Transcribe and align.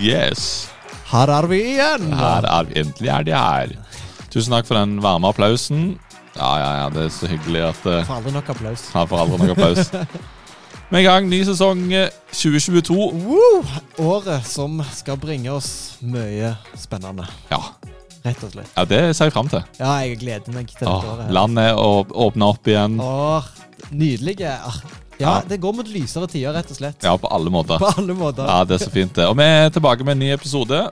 Yes! 0.00 0.70
Her 1.10 1.28
er 1.34 1.46
vi 1.50 1.58
igjen! 1.74 2.06
Her 2.16 2.46
er 2.48 2.68
vi. 2.68 2.76
Endelig 2.80 3.10
er 3.12 3.24
de 3.26 3.34
her. 3.36 3.72
Tusen 4.30 4.54
takk 4.54 4.68
for 4.68 4.78
den 4.78 4.98
varme 5.02 5.28
applausen. 5.32 5.98
Ja, 6.36 6.50
ja, 6.62 6.68
ja, 6.84 6.90
det 6.94 7.08
er 7.08 7.12
så 7.12 7.26
hyggelig 7.28 7.64
at 7.66 7.80
uh, 7.90 7.96
Får 8.06 8.20
aldri 8.20 8.32
nok 8.36 8.50
applaus. 8.54 8.84
Ja, 8.94 9.02
får 9.10 9.24
aldri 9.24 9.40
nok 9.42 9.56
applaus. 9.58 9.90
Er 10.90 10.98
i 10.98 11.04
gang. 11.06 11.28
Ny 11.30 11.38
sesong 11.46 11.84
eh, 11.94 12.08
2022. 12.34 12.94
Woo! 13.22 13.60
Året 14.02 14.42
som 14.50 14.80
skal 14.90 15.18
bringe 15.22 15.52
oss 15.54 15.68
mye 16.02 16.54
spennende. 16.78 17.28
Ja, 17.52 17.60
Rett 18.24 18.42
og 18.44 18.50
slett. 18.52 18.72
ja 18.76 18.82
det 18.90 18.98
ser 19.16 19.28
jeg 19.30 19.32
fram 19.36 19.46
til. 19.48 19.62
Ja, 19.78 19.92
jeg 20.02 20.18
gleder 20.20 20.50
meg 20.52 20.66
til 20.68 20.82
dette 20.82 21.12
året. 21.12 21.30
landet 21.32 21.78
å- 21.78 22.10
åpner 22.26 22.50
opp 22.56 22.66
igjen. 22.68 22.98
Åh, 23.00 23.46
nydelige. 23.94 24.50
Ja, 25.20 25.36
det 25.48 25.60
går 25.62 25.76
mot 25.80 25.88
lysere 25.90 26.26
tider, 26.30 26.54
rett 26.56 26.70
og 26.72 26.78
slett. 26.80 27.02
Ja, 27.06 27.16
på 27.20 27.28
alle 27.32 27.52
måter. 27.52 27.78
På 27.82 27.92
alle 27.96 28.16
måter. 28.16 28.46
Ja, 28.48 28.62
det 28.64 28.78
er 28.78 28.84
så 28.86 28.92
fint, 28.94 29.14
det. 29.18 29.28
Og 29.28 29.36
vi 29.40 29.46
er 29.46 29.70
tilbake 29.74 30.04
med 30.06 30.16
en 30.18 30.24
ny 30.26 30.32
episode. 30.34 30.82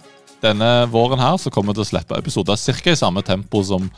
Denne 0.45 0.69
våren 0.93 1.19
her 1.19 1.37
så 1.43 1.51
kommer 1.51 1.73
vi 1.75 1.81
til 1.81 1.87
å 1.89 1.93
slippe 1.97 2.19
episoder 2.21 2.57
ca. 2.57 2.91
i 2.93 2.97
samme 3.01 3.25
tempo 3.27 3.63
som 3.67 3.89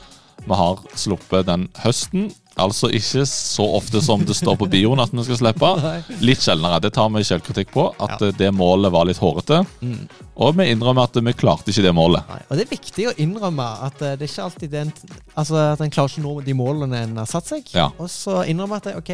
vi 0.41 0.57
har 0.57 0.79
sluppet 0.97 1.45
den 1.51 1.67
høsten. 1.83 2.31
Altså 2.61 2.89
ikke 2.93 3.23
så 3.29 3.65
ofte 3.77 4.01
som 4.05 4.23
det 4.27 4.35
står 4.37 4.57
på 4.61 4.67
bioen 4.73 5.01
at 5.01 5.13
vi 5.13 5.23
skal 5.25 5.39
slippe. 5.39 5.69
Litt 6.29 6.41
sjeldnere. 6.45 6.81
Det 6.81 6.91
tar 6.97 7.11
vi 7.13 7.23
selvkritikk 7.25 7.71
på. 7.77 7.85
At 8.01 8.21
Ja. 8.25 8.31
det 8.37 8.51
målet 8.57 8.93
var 8.93 9.05
litt 9.09 9.21
hårete. 9.21 9.63
Mm. 9.85 10.09
Og 10.41 10.57
vi 10.57 10.67
innrømmer 10.73 11.05
at 11.09 11.17
vi 11.21 11.33
klarte 11.37 11.69
ikke 11.73 11.85
det 11.85 11.93
målet. 11.97 12.25
Nei. 12.29 12.41
Og 12.49 12.57
det 12.57 12.65
er 12.67 12.73
viktig 12.73 13.07
å 13.11 13.15
innrømme 13.21 13.69
at 13.87 14.01
eh, 14.03 14.17
det 14.17 14.27
er 14.27 14.33
ikke 14.33 14.49
alltid 14.49 14.71
den 14.75 14.93
Altså 15.37 15.61
at 15.75 15.81
en 15.85 15.93
klarer 15.93 16.09
ikke 16.13 16.25
å 16.25 16.27
nå 16.27 16.35
de 16.49 16.57
målene 16.57 17.05
en 17.05 17.17
har 17.23 17.29
satt 17.31 17.49
seg. 17.53 17.69
Ja. 17.77 17.91
Og 18.01 18.09
så 18.13 18.43
innrømme 18.49 18.81
at 18.81 18.89
det, 18.91 18.97
OK, 18.97 19.13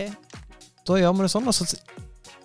da 0.86 0.98
gjør 1.00 1.16
vi 1.18 1.26
det 1.26 1.32
sånn, 1.32 1.46
og 1.50 1.54
så 1.56 1.66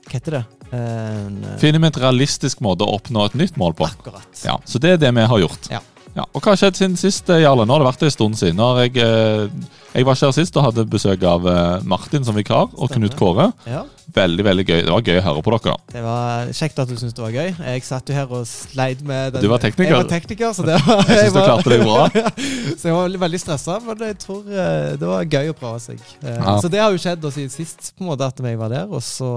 Hva 0.01 0.17
heter 0.17 0.31
det? 0.39 0.43
En, 0.73 1.43
eh, 1.45 1.57
Finner 1.61 1.79
vi 1.83 1.87
et 1.91 1.97
realistisk 2.01 2.61
måte 2.65 2.83
å 2.87 2.95
oppnå 2.97 3.25
et 3.27 3.35
nytt 3.37 3.57
mål 3.59 3.75
på. 3.77 3.85
akkurat. 3.85 4.43
Ja, 4.45 4.57
Så 4.65 4.79
det 4.79 4.95
er 4.95 4.97
det 4.97 5.11
vi 5.15 5.21
har 5.27 5.39
gjort. 5.43 5.69
Ja. 5.69 5.79
Ja, 6.11 6.25
og 6.35 6.41
hva 6.43 6.51
har 6.51 6.59
skjedd 6.59 6.75
siden 6.75 6.97
sist, 6.99 7.29
eh, 7.31 7.45
Jarle? 7.45 7.63
Nå 7.63 7.75
har 7.75 7.83
det 7.83 7.87
vært 7.87 8.03
en 8.03 8.11
stund 8.11 8.35
siden. 8.39 8.57
Når 8.59 8.79
jeg, 8.83 8.97
eh, 8.99 9.47
jeg 9.95 10.07
var 10.07 10.17
ikke 10.17 10.27
her 10.27 10.35
sist 10.35 10.57
og 10.59 10.65
hadde 10.65 10.83
besøk 10.91 11.23
av 11.23 11.45
eh, 11.47 11.83
Martin 11.87 12.25
som 12.27 12.35
vikar, 12.35 12.67
og. 12.75 12.91
Knut 12.91 13.15
Kåre. 13.15 13.51
Ja. 13.63 13.85
Veldig 14.11 14.43
veldig 14.43 14.63
gøy. 14.67 14.79
Det 14.83 14.91
var 14.91 15.05
gøy 15.07 15.19
å 15.21 15.23
høre 15.23 15.41
på 15.45 15.53
dere. 15.55 15.75
Det 15.93 16.01
var 16.03 16.49
kjekt 16.57 16.79
at 16.83 16.89
du 16.89 16.97
syntes 16.99 17.15
det 17.15 17.23
var 17.23 17.31
gøy. 17.31 17.53
Jeg 17.55 17.83
satt 17.87 18.09
jo 18.11 18.17
her 18.17 18.33
og 18.35 18.41
sleit 18.49 18.99
med 19.07 19.37
den 19.37 19.45
Du 19.45 19.47
var 19.47 19.61
tekniker. 19.63 19.87
Jeg 19.87 20.01
var 20.01 20.09
tekniker, 20.09 20.51
så 20.57 20.65
det 20.67 20.79
var 20.83 21.05
Jeg 21.07 21.29
syns 21.29 21.37
du 21.37 21.39
klarte 21.39 21.71
deg 21.71 21.85
bra. 21.85 22.25
så 22.81 22.89
jeg 22.89 22.97
var 22.97 23.15
veldig, 23.23 23.39
stressa, 23.45 23.77
men 23.85 24.03
jeg 24.09 24.17
tror 24.19 24.41
det 24.51 25.11
var 25.13 25.31
gøy 25.37 25.53
å 25.53 25.55
prøve 25.55 25.79
seg. 25.85 26.03
Ja. 26.25 26.57
Så 26.59 26.67
det 26.73 26.83
har 26.83 26.91
jo 26.91 26.99
skjedd 26.99 27.23
siden 27.31 27.53
sist, 27.53 27.93
på 27.95 28.03
en 28.03 28.11
måte, 28.11 28.27
at 28.27 28.43
jeg 28.43 28.59
var 28.59 28.73
der. 28.73 28.91
Og 28.91 28.99
så, 29.05 29.31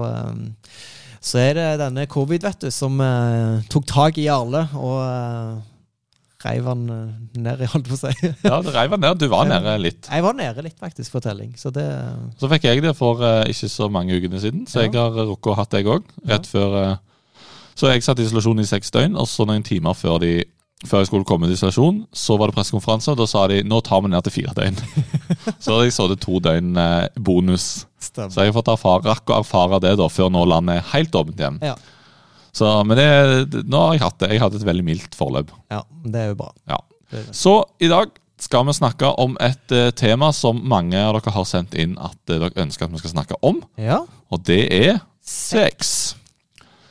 så 1.23 1.39
er 1.39 1.55
det 1.55 1.69
denne 1.85 2.03
covid, 2.11 2.43
vet 2.43 2.67
du, 2.67 2.73
som 2.73 2.99
uh, 2.99 3.63
tok 3.71 3.87
tak 3.87 4.19
i 4.19 4.27
Jarle 4.27 4.65
og 4.75 4.99
uh, 4.99 5.63
reiv 6.45 6.67
han 6.69 6.83
eh, 6.93 7.39
ned, 7.41 7.61
i, 7.65 7.67
holdt 7.73 7.89
på 7.89 7.97
å 7.97 7.99
si. 7.99 8.13
Ja, 8.45 8.59
du 8.63 8.69
reiv 8.73 8.93
han 8.95 9.01
ned. 9.03 9.19
Du 9.21 9.27
var 9.31 9.47
nede 9.49 9.75
litt. 9.81 10.07
jeg 10.11 10.23
var 10.25 10.37
nede 10.37 10.63
litt, 10.65 10.77
faktisk, 10.81 11.11
for 11.15 11.25
telling. 11.25 11.51
Så 11.59 11.71
det 11.75 11.85
Så 12.39 12.49
fikk 12.51 12.67
jeg 12.69 12.83
det 12.85 12.95
for 12.97 13.21
uh, 13.25 13.43
ikke 13.51 13.69
så 13.71 13.89
mange 13.91 14.15
ukene 14.17 14.39
siden, 14.43 14.65
så 14.69 14.83
Ja. 14.83 14.87
jeg 14.89 14.95
har 14.99 15.15
rukket 15.31 15.51
å 15.53 15.57
hatt 15.59 15.71
det, 15.73 15.83
jeg 15.83 15.91
òg. 15.97 16.11
Rett 16.29 16.49
før 16.49 16.75
uh, 16.79 16.95
Så 17.75 17.89
jeg 17.91 18.05
satt 18.05 18.21
i 18.21 18.27
isolasjon 18.27 18.61
i 18.63 18.67
seks 18.69 18.93
døgn, 18.95 19.17
og 19.19 19.27
så 19.27 19.43
noen 19.49 19.65
timer 19.67 19.97
før, 19.99 20.19
de, 20.23 20.45
før 20.87 21.01
jeg 21.03 21.09
skulle 21.09 21.27
komme 21.27 21.49
til 21.49 21.57
isolasjon, 21.57 22.03
så 22.15 22.37
var 22.39 22.47
det 22.51 22.55
pressekonferanse, 22.59 23.11
og 23.11 23.19
da 23.19 23.27
sa 23.27 23.47
de 23.51 23.57
nå 23.67 23.81
tar 23.83 24.05
vi 24.05 24.13
ned 24.13 24.23
til 24.29 24.35
fire 24.37 24.53
døgn. 24.55 24.77
så 25.63 25.73
hadde 25.73 25.89
jeg 25.89 25.97
sittet 25.97 26.23
to 26.23 26.39
døgn 26.45 26.77
uh, 26.79 27.09
bonus. 27.19 27.85
stemmer. 27.99 28.31
Så 28.31 28.45
jeg 28.45 28.53
har 28.53 28.57
fått 28.61 28.71
erfare, 28.71 29.03
rakk 29.09 29.33
å 29.33 29.41
erfare 29.41 29.81
det 29.83 29.97
da, 29.99 30.07
før 30.13 30.31
nå 30.31 30.45
landet 30.47 30.79
er 30.79 30.87
helt 30.93 31.19
åpent 31.19 31.41
igjen. 31.43 31.59
Ja. 31.65 31.75
Så, 32.55 32.67
men 32.87 32.95
det, 32.99 33.63
nå 33.67 33.79
har 33.87 33.97
jeg 33.97 34.03
hatt 34.05 34.19
det. 34.23 34.29
Jeg 34.31 34.39
hadde 34.45 34.59
et 34.61 34.67
veldig 34.69 34.83
mildt 34.87 35.15
forløp. 35.19 35.49
ja, 35.73 35.81
det 36.05 36.21
er 36.21 36.29
jo 36.31 36.37
bra. 36.39 36.51
Ja. 36.71 36.77
Så 37.35 37.57
i 37.83 37.89
dag 37.91 38.13
skal 38.39 38.65
vi 38.67 38.73
snakke 38.75 39.09
om 39.21 39.35
et 39.43 39.71
uh, 39.75 39.89
tema 39.95 40.29
som 40.35 40.57
mange 40.67 40.99
av 40.99 41.17
dere 41.17 41.33
har 41.35 41.45
sendt 41.47 41.75
inn 41.79 41.97
at 41.99 42.15
uh, 42.31 42.37
dere 42.39 42.51
ønsker 42.63 42.87
at 42.87 42.93
vi 42.95 43.01
skal 43.03 43.13
snakke 43.15 43.37
om, 43.43 43.59
Ja. 43.79 44.01
og 44.31 44.43
det 44.47 44.61
er 44.75 45.01
sex. 45.23 46.15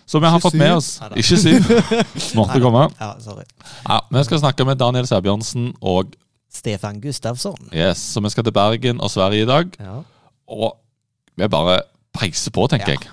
Så 0.07 0.21
vi 0.21 0.29
har 0.29 0.41
fått 0.45 0.55
med 0.61 0.75
oss 0.77 0.99
Neida. 1.01 1.17
Ikke 1.23 1.39
syv. 1.41 1.69
Måtte 2.39 2.61
komme. 2.61 2.85
ja, 3.01 3.15
sorry. 3.25 3.45
Ja, 3.89 4.01
vi 4.13 4.25
skal 4.29 4.43
snakke 4.45 4.67
med 4.69 4.77
Daniel 4.81 5.09
Sæbjørnsen, 5.09 5.71
og 5.81 6.13
Stefan 6.55 7.01
Gustavsson. 7.03 7.57
yes, 7.73 7.99
så 8.15 8.21
vi 8.23 8.31
skal 8.31 8.45
til 8.47 8.55
Bergen 8.55 9.01
og 9.03 9.11
Sverige 9.11 9.43
i 9.43 9.49
dag. 9.49 9.73
Ja. 9.81 9.97
Og 10.53 10.77
vi 11.41 11.49
bare 11.51 11.81
peiser 12.15 12.53
på, 12.55 12.69
tenker 12.71 12.93
Ja. 12.95 13.01
jeg. 13.01 13.11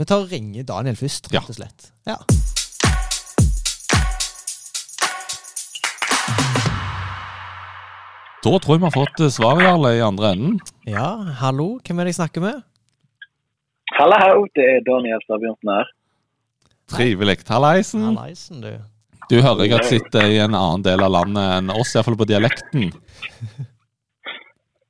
Vi 0.00 0.06
tar 0.08 0.22
og 0.24 0.30
ringer 0.32 0.64
Daniel 0.64 0.96
først, 0.96 1.26
rett 1.28 1.48
og 1.52 1.56
slett. 1.58 1.90
Ja. 2.08 2.14
Da 8.40 8.52
tror 8.56 8.78
jeg 8.78 8.80
vi 8.80 8.86
har 8.86 8.94
fått 8.94 9.20
eh, 9.20 9.28
svar, 9.28 9.60
Jarle, 9.60 9.90
i 9.98 10.00
andre 10.00 10.30
enden. 10.32 10.54
ja, 10.88 11.10
hallo, 11.42 11.74
hvem 11.84 12.00
er 12.00 12.08
det 12.08 12.14
jeg 12.14 12.20
snakker 12.22 12.46
med? 12.46 12.62
Hallo, 13.98 14.46
det 14.56 14.64
er 14.70 14.80
Daniel 14.88 15.20
Stabjørnsen 15.26 15.74
her. 15.74 15.92
Trivelig. 16.94 17.36
Hallaisen. 17.52 18.06
Hallaisen, 18.08 18.64
du. 18.64 18.72
Du 19.28 19.36
hører 19.44 19.66
jeg 19.66 19.76
at 19.82 19.90
sitter 19.90 20.32
i 20.32 20.40
en 20.40 20.56
annen 20.56 20.86
del 20.88 21.04
av 21.04 21.12
landet 21.12 21.58
enn 21.58 21.74
oss, 21.76 21.92
iallfall 21.92 22.16
på 22.16 22.30
dialekten. 22.32 22.88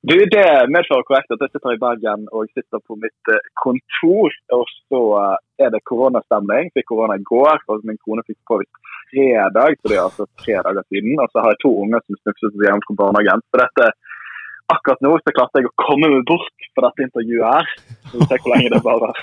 Du, 0.09 0.15
Det 0.17 0.47
medfører 0.73 1.05
korrekt 1.05 1.33
at 1.35 1.43
jeg 1.45 1.53
sitter 1.53 1.75
i 1.75 1.81
Bergen 1.81 2.23
og 2.33 2.49
sitter 2.57 2.81
på 2.89 2.97
mitt 3.03 3.33
eh, 3.33 3.49
kontor. 3.61 4.37
Og 4.57 4.63
så 4.89 5.01
eh, 5.21 5.67
er 5.67 5.73
det 5.75 5.83
koronastemning. 5.91 6.71
Fikk 6.73 6.89
korona 6.89 7.19
i 7.21 7.27
går, 7.33 7.61
og 7.69 7.85
min 7.85 8.01
kone 8.07 8.25
fikk 8.25 8.39
covid 8.49 8.71
fredag. 9.11 9.77
Så 9.77 9.91
det 9.91 9.99
er 9.99 10.07
altså 10.07 10.29
tre 10.41 10.57
dager 10.69 10.87
siden. 10.89 11.21
Og 11.21 11.29
så 11.29 11.45
har 11.45 11.53
jeg 11.53 11.61
to 11.67 11.75
unger 11.83 12.01
som 12.07 12.21
snufset 12.23 12.57
seg 12.57 12.65
hjem 12.69 12.85
fra 12.87 12.97
barnehagen. 13.03 13.45
Så 13.51 13.61
dette, 13.61 13.91
akkurat 14.73 15.05
nå 15.05 15.13
så 15.21 15.35
klarte 15.37 15.61
jeg 15.61 15.69
å 15.69 15.77
komme 15.85 16.09
meg 16.15 16.25
bort 16.31 16.69
på 16.73 16.87
dette 16.87 17.07
intervjuet 17.09 17.59
her. 17.59 17.75
Så 18.09 18.23
vi 18.23 18.31
ser 18.31 18.41
hvor 18.41 18.55
lenge 18.55 18.73
det 18.73 18.83
varer. 18.87 19.21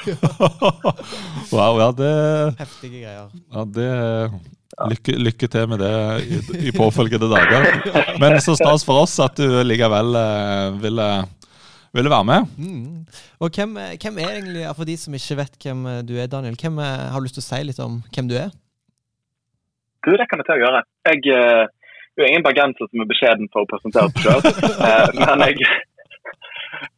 wow, 1.55 1.81
ja, 1.81 1.89
det, 2.03 2.13
Heftige 2.61 3.01
greier. 3.01 3.33
ja, 3.33 3.65
det 3.79 3.89
lykke, 4.91 5.15
lykke 5.27 5.49
til 5.51 5.71
med 5.71 5.81
det 5.83 5.93
i, 6.27 6.41
i 6.69 6.75
påfølgende 6.75 7.29
dager. 7.31 7.67
Men 8.21 8.37
så 8.43 8.57
stas 8.59 8.85
for 8.87 9.03
oss 9.05 9.17
at 9.23 9.39
du 9.39 9.47
likevel 9.65 10.19
eh, 10.19 10.77
ville, 10.83 11.09
ville 11.97 12.13
være 12.13 12.29
med. 12.29 12.53
Mm. 12.57 13.25
Og 13.41 13.51
hvem, 13.55 13.75
hvem 14.01 14.21
er 14.23 14.35
egentlig, 14.35 14.69
for 14.75 14.89
de 14.89 14.97
som 14.99 15.17
ikke 15.17 15.39
vet 15.41 15.59
hvem 15.63 15.83
du 16.07 16.15
er, 16.17 16.29
Daniel, 16.31 16.57
hvem 16.61 16.79
eh, 16.83 17.09
har 17.13 17.19
du 17.19 17.27
lyst 17.27 17.39
til 17.39 17.45
å 17.45 17.49
si 17.49 17.63
litt 17.65 17.83
om 17.83 18.01
hvem 18.13 18.31
du 18.31 18.37
er? 18.39 18.53
Du, 20.05 20.13
det 20.15 20.29
kan 20.29 20.39
jeg 20.39 20.47
til 20.47 20.55
å 20.55 20.63
gjøre. 20.63 20.85
Jeg 21.09 21.35
eh, 21.35 21.65
er 21.67 22.23
jo 22.23 22.31
ingen 22.31 22.45
bergenser 22.45 22.89
som 22.89 23.03
er 23.03 23.09
beskjeden 23.09 23.49
for 23.53 23.65
å 23.65 23.69
presentere 23.69 24.07
seg 24.13 24.23
sjøl. 24.23 24.41
men 25.19 25.43
jeg 25.47 25.67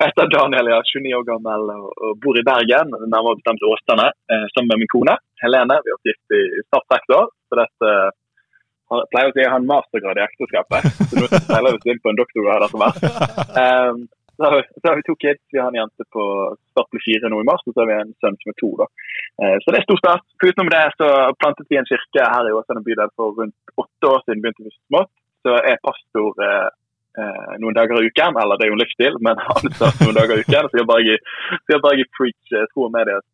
heter 0.03 0.29
Daniel, 0.33 0.69
jeg 0.69 0.77
er 0.77 0.91
29 0.91 1.15
år 1.17 1.25
gammel 1.27 1.71
og, 1.73 2.13
bor 2.23 2.37
i 2.39 2.45
Bergen, 2.45 2.93
nærmere 2.93 3.39
bestemt 3.39 3.65
Åsane, 3.65 4.07
eh, 4.31 4.45
sammen 4.53 4.73
med 4.73 4.83
min 4.83 4.91
kone 4.93 5.15
Helene. 5.43 5.79
Vi 5.83 5.91
har 5.91 5.99
vært 5.99 6.11
gift 6.11 6.37
i 6.37 6.63
snart 6.67 6.87
seks 6.93 7.15
år. 7.17 7.29
Så 7.49 7.57
dette 7.59 7.89
har- 8.89 9.01
jeg 9.03 9.09
pleier 9.13 9.29
å 9.29 9.33
si 9.33 9.41
jeg 9.43 9.51
har 9.53 9.59
en 9.61 9.67
mastergrad 9.69 10.17
i 10.17 10.23
ekteskapet. 10.25 10.87
Så 11.09 11.19
nå 11.19 11.27
spiller 11.29 11.75
vi 11.83 11.91
inn 11.93 11.99
på 12.01 12.09
en 12.13 12.17
doktorgrad 12.21 12.63
etter 12.65 12.81
hvert. 12.81 13.03
Um, 13.59 13.99
så, 14.39 14.49
så 14.79 14.85
har 14.89 14.95
vi 14.97 15.03
to 15.05 15.15
kids. 15.21 15.43
Vi 15.53 15.59
har 15.61 15.69
en 15.69 15.77
jente 15.81 16.05
på 16.15 16.23
snart 16.71 16.89
blir 16.93 17.03
fire 17.05 17.29
nå 17.29 17.41
i 17.43 17.47
mars, 17.49 17.61
og 17.67 17.73
så 17.75 17.83
har 17.83 17.89
vi 17.91 17.97
en 17.99 18.13
sønn 18.23 18.37
som 18.41 18.53
er 18.53 18.57
to. 18.61 18.69
da. 18.81 18.87
Uh, 19.43 19.55
Så 19.61 19.73
det 19.75 19.81
er 19.81 19.85
stor 19.89 20.01
start. 20.01 20.25
Utenom 20.41 20.71
det 20.73 20.83
så 20.97 21.09
plantet 21.41 21.69
vi 21.69 21.77
en 21.81 21.89
kirke 21.91 22.25
her 22.33 22.49
i 22.49 22.55
Åsane 22.57 22.81
bydel 22.85 23.13
for 23.19 23.37
rundt 23.37 23.57
åtte 23.77 24.13
år 24.13 24.23
siden. 24.25 24.41
begynte 24.45 24.65
vi 24.65 24.73
smått. 24.77 25.11
Så 25.45 25.53
er 25.55 25.77
pastor 25.85 26.33
uh, 26.49 26.69
uh, 27.19 27.53
noen 27.61 27.77
dager 27.77 28.01
i 28.01 28.09
uken. 28.09 28.41
Eller 28.41 28.57
det 28.57 28.65
er 28.65 28.71
jo 28.73 28.77
en 28.79 28.81
livsstil, 28.83 29.21
men 29.27 29.37
han 29.45 29.69
er 29.69 30.01
noen 30.01 30.17
dager 30.17 30.41
i 30.41 30.47
uken. 30.47 30.71
Så 30.73 30.81
jobber 30.81 31.03
jeg 31.05 31.13
i, 31.19 31.21
så 31.61 31.75
jobber 31.77 31.93
jeg 31.93 32.07
i 32.07 32.09
preach, 32.17 32.55
eh, 32.57 32.65
tro 32.73 32.87
og 32.89 32.95
medias 32.97 33.27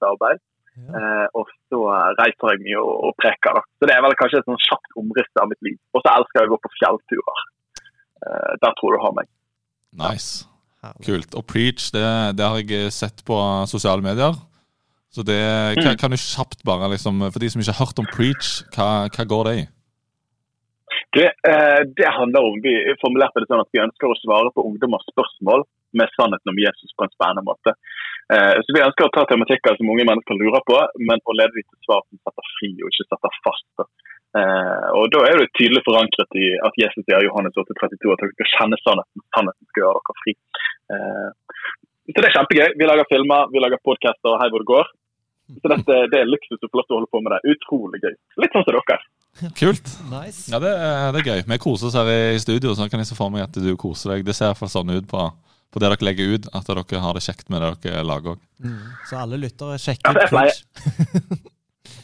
arbeid. 0.75 0.95
Eh, 0.99 1.27
og 1.39 1.51
så 1.71 1.81
reiser 2.19 2.53
jeg 2.53 2.63
mye 2.65 2.81
og, 2.81 2.95
og 3.09 3.13
preker. 3.21 3.59
da. 3.59 3.63
Så 3.79 3.89
det 3.89 3.95
er 3.95 4.03
vel 4.05 4.17
kanskje 4.19 4.41
et 4.41 4.49
sånn 4.49 4.63
kjapt 4.67 4.99
omriss 5.01 5.41
av 5.41 5.51
mitt 5.51 5.61
liv. 5.67 5.77
Og 5.95 6.03
så 6.03 6.15
elsker 6.15 6.41
jeg 6.41 6.49
å 6.49 6.53
gå 6.55 6.59
på 6.65 6.73
fjellturer. 6.79 7.45
Eh, 8.25 8.51
der 8.63 8.75
tror 8.79 8.95
du 8.95 9.01
har 9.03 9.15
meg. 9.21 9.31
Nice. 9.95 10.45
Kult. 11.05 11.33
Og 11.33 11.45
Preach, 11.49 11.89
det, 11.95 12.03
det 12.37 12.45
har 12.45 12.59
jeg 12.61 12.91
sett 12.93 13.23
på 13.25 13.37
sosiale 13.65 14.05
medier. 14.05 14.35
Så 15.15 15.23
det 15.25 15.39
kan, 15.79 15.95
kan 15.97 16.11
du 16.11 16.19
kjapt 16.19 16.59
bare, 16.67 16.89
liksom, 16.91 17.23
For 17.31 17.39
de 17.39 17.47
som 17.49 17.61
ikke 17.63 17.71
har 17.71 17.85
hørt 17.87 18.01
om 18.03 18.09
Preach, 18.11 18.49
hva, 18.75 19.07
hva 19.07 19.25
går 19.31 19.47
det 19.47 19.53
i? 19.55 19.63
Det, 21.15 21.27
eh, 21.51 21.81
det 21.97 22.09
handler 22.19 22.41
om, 22.49 22.61
Vi 22.63 22.73
formulerte 23.03 23.41
det 23.41 23.49
sånn 23.49 23.63
at 23.63 23.71
vi 23.73 23.83
ønsker 23.83 24.11
å 24.11 24.19
svare 24.21 24.51
på 24.55 24.65
ungdommers 24.69 25.05
spørsmål 25.11 25.65
med 25.95 26.11
sannheten 26.15 26.51
om 26.51 26.59
Jesus 26.59 26.95
på 26.97 27.05
en 27.05 27.13
spennende 27.15 27.45
måte. 27.49 27.75
Eh, 28.33 28.57
så 28.63 28.69
Vi 28.75 28.83
ønsker 28.87 29.07
å 29.07 29.13
ta 29.15 29.23
tematikker 29.29 29.77
som 29.77 29.91
unge 29.91 30.07
mennesker 30.09 30.35
lurer 30.39 30.63
på, 30.67 30.77
men 30.99 31.23
å 31.23 31.37
lede 31.37 31.55
dem 31.55 31.67
til 31.67 31.79
svar 31.87 32.01
som 32.03 32.19
setter 32.19 32.45
fri 32.57 32.71
og 32.81 32.91
ikke 32.91 33.07
setter 33.07 33.39
fast. 33.47 33.87
Eh, 34.35 34.87
og 34.97 35.07
Da 35.13 35.23
er 35.29 35.39
det 35.39 35.55
tydelig 35.55 35.85
forankret 35.87 36.31
i 36.35 36.47
at 36.67 36.75
Jesus 36.83 37.05
sier 37.05 37.23
i 37.23 37.29
Johannes 37.29 37.55
8,32 37.55 38.11
at 38.11 38.19
dere 38.19 38.35
skal 38.35 38.53
kjenne 38.57 38.77
sannheten. 38.83 39.25
Sannheten 39.31 39.65
skal 39.71 39.83
gjøre 39.83 40.03
dere 40.03 40.21
fri. 40.23 40.33
Så 42.05 42.19
Det 42.21 42.27
er 42.29 42.37
kjempegøy. 42.37 42.69
Vi 42.77 42.85
lager 42.85 43.07
filmer, 43.09 43.49
vi 43.49 43.59
lager 43.63 43.81
podcaster, 43.81 44.37
hei 44.41 44.49
hvor 44.51 44.61
det 44.61 44.73
går. 44.73 44.87
Så 45.61 45.69
dette, 45.69 45.95
det 46.11 46.19
er 46.19 46.29
luksus 46.29 46.57
lov 46.61 46.85
til 46.85 46.93
å 46.93 46.97
holde 46.99 47.11
på 47.13 47.21
med 47.21 47.33
det. 47.33 47.53
Utrolig 47.53 48.01
gøy. 48.01 48.15
Litt 48.41 48.53
sånn 48.53 48.65
som 48.65 48.75
dere. 48.77 48.99
Kult. 49.59 49.89
Nice. 50.11 50.45
Ja, 50.51 50.59
det, 50.63 50.71
det 51.15 51.21
er 51.21 51.27
gøy. 51.31 51.41
Vi 51.49 51.57
koser 51.63 51.89
oss 51.89 51.97
her 51.99 52.07
i 52.07 52.39
studio, 52.39 52.75
så 52.75 52.87
kan 52.91 53.01
jeg 53.03 53.09
se 53.09 53.17
for 53.17 53.33
meg 53.33 53.43
at 53.47 53.57
du 53.59 53.73
koser 53.79 54.15
deg. 54.15 54.25
Det 54.27 54.35
ser 54.35 54.47
i 54.47 54.53
hvert 54.53 54.61
fall 54.63 54.71
sånn 54.71 54.93
ut 54.95 55.07
på, 55.11 55.23
på 55.73 55.81
det 55.83 55.91
dere 55.91 56.07
legger 56.07 56.35
ut, 56.37 56.49
at 56.55 56.71
dere 56.71 57.03
har 57.03 57.17
det 57.17 57.23
kjekt 57.25 57.51
med 57.51 57.61
det 57.65 57.73
dere 57.89 58.05
lager 58.07 58.35
òg. 58.35 58.41
Mm. 58.63 58.77
Så 59.09 59.19
alle 59.19 59.41
lyttere, 59.43 59.79
sjekker 59.81 60.15
ut 60.15 60.29
Twitch. 60.31 60.63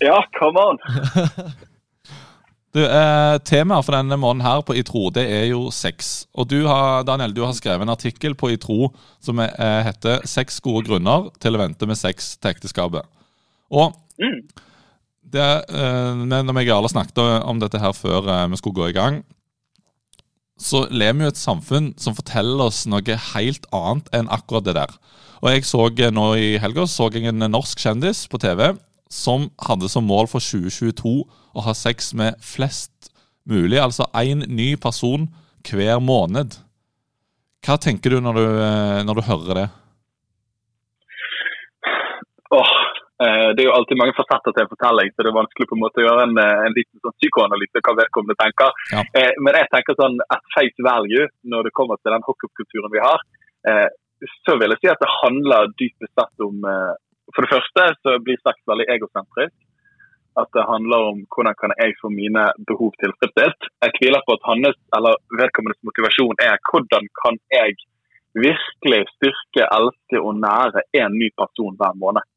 Ja, 0.01 0.17
come 0.37 0.59
on! 0.71 0.81
Du, 2.71 2.79
eh, 2.85 3.37
Temaet 3.43 3.83
for 3.83 3.91
denne 3.97 4.15
måneden 4.15 4.45
her 4.45 4.61
på 4.63 4.75
ITRO 4.79 5.09
det 5.11 5.25
er 5.27 5.49
jo 5.49 5.65
sex. 5.75 6.25
Og 6.39 6.47
du 6.47 6.61
har, 6.69 7.03
Daniel, 7.03 7.33
du 7.35 7.41
har 7.43 7.51
skrevet 7.57 7.83
en 7.83 7.91
artikkel 7.91 8.35
på 8.39 8.53
ITRO 8.53 8.93
som 9.19 9.41
er, 9.43 9.51
eh, 9.59 9.81
heter 9.89 10.23
'Seks 10.23 10.61
gode 10.63 10.85
grunner 10.87 11.27
til 11.43 11.57
å 11.57 11.59
vente 11.59 11.87
med 11.87 11.99
sex 11.99 12.37
til 12.37 12.53
ekteskapet'. 12.53 13.03
Og 13.71 13.91
Mm. 14.21 14.39
Det, 15.33 15.51
eh, 15.71 16.23
når 16.27 16.59
jeg 16.61 16.73
alle 16.75 16.91
snakket 16.91 17.21
om 17.47 17.61
dette 17.61 17.79
her 17.81 17.93
før 17.95 18.27
eh, 18.27 18.49
vi 18.51 18.59
skulle 18.59 18.77
gå 18.77 18.89
i 18.91 18.97
gang, 18.97 19.21
så 20.61 20.83
lever 20.93 21.17
vi 21.17 21.25
jo 21.25 21.33
et 21.33 21.41
samfunn 21.41 21.91
som 21.97 22.15
forteller 22.17 22.67
oss 22.67 22.83
noe 22.89 23.17
helt 23.31 23.65
annet 23.73 24.11
enn 24.13 24.29
akkurat 24.29 24.67
det 24.67 24.77
der. 24.77 24.93
Og 25.41 25.49
jeg 25.49 25.65
så 25.65 25.87
eh, 25.89 26.13
nå 26.13 26.27
i 26.37 26.55
helga 26.61 26.85
så 26.89 27.09
jeg 27.13 27.31
en 27.31 27.47
norsk 27.49 27.81
kjendis 27.81 28.27
på 28.29 28.41
TV 28.41 28.73
som 29.11 29.49
hadde 29.59 29.89
som 29.91 30.05
mål 30.07 30.29
for 30.31 30.43
2022 30.43 31.15
å 31.51 31.65
ha 31.65 31.73
sex 31.75 32.13
med 32.15 32.37
flest 32.45 33.11
mulig, 33.49 33.79
altså 33.81 34.05
én 34.15 34.45
ny 34.47 34.75
person 34.79 35.25
hver 35.67 35.99
måned. 35.99 36.55
Hva 37.65 37.75
tenker 37.81 38.13
du 38.13 38.21
når 38.23 38.37
du, 38.37 38.45
når 39.05 39.19
du 39.19 39.27
hører 39.27 39.59
det? 39.59 39.67
Åh, 42.51 42.71
eh, 42.71 42.80
det 43.21 43.61
er 43.61 43.67
jo 43.67 43.73
alltid 43.75 43.99
mange 43.99 44.15
fasetter 44.17 44.53
til 44.55 44.63
en 44.63 44.69
fortelling, 44.71 45.11
så 45.13 45.23
det 45.23 45.29
er 45.29 45.35
vanskelig 45.37 45.67
på 45.69 45.75
en 45.77 45.81
måte 45.83 46.01
å 46.01 46.05
gjøre 46.07 46.23
en, 46.25 46.37
eh, 46.41 46.61
en 46.65 46.75
liten 46.77 47.01
sånn 47.03 47.17
psykoanalyse 47.19 47.77
av 47.77 47.83
hva 47.85 47.97
vedkommende 47.99 48.37
tenker. 48.39 48.77
Ja. 48.93 49.03
Eh, 49.19 49.33
men 49.45 49.57
jeg 49.59 49.69
tenker 49.73 49.97
sånn 49.99 50.17
at 50.35 50.41
face 50.55 50.85
value, 50.87 51.27
når 51.53 51.67
det 51.67 51.75
kommer 51.77 51.99
til 52.01 52.15
den 52.15 52.25
hookup-kulturen 52.27 52.93
vi 52.95 53.03
har, 53.03 53.21
eh, 53.69 53.89
så 54.45 54.57
vil 54.59 54.73
jeg 54.73 54.81
si 54.81 54.91
at 54.91 55.01
det 55.01 55.11
handler 55.21 55.73
dypest 55.81 56.13
sett 56.17 56.45
om 56.45 56.65
eh, 56.65 56.93
For 57.31 57.45
det 57.45 57.53
første 57.53 57.83
så 58.03 58.17
blir 58.19 58.39
sex 58.43 58.57
veldig 58.67 58.89
egosentrisk. 58.91 59.55
At 60.41 60.49
det 60.51 60.65
handler 60.67 61.05
om 61.11 61.21
hvordan 61.31 61.55
kan 61.61 61.71
jeg 61.79 61.95
få 62.01 62.09
mine 62.11 62.43
behov 62.67 62.91
tilfredsstilt. 62.99 63.69
Jeg 63.85 63.95
tviler 63.99 64.25
på 64.25 64.35
at 64.35 64.47
hans 64.49 64.79
eller 64.97 65.15
vedkommendes 65.39 65.79
motivasjon 65.87 66.43
er 66.43 66.59
hvordan 66.67 67.07
kan 67.21 67.39
jeg 67.55 67.77
virkelig 68.35 69.01
styrke, 69.15 69.63
elske 69.63 70.19
og 70.19 70.39
nære 70.43 70.83
en 70.99 71.15
ny 71.21 71.31
person 71.39 71.75
hver 71.79 71.95
måned. 72.03 72.27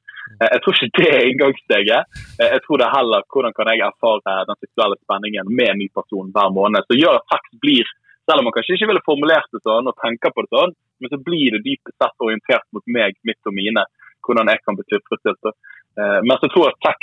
Eh, 0.40 0.48
Jeg 0.54 0.60
tror 0.62 0.74
ikke 0.76 1.00
det 1.00 1.10
er 1.14 1.26
inngangssteget. 1.30 2.02
Eh, 2.40 2.50
Jeg 2.54 2.62
tror 2.64 2.80
det 2.80 2.86
er 2.86 2.96
heller 2.98 3.26
hvordan 3.32 3.54
kan 3.56 3.70
jeg 3.72 3.84
erfare 3.88 4.46
den 4.48 4.60
seksuelle 4.62 4.96
spenningen 5.04 5.46
med 5.58 5.68
en 5.72 5.80
ny 5.82 5.88
person 5.98 6.32
hver 6.34 6.50
måned. 6.58 6.86
Så 6.88 6.98
gjør 6.98 7.18
at 7.20 7.28
sex 7.34 7.42
blir, 7.64 7.84
selv 8.28 8.40
om 8.40 8.48
man 8.48 8.56
kanskje 8.56 8.76
ikke 8.78 8.90
ville 8.92 9.08
formulert 9.10 9.48
det 9.52 9.62
sånn 9.66 9.90
og 9.90 9.98
tenker 10.04 10.32
på 10.34 10.44
det 10.46 10.52
sånn, 10.56 10.72
men 11.00 11.12
så 11.12 11.18
blir 11.28 11.48
det 11.54 11.64
dypest 11.66 11.96
sett 12.00 12.24
orientert 12.26 12.66
mot 12.72 12.84
meg, 12.86 13.18
mitt 13.28 13.42
og 13.50 13.54
mine. 13.56 13.84
Hvordan 14.24 14.48
jeg 14.48 14.62
kan 14.64 14.76
bli 14.78 14.84
tilfredsstilt. 14.88 15.52
Eh, 16.00 16.18
Men 16.24 16.38
jeg 16.40 16.50
tror 16.54 16.70
at 16.72 16.78
sex 16.88 16.98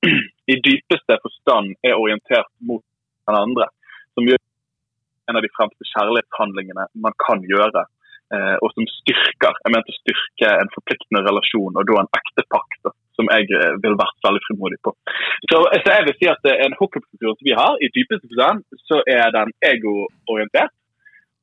i 0.52 0.56
dypeste 0.64 1.18
forstand 1.24 1.74
er 1.84 2.00
orientert 2.00 2.48
mot 2.64 2.82
den 3.28 3.36
andre. 3.36 3.66
Som 4.16 4.24
gjør 4.24 4.40
en 5.28 5.36
av 5.36 5.42
de 5.44 5.52
fremste 5.56 5.84
kjærlighetshandlingene 5.92 6.86
man 7.04 7.14
kan 7.26 7.44
gjøre 7.44 7.84
og 8.62 8.72
som 8.74 8.86
styrker 9.00 9.56
jeg 9.64 9.72
mente 9.74 9.90
å 9.90 10.00
styrke 10.00 10.50
en 10.62 10.72
forpliktende 10.74 11.24
relasjon, 11.26 11.76
og 11.76 11.86
da 11.88 12.02
en 12.02 12.12
ekte 12.20 12.44
pakt, 12.54 12.92
som 13.20 13.30
jeg 13.34 13.52
eh, 13.52 13.76
vil 13.84 13.96
vært 14.00 14.26
veldig 14.26 14.42
frimodig 14.48 14.80
på. 14.86 14.94
Så, 15.50 15.60
så 15.60 15.94
jeg 15.96 16.06
vil 16.08 16.18
si 16.18 16.28
at 16.32 16.50
eh, 16.50 16.60
en 16.66 16.76
hookup-kultur 16.78 17.34
som 17.34 17.46
vi 17.46 17.56
har, 17.56 17.78
i 17.84 17.92
dypeste 17.92 18.30
forstand, 18.30 18.64
så 18.88 19.00
er 19.04 19.32
den 19.36 19.52
egoorientert. 19.72 20.74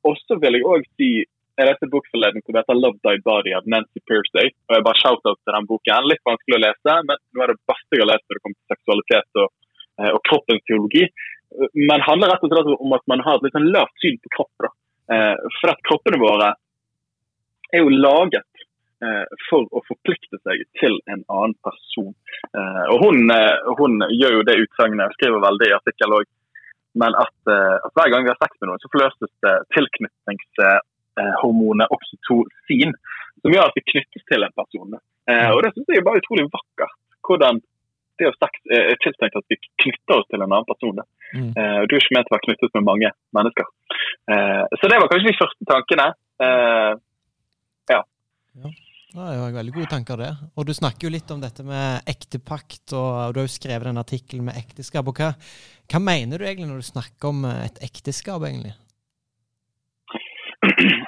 Og 0.07 0.18
så 0.24 0.38
vil 0.42 0.57
jeg 0.57 0.69
òg 0.74 0.88
si 0.95 1.12
jeg 1.57 1.66
leste 1.66 1.88
en 1.88 1.94
bok 1.94 2.06
forleden 2.13 2.44
som 2.45 2.54
heter 2.54 2.78
'Love 2.78 3.00
Thy 3.01 3.18
Body' 3.25 3.56
av 3.57 3.66
Nancy 3.66 4.00
Pearcey. 4.06 4.51
og 4.69 4.74
jeg 4.78 4.86
bare 4.86 5.01
shout-out 5.01 5.40
til 5.42 5.56
den 5.56 5.69
boken. 5.72 6.06
Litt 6.06 6.28
vanskelig 6.30 6.57
å 6.57 6.66
lese, 6.66 6.94
men 7.07 7.18
nå 7.33 7.42
er 7.42 7.50
det 7.50 7.66
beste 7.72 7.98
jeg 7.98 8.04
har 8.04 8.12
lest 8.13 8.25
når 8.28 8.38
det 8.38 8.44
kommer 8.44 8.57
til 8.60 8.74
seksualitet 8.74 9.42
og, 9.42 9.48
eh, 9.98 10.12
og 10.16 10.22
kroppens 10.30 10.63
teologi. 10.69 11.06
Men 11.90 12.06
handler 12.06 12.30
rett 12.30 12.45
og 12.45 12.51
slett 12.54 12.69
om 12.86 12.94
at 12.94 13.06
man 13.10 13.24
har 13.25 13.36
et 13.36 13.45
litt 13.48 13.57
sånn 13.57 13.74
lavt 13.74 13.95
syn 14.04 14.22
på 14.22 14.30
kropp. 14.38 14.54
da. 14.62 14.69
Eh, 15.16 15.36
For 15.57 15.68
at 15.74 15.81
kroppene 15.88 16.22
våre 16.22 16.54
er 17.74 17.80
jo 17.84 17.90
laget 17.94 18.52
eh, 19.04 19.25
for 19.50 19.64
å 19.72 19.80
forplikte 19.88 20.38
seg 20.42 20.58
til 20.80 20.94
en 21.12 21.22
annen 21.25 21.56
person. 21.66 22.14
Eh, 22.54 22.86
og 22.94 22.98
hun, 23.06 23.18
eh, 23.34 23.58
hun 23.80 23.94
gjør 24.14 24.34
jo 24.40 24.48
det 24.48 24.62
utsagnet, 24.66 25.16
skriver 25.18 25.40
vel 25.44 25.56
det 25.62 25.68
i 25.72 25.78
artikkel 25.78 26.10
òg, 26.19 26.28
men 26.98 27.12
at, 27.19 27.38
at 27.54 27.92
hver 27.94 28.10
gang 28.10 28.24
vi 28.25 28.31
har 28.31 28.42
sex 28.42 28.52
med 28.58 28.68
noen, 28.72 28.81
så 28.81 28.90
forløses 28.90 29.31
det 29.46 29.56
tilknytningshormonet 29.75 31.92
oksytocin, 31.94 32.92
som 33.44 33.54
gjør 33.54 33.69
at 33.69 33.78
vi 33.78 33.90
knyttes 33.92 34.24
til 34.25 34.42
en 34.42 34.58
person. 34.58 34.92
Eh, 35.30 35.50
og 35.54 35.60
det 35.62 35.69
syns 35.75 35.90
jeg 35.94 36.00
er 36.02 36.08
bare 36.08 36.22
utrolig 36.24 36.46
vakkert. 36.54 36.96
hvordan 37.28 37.56
det 38.18 38.28
å 38.31 38.40
sex 38.40 38.54
er 38.74 38.98
tiltenkt 39.04 39.38
at 39.38 39.50
vi 39.52 39.58
knytter 39.84 40.14
oss 40.16 40.30
til 40.31 40.42
en 40.42 40.50
annen 40.50 40.66
person. 40.66 40.98
Mm. 41.36 41.52
Uh, 41.54 41.81
du 41.86 41.92
er 41.94 42.02
ikke 42.02 42.18
ment 42.18 42.30
å 42.31 42.34
være 42.34 42.46
knyttet 42.48 42.74
med 42.78 42.88
mange 42.88 43.10
mennesker. 43.38 43.68
Uh, 44.25 44.66
så 44.80 44.84
det 44.90 44.98
var 44.98 45.10
kanskje 45.12 45.30
de 45.30 45.38
første 45.38 45.64
tankene. 45.69 46.08
Ja, 49.16 49.24
det 49.31 49.39
var 49.39 49.54
veldig 49.56 49.74
gode 49.74 49.89
tanker, 49.92 50.19
det. 50.19 50.34
Og 50.60 50.66
du 50.68 50.74
snakker 50.75 51.07
jo 51.07 51.13
litt 51.13 51.30
om 51.31 51.39
dette 51.42 51.63
med 51.66 52.10
ektepakt, 52.12 52.92
og, 52.92 53.07
og 53.07 53.34
du 53.34 53.39
har 53.39 53.48
jo 53.48 53.54
skrevet 53.54 53.89
en 53.89 54.01
artikkel 54.01 54.44
med 54.44 54.60
ekteskap. 54.60 55.07
og 55.07 55.22
hva, 55.22 55.31
hva 55.88 56.01
mener 56.04 56.38
du 56.38 56.45
egentlig 56.45 56.68
når 56.72 56.84
du 56.84 56.89
snakker 56.92 57.31
om 57.31 57.48
eh, 57.48 57.63
et 57.69 57.80
ekteskap, 57.88 58.44
egentlig? 58.44 58.75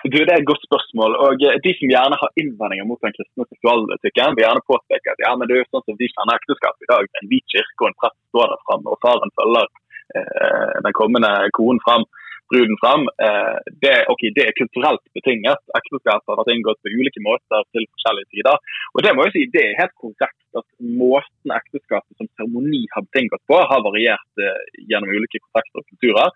Du, 0.08 0.16
Det 0.16 0.32
er 0.32 0.40
et 0.40 0.48
godt 0.48 0.64
spørsmål. 0.64 1.18
og 1.26 1.44
eh, 1.44 1.60
De 1.66 1.74
som 1.76 1.92
gjerne 1.92 2.22
har 2.22 2.40
innvendinger 2.40 2.88
mot 2.88 3.02
den 3.04 3.16
kristne 3.18 3.46
seksualetikken, 3.50 4.38
vil 4.38 4.46
gjerne 4.46 4.68
påpeke 4.72 5.14
at 5.14 5.24
ja, 5.26 5.36
men 5.36 5.50
det 5.50 5.58
er 5.58 5.62
jo 5.64 5.70
sånn 5.74 5.88
som 5.90 6.00
de 6.00 6.12
kjenner 6.14 6.40
ekteskap 6.40 6.80
i 6.86 6.92
dag. 6.94 7.12
En 7.20 7.30
hvit 7.32 7.48
kirke 7.52 7.84
og 7.84 7.92
en 7.92 8.00
prest 8.00 8.20
står 8.32 8.54
der 8.54 8.66
framme, 8.70 8.96
og 8.96 9.04
faren 9.04 9.36
følger 9.42 9.68
eh, 10.16 10.76
den 10.88 10.98
kommende 11.02 11.34
konen 11.60 11.84
fram, 11.84 12.08
bruden 12.52 12.78
fram. 12.82 13.04
Eh, 13.26 13.58
det, 13.84 13.96
okay, 14.14 14.30
det 14.38 14.44
er 14.48 14.58
kulturelt 14.62 15.04
betinget. 15.18 15.62
Ekteskap 15.80 16.24
har 16.30 16.40
vært 16.42 16.54
inngått 16.54 16.82
på 16.84 16.94
ulike 16.94 17.22
måter 17.26 17.66
til 17.76 17.86
forskjellige 17.94 18.32
tider. 18.34 18.58
Og 18.96 19.06
Det 19.06 19.14
må 19.16 19.26
jeg 19.28 19.36
si, 19.36 19.44
det 19.56 19.64
er 19.66 19.82
helt 19.82 19.96
korrekt 20.02 20.60
at 20.60 20.68
måten 21.02 21.54
ekteskapet 21.54 22.14
som 22.18 22.30
seremoni 22.34 22.84
har 22.94 23.06
betinget 23.06 23.42
på, 23.50 23.58
har 23.72 23.86
variert 23.86 24.42
eh, 24.42 24.64
gjennom 24.90 25.14
ulike 25.14 25.42
kontekster 25.44 25.84
og 25.84 25.90
kulturer. 25.92 26.34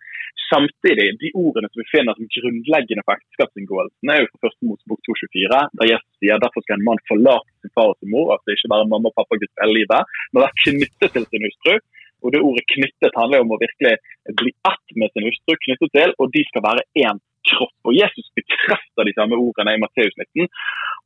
Samtidig, 0.52 1.08
de 1.22 1.32
ordene 1.34 1.70
som 1.72 1.82
vi 1.82 1.90
finner 1.90 2.18
som 2.18 2.30
grunnleggende 2.36 3.06
for 3.08 3.18
ekteskapsinngåelsen, 3.18 4.12
er 4.14 4.22
jo 4.22 4.30
fra 4.30 4.44
første 4.46 4.70
Mosebok 4.70 5.02
224, 5.10 5.62
der 5.80 5.92
Jesus 5.94 6.12
sier 6.22 6.44
derfor 6.44 6.66
skal 6.66 6.78
en 6.78 6.88
mann 6.90 7.02
forlate 7.10 7.50
sin 7.64 7.74
far 7.74 7.94
og 7.94 7.98
sin 7.98 8.12
mor, 8.14 8.36
altså 8.36 8.54
ikke 8.54 8.72
bare 8.74 8.90
mamma 8.92 9.10
og 9.10 9.18
pappa-gutt 9.18 9.64
hele 9.64 9.80
livet, 9.80 10.14
men 10.32 10.46
være 10.46 10.62
knyttet 10.66 11.16
til 11.16 11.28
sin 11.32 11.48
hustru. 11.48 11.78
Og 12.24 12.34
det 12.34 12.42
ordet 12.48 12.66
'knyttet' 12.72 13.20
handler 13.20 13.40
jo 13.40 13.46
om 13.46 13.56
å 13.56 13.62
virkelig 13.66 13.96
bli 14.40 14.52
ett 14.72 14.98
med 15.00 15.12
sin 15.12 15.28
hustru, 15.28 15.54
knyttet 15.66 15.92
til, 15.98 16.16
og 16.20 16.32
de 16.36 16.44
skal 16.50 16.66
være 16.70 16.88
én 17.06 17.22
kropp. 17.50 17.78
Og 17.88 17.94
Jesus 18.02 18.28
bekrefter 18.40 19.04
de 19.08 19.16
samme 19.18 19.36
ordene 19.46 19.76
i 19.76 19.82
Matteus 19.84 20.16
19. 20.16 20.48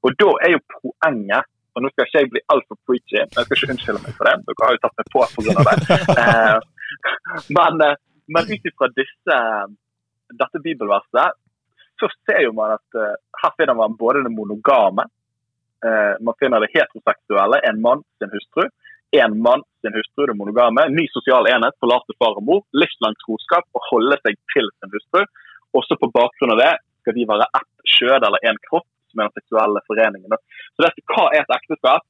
Og 0.05 0.17
da 0.21 0.29
er 0.45 0.51
jo 0.55 0.65
poenget 0.77 1.50
og 1.77 1.83
nå 1.83 1.91
skal 1.93 2.07
ikke 2.07 2.21
jeg 2.24 2.29
bli 2.33 2.41
altfor 2.50 2.77
preachy, 2.89 3.19
men 3.21 3.38
jeg 3.38 3.45
skal 3.45 3.57
ikke 3.57 3.74
unnskylde 3.75 4.00
meg 4.01 4.13
for 4.17 4.25
det. 4.25 4.31
Dere 4.47 4.65
har 4.65 4.71
jo 4.74 4.79
tatt 4.81 4.97
meg 4.97 5.09
på 5.13 5.25
pga. 5.36 5.53
det. 5.67 5.97
Eh, 6.97 7.43
men, 7.53 7.81
eh, 7.86 7.97
men 8.33 8.50
ut 8.50 8.67
ifra 8.69 8.88
dette 10.41 10.62
bibelverset, 10.63 11.38
så 12.00 12.09
ser 12.25 12.41
jo 12.45 12.55
man 12.57 12.74
at 12.77 12.97
eh, 12.97 13.13
her 13.43 13.53
finner 13.59 13.77
man 13.77 13.97
både 14.00 14.24
det 14.25 14.33
monogame, 14.33 15.05
eh, 15.86 16.13
man 16.25 16.38
finner 16.41 16.63
det 16.63 16.71
heteroseksuelle, 16.74 17.62
en 17.69 17.81
mann 17.83 18.01
sin 18.17 18.33
hustru, 18.33 18.65
en 19.15 19.37
mann 19.41 19.63
sin 19.81 19.95
hustru, 19.95 20.25
det 20.27 20.35
monogame, 20.35 20.83
ny 20.91 21.05
sosial 21.13 21.47
enhet, 21.47 21.75
forlate 21.79 22.15
far 22.19 22.35
og 22.39 22.45
mor, 22.49 22.61
livslang 22.75 23.15
troskap 23.23 23.67
og 23.77 23.85
holde 23.91 24.17
seg 24.23 24.35
til 24.53 24.67
sin 24.77 24.93
hustru. 24.93 25.23
Også 25.77 25.97
på 25.99 26.11
bakgrunn 26.11 26.55
av 26.55 26.61
det 26.61 26.73
skal 27.01 27.15
de 27.15 27.27
være 27.29 27.47
ett 27.59 27.91
skjød 27.95 28.27
eller 28.27 28.47
én 28.49 28.59
kropp, 28.67 28.87
som 29.11 29.23
den 29.23 29.33
seksuelle 29.37 29.83
foreningen. 29.87 30.39
Så 30.75 30.83
dette, 30.83 31.03
Hva 31.07 31.29
er 31.31 31.45
et 31.45 31.55
ekteskap? 31.55 32.03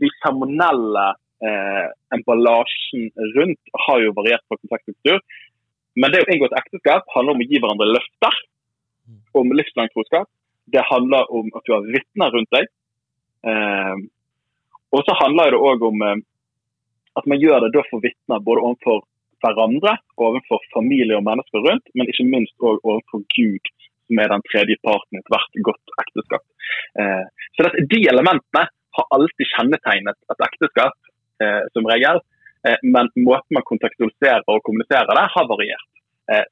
De 0.00 0.08
seremonielle 0.20 1.06
eh, 1.44 1.86
emballasjen 2.16 3.10
rundt 3.36 3.76
har 3.86 4.00
jo 4.04 4.16
variert 4.16 4.44
fra 4.48 4.80
kultur. 4.80 5.20
Men 5.98 6.14
det 6.14 6.24
å 6.24 6.32
inngå 6.32 6.48
et 6.48 6.60
ekteskap 6.62 7.08
handler 7.14 7.36
om 7.36 7.44
å 7.44 7.48
gi 7.48 7.60
hverandre 7.60 7.92
løfter 7.92 8.40
om 9.36 9.52
livslang 9.56 9.90
troskap. 9.92 10.28
Det 10.68 10.84
handler 10.84 11.28
om 11.32 11.48
at 11.56 11.64
du 11.64 11.74
har 11.74 11.86
vitner 11.92 12.32
rundt 12.32 12.52
deg. 12.54 12.68
Eh, 13.48 13.96
og 14.94 15.04
så 15.04 15.16
handler 15.20 15.52
det 15.52 15.60
òg 15.70 15.84
om 15.88 16.04
eh, 16.04 16.20
at 17.16 17.28
man 17.30 17.40
gjør 17.40 17.64
det 17.64 17.74
da 17.76 17.84
for 17.88 18.04
vitner 18.04 18.42
både 18.44 18.64
overfor 18.68 19.04
hverandre, 19.44 19.94
overfor 20.18 20.62
familie 20.74 21.18
og 21.18 21.26
mennesker 21.26 21.62
rundt, 21.64 21.86
men 21.94 22.10
ikke 22.10 22.26
minst 22.26 22.54
òg 22.58 22.80
overfor 22.82 23.22
Gud, 23.34 23.70
som 24.08 24.22
er 24.22 24.32
den 24.32 24.44
tredje 24.50 24.78
parten 24.86 25.18
i 25.18 25.22
ethvert 25.22 25.60
godt 25.68 25.94
ekteskap. 26.04 26.44
Eh, 27.02 27.24
så 27.54 27.66
dette, 27.66 27.86
De 27.92 28.00
elementene 28.12 28.64
har 28.98 29.14
alltid 29.14 29.52
kjennetegnet 29.54 30.18
et 30.32 30.44
ekteskap, 30.48 30.96
eh, 31.44 31.62
som 31.74 31.86
regel. 31.86 32.20
Eh, 32.66 32.78
men 32.82 33.10
måten 33.14 33.54
man 33.54 33.66
kontekstualiserer 33.70 34.42
og 34.50 34.64
kommuniserer 34.66 35.14
det, 35.14 35.28
har 35.36 35.52
variert. 35.54 35.88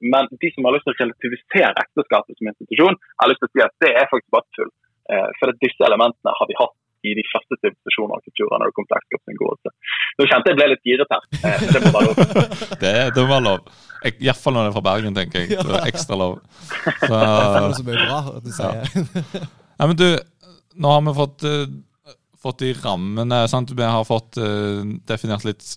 Men 0.00 0.24
de 0.40 0.48
som 0.54 0.64
har 0.64 0.72
lyst 0.72 0.86
til 0.88 0.94
å 0.94 1.00
relativisere 1.02 1.82
ekteskapet 1.82 2.38
som 2.38 2.48
institusjon, 2.48 2.94
har 3.20 3.28
lyst 3.28 3.42
til 3.42 3.48
å 3.50 3.52
si 3.52 3.60
at 3.60 3.74
det 3.84 3.90
er 3.92 4.06
faktisk 4.08 4.30
bare 4.32 4.48
tull. 4.56 4.70
For 5.36 5.52
disse 5.60 5.84
elementene 5.84 6.32
har 6.32 6.48
vi 6.48 6.56
hatt 6.56 6.72
i 7.06 7.14
de 7.18 7.24
første 7.30 7.58
sivilisasjoner 7.60 8.18
og 8.18 8.28
kulturer 8.28 8.60
når 8.60 8.70
det 8.70 8.76
kom 8.76 8.86
til 8.88 8.98
ekteskapsinngåelse. 8.98 9.72
Nå 10.16 10.28
kjente 10.30 10.52
jeg 10.52 10.58
ble 10.58 10.68
litt 10.72 10.88
giret 10.90 11.14
her. 11.14 11.26
Eh, 11.40 11.66
det 11.74 11.82
må 11.84 11.92
være 11.96 12.08
lov. 12.08 12.20
det, 12.82 12.94
det 13.16 13.24
må 13.24 13.28
være 13.32 13.46
lov. 13.46 13.74
Iallfall 14.12 14.56
når 14.56 14.66
det 14.66 14.70
er 14.70 14.76
fra 14.76 14.84
Bergen, 14.86 15.16
tenker 15.16 15.44
jeg. 15.44 15.58
Så 15.58 15.82
ekstra 15.82 16.20
lov. 16.20 16.38
Så, 17.02 17.10
Det 17.16 17.62
er 17.62 17.76
så 17.80 17.86
mye 17.88 18.04
bra 18.04 18.20
at 18.36 18.46
du 18.46 18.52
sier. 18.54 19.10
ja, 19.42 19.88
men 19.88 19.96
du, 19.98 20.08
nå 20.82 20.94
har 20.94 21.04
vi 21.06 21.16
fått, 21.16 21.46
uh, 21.48 22.14
fått 22.42 22.62
de 22.64 22.72
rammene 22.82 23.42
sant? 23.52 23.74
Vi 23.76 23.90
har 23.96 24.08
fått 24.08 24.40
uh, 24.42 24.82
definert 25.08 25.46
litt 25.48 25.76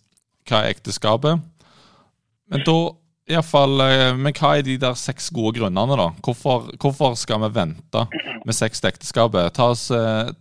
hva 0.50 0.64
er 0.64 0.74
ekteskapet. 0.74 1.46
Men 2.50 2.66
da 2.66 2.80
i 3.30 3.38
alle 3.38 3.46
fall, 3.46 3.78
uh, 3.82 4.18
men 4.18 4.34
hva 4.36 4.56
er 4.58 4.66
de 4.66 4.80
der 4.82 4.98
seks 5.00 5.30
gode 5.36 5.60
grunnene, 5.60 5.98
da? 6.00 6.10
Hvorfor, 6.26 6.72
hvorfor 6.82 7.16
skal 7.20 7.44
vi 7.46 7.52
vente 7.60 8.06
med 8.48 8.58
sex 8.58 8.82
til 8.82 8.92
ekteskapet? 8.92 9.54
Ta 9.58 9.72
oss, 9.76 9.88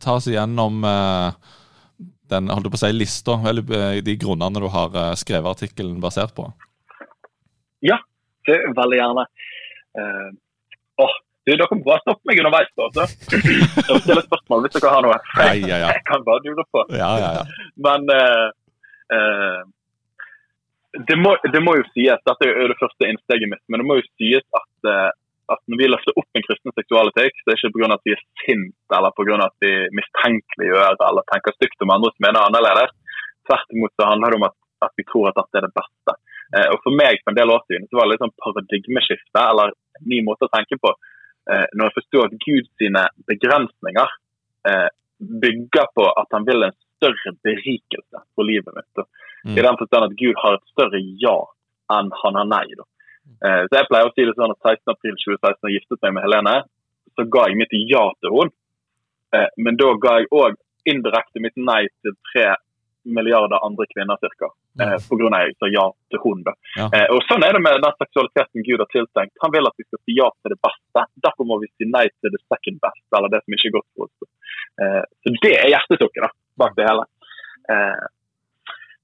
ta 0.00 0.16
oss 0.16 0.28
igjennom 0.30 0.80
den 2.28 2.50
holdt 2.52 2.70
på 2.72 2.76
å 2.76 2.80
si, 2.80 2.92
lista, 2.96 3.38
eller 3.48 4.00
de 4.04 4.16
grunnene 4.20 4.60
du 4.60 4.68
har 4.72 4.96
skrevet 5.20 5.52
artikkelen 5.56 6.00
basert 6.00 6.34
på. 6.36 6.48
Ja, 7.84 8.00
det 8.48 8.56
er 8.56 8.76
veldig 8.76 8.98
gjerne. 8.98 9.24
Uh, 9.98 10.28
oh, 11.02 11.16
du, 11.46 11.54
dere 11.54 11.78
må 11.78 11.84
bare 11.86 12.02
stoppe 12.04 12.28
meg 12.28 12.40
underveis. 12.42 12.70
da, 12.76 13.06
så 13.06 14.00
stille 14.02 14.24
spørsmål 14.26 14.66
hvis 14.66 14.76
dere 14.76 14.92
har 14.94 15.06
noe. 15.06 15.18
Nei, 15.38 15.56
ja, 15.64 15.80
ja. 15.84 15.90
Jeg 15.96 16.04
kan 16.08 16.24
bare 16.26 16.44
dure 16.44 16.64
på. 16.72 16.84
Ja, 16.92 17.10
ja, 17.22 17.30
ja. 17.40 17.74
Men 17.86 18.08
uh, 18.12 18.48
uh, 19.14 19.60
det, 21.06 21.16
må, 21.20 21.36
det, 21.52 21.60
må, 21.62 21.76
jo 21.78 21.86
sies, 21.94 22.20
dette 22.26 22.46
er 22.46 22.62
jo 22.64 22.68
det 22.72 22.78
første 22.80 23.08
innsteget 23.08 23.50
mitt, 23.50 23.64
men 23.68 23.82
det 23.82 23.88
må 23.88 23.98
jo 23.98 24.06
sies 24.18 24.44
at, 24.58 25.12
at 25.54 25.60
når 25.70 25.80
vi 25.80 25.90
løfter 25.90 26.16
opp 26.20 26.38
en 26.38 26.44
kristen 26.46 26.74
seksualetikk, 26.76 27.36
så 27.40 27.50
er 27.50 27.56
det 27.56 27.58
ikke 27.60 27.74
pga. 27.76 27.90
at 27.94 28.08
vi 28.08 28.14
er 28.14 28.24
sint 28.42 28.96
eller 28.98 29.14
pga. 29.16 29.38
at 29.46 29.66
vi 29.66 29.72
mistenkeliggjør 29.98 31.04
eller 31.08 31.28
tenker 31.32 31.56
stygt 31.56 31.84
om 31.86 31.94
andre 31.94 32.12
som 32.14 32.26
mener 32.26 32.48
annerledes. 32.48 32.94
Tvert 33.48 33.76
imot 33.76 33.94
så 33.96 34.10
handler 34.10 34.34
det 34.34 34.40
om 34.40 34.48
at, 34.48 34.56
at 34.88 34.94
vi 35.00 35.06
tror 35.08 35.30
at 35.30 35.38
dette 35.40 35.60
er 35.60 35.68
det 35.68 35.76
beste. 35.78 36.16
Eh, 36.56 36.68
og 36.72 36.80
For 36.84 36.96
meg 36.96 37.20
for 37.22 37.32
en 37.32 37.38
del 37.38 37.52
år 37.52 37.64
siden 37.68 37.88
så 37.88 37.98
var 37.98 38.08
det 38.08 38.14
litt 38.14 38.24
sånn 38.24 38.36
paradigmeskifte, 38.44 39.44
eller 39.44 39.72
en 39.74 40.10
ny 40.12 40.20
måte 40.26 40.48
å 40.48 40.52
tenke 40.52 40.80
på. 40.80 40.92
Eh, 41.48 41.66
når 41.76 41.88
jeg 41.88 41.96
forsto 41.98 42.24
at 42.24 42.36
Guds 42.44 42.70
begrensninger 43.28 44.14
eh, 44.68 44.88
bygger 45.18 45.90
på 45.96 46.06
at 46.12 46.36
han 46.36 46.46
vil 46.48 46.68
en 46.68 46.76
større 46.98 47.32
berikelse 47.46 48.22
for 48.34 48.48
livet 48.48 48.74
mitt. 48.76 49.04
Mm. 49.44 49.56
I 49.58 49.64
den 49.66 49.78
forstand 49.80 50.08
at 50.08 50.18
Gud 50.20 50.38
har 50.42 50.58
et 50.58 50.72
større 50.72 51.00
ja 51.22 51.36
enn 51.94 52.12
han 52.22 52.38
har 52.40 52.48
nei. 52.48 52.66
Da. 52.78 52.86
Eh, 53.44 53.62
så 53.68 53.80
Jeg 53.80 53.88
pleier 53.90 54.08
å 54.08 54.14
si 54.14 54.26
det 54.28 54.36
sånn 54.36 54.54
at 54.54 54.62
16. 54.64 54.94
april 54.94 55.16
2016 55.24 55.60
da 55.62 55.70
jeg 55.70 55.80
giftet 55.80 56.04
meg 56.06 56.16
med 56.16 56.26
Helene, 56.26 56.56
så 57.16 57.26
ga 57.34 57.48
jeg 57.48 57.60
mitt 57.60 57.76
ja 57.90 58.04
til 58.22 58.34
henne. 58.36 58.56
Eh, 59.36 59.50
men 59.60 59.76
da 59.80 59.92
ga 60.00 60.18
jeg 60.20 60.32
òg 60.32 60.56
indirekte 60.88 61.42
mitt 61.44 61.56
nei 61.56 61.84
til 62.02 62.16
tre 62.30 62.54
milliarder 63.08 63.64
andre 63.64 63.86
kvinner 63.92 64.18
cirka. 64.20 64.50
Eh, 64.80 64.96
Pga. 65.08 65.28
jeg 65.44 65.54
sa 65.58 65.70
ja 65.72 65.86
til 66.10 66.20
hun. 66.24 66.42
Da. 66.46 66.54
Ja. 66.76 66.88
Eh, 66.92 67.06
og 67.14 67.22
Sånn 67.28 67.44
er 67.44 67.56
det 67.56 67.62
med 67.64 67.80
den 67.84 67.96
seksualiteten 68.02 68.66
Gud 68.66 68.82
har 68.84 68.90
tiltenkt. 68.92 69.34
Han 69.42 69.54
vil 69.54 69.68
at 69.70 69.76
vi 69.80 69.86
skal 69.86 70.00
si 70.02 70.16
ja 70.18 70.28
til 70.42 70.54
det 70.54 70.60
beste. 70.64 71.04
Derfor 71.24 71.48
må 71.48 71.60
vi 71.62 71.70
si 71.72 71.88
nei 71.88 72.06
til 72.20 72.34
det 72.34 72.42
second 72.46 72.80
best, 72.84 73.04
eller 73.16 73.32
det 73.32 73.42
som 73.44 73.56
ikke 73.56 73.70
er 73.70 73.76
godt 73.78 73.88
for 73.94 74.08
oss. 74.08 74.30
Eh, 74.82 75.02
så 75.24 75.34
det 75.42 75.54
er 75.56 75.72
hjertetukket 75.74 76.36
bak 76.60 76.76
det 76.78 76.88
hele. 76.88 77.06
Eh, 77.72 78.06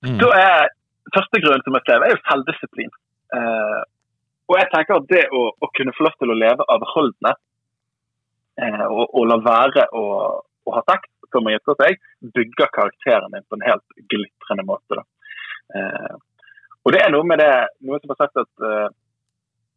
mm. 0.05 0.19
Så 0.21 0.31
er 0.37 0.73
Første 1.15 1.41
grunn 1.45 1.63
som 1.65 1.77
jeg 1.77 1.85
skrev, 1.85 2.03
er 2.03 2.15
jo 2.15 2.21
selvdisiplin. 2.25 2.93
Eh, 3.37 3.81
og 4.51 4.57
jeg 4.57 4.71
tenker 4.73 4.97
at 4.97 5.09
det 5.11 5.25
å, 5.37 5.43
å, 5.53 5.69
kunne 5.77 5.93
få 5.97 6.07
lov 6.07 6.15
til 6.17 6.33
å 6.33 6.37
leve 6.39 6.67
avholdende 6.75 7.33
eh, 8.61 8.87
og, 8.89 9.05
og 9.13 9.29
la 9.29 9.39
være 9.45 9.85
å, 9.97 10.05
ha 10.75 10.83
sex 10.89 11.09
før 11.29 11.45
man 11.45 11.55
gifter 11.57 11.77
seg, 11.81 12.01
bygger 12.35 12.73
karakteren 12.73 13.37
din 13.37 13.47
på 13.49 13.59
en 13.59 13.67
helt 13.69 14.03
glitrende 14.13 14.67
måte. 14.69 15.05
Eh, 15.77 16.15
og 16.85 16.93
det 16.95 17.01
er 17.01 17.13
noe 17.13 17.27
med 17.27 17.41
det, 17.41 17.53
noe 17.85 18.01
som 18.01 18.13
har 18.13 18.21
sagt 18.21 18.41
at, 18.43 18.51
uh, 18.61 18.89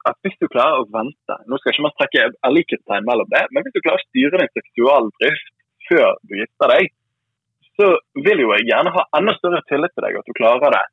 at 0.10 0.18
hvis 0.26 0.36
du 0.42 0.50
klarer 0.52 0.82
å 0.82 0.90
vente 0.92 1.38
Nå 1.48 1.60
skal 1.60 1.72
ikke 1.72 1.86
man 1.86 1.94
strekke 1.94 2.26
likhetstegn 2.52 3.08
mellom 3.08 3.30
det, 3.32 3.46
men 3.56 3.64
hvis 3.64 3.78
du 3.78 3.80
klarer 3.80 4.02
å 4.02 4.08
styre 4.10 4.42
din 4.42 4.52
seksualdrift 4.58 5.54
før 5.88 6.20
du 6.28 6.36
gifter 6.42 6.74
deg, 6.74 6.92
så 7.78 7.90
vil 8.26 8.42
jo 8.44 8.54
jeg 8.56 8.70
gjerne 8.70 8.94
ha 8.96 9.04
enda 9.20 9.36
større 9.38 9.62
tillit 9.70 9.94
til 9.94 10.06
deg 10.08 10.18
at 10.20 10.30
du 10.30 10.36
klarer 10.38 10.74
det 10.74 10.84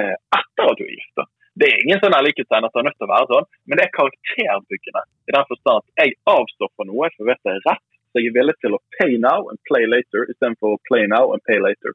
eh, 0.00 0.16
etter 0.38 0.70
at 0.70 0.80
du 0.80 0.84
er 0.84 0.92
gift. 0.92 1.24
Det 1.54 1.70
er 1.70 1.82
ingen 1.84 2.00
sånn 2.02 2.16
likhetstegn 2.26 2.66
at 2.66 2.74
det 2.74 2.82
er 2.82 2.86
nødt 2.88 2.98
til 2.98 3.06
å 3.06 3.12
være 3.12 3.30
sånn, 3.30 3.48
men 3.70 3.78
det 3.78 3.84
er 3.86 3.96
karakterbyggende. 3.96 5.02
I 5.30 5.34
den 5.36 5.48
forstand 5.50 5.82
at 5.82 6.02
jeg 6.02 6.16
avstår 6.34 6.70
fra 6.74 6.86
noe 6.88 7.10
for 7.14 7.30
vet 7.30 7.42
det 7.46 7.54
er 7.54 7.66
rett, 7.68 7.84
så 8.10 8.22
jeg 8.22 8.30
er 8.30 8.36
villig 8.36 8.54
til 8.62 8.76
å 8.76 8.82
pay 8.98 9.16
now 9.22 9.48
and 9.50 9.60
play 9.68 9.86
later 9.90 10.26
istedenfor 10.28 10.76
play 10.90 11.06
now 11.10 11.32
and 11.34 11.42
pay 11.48 11.58
later. 11.62 11.94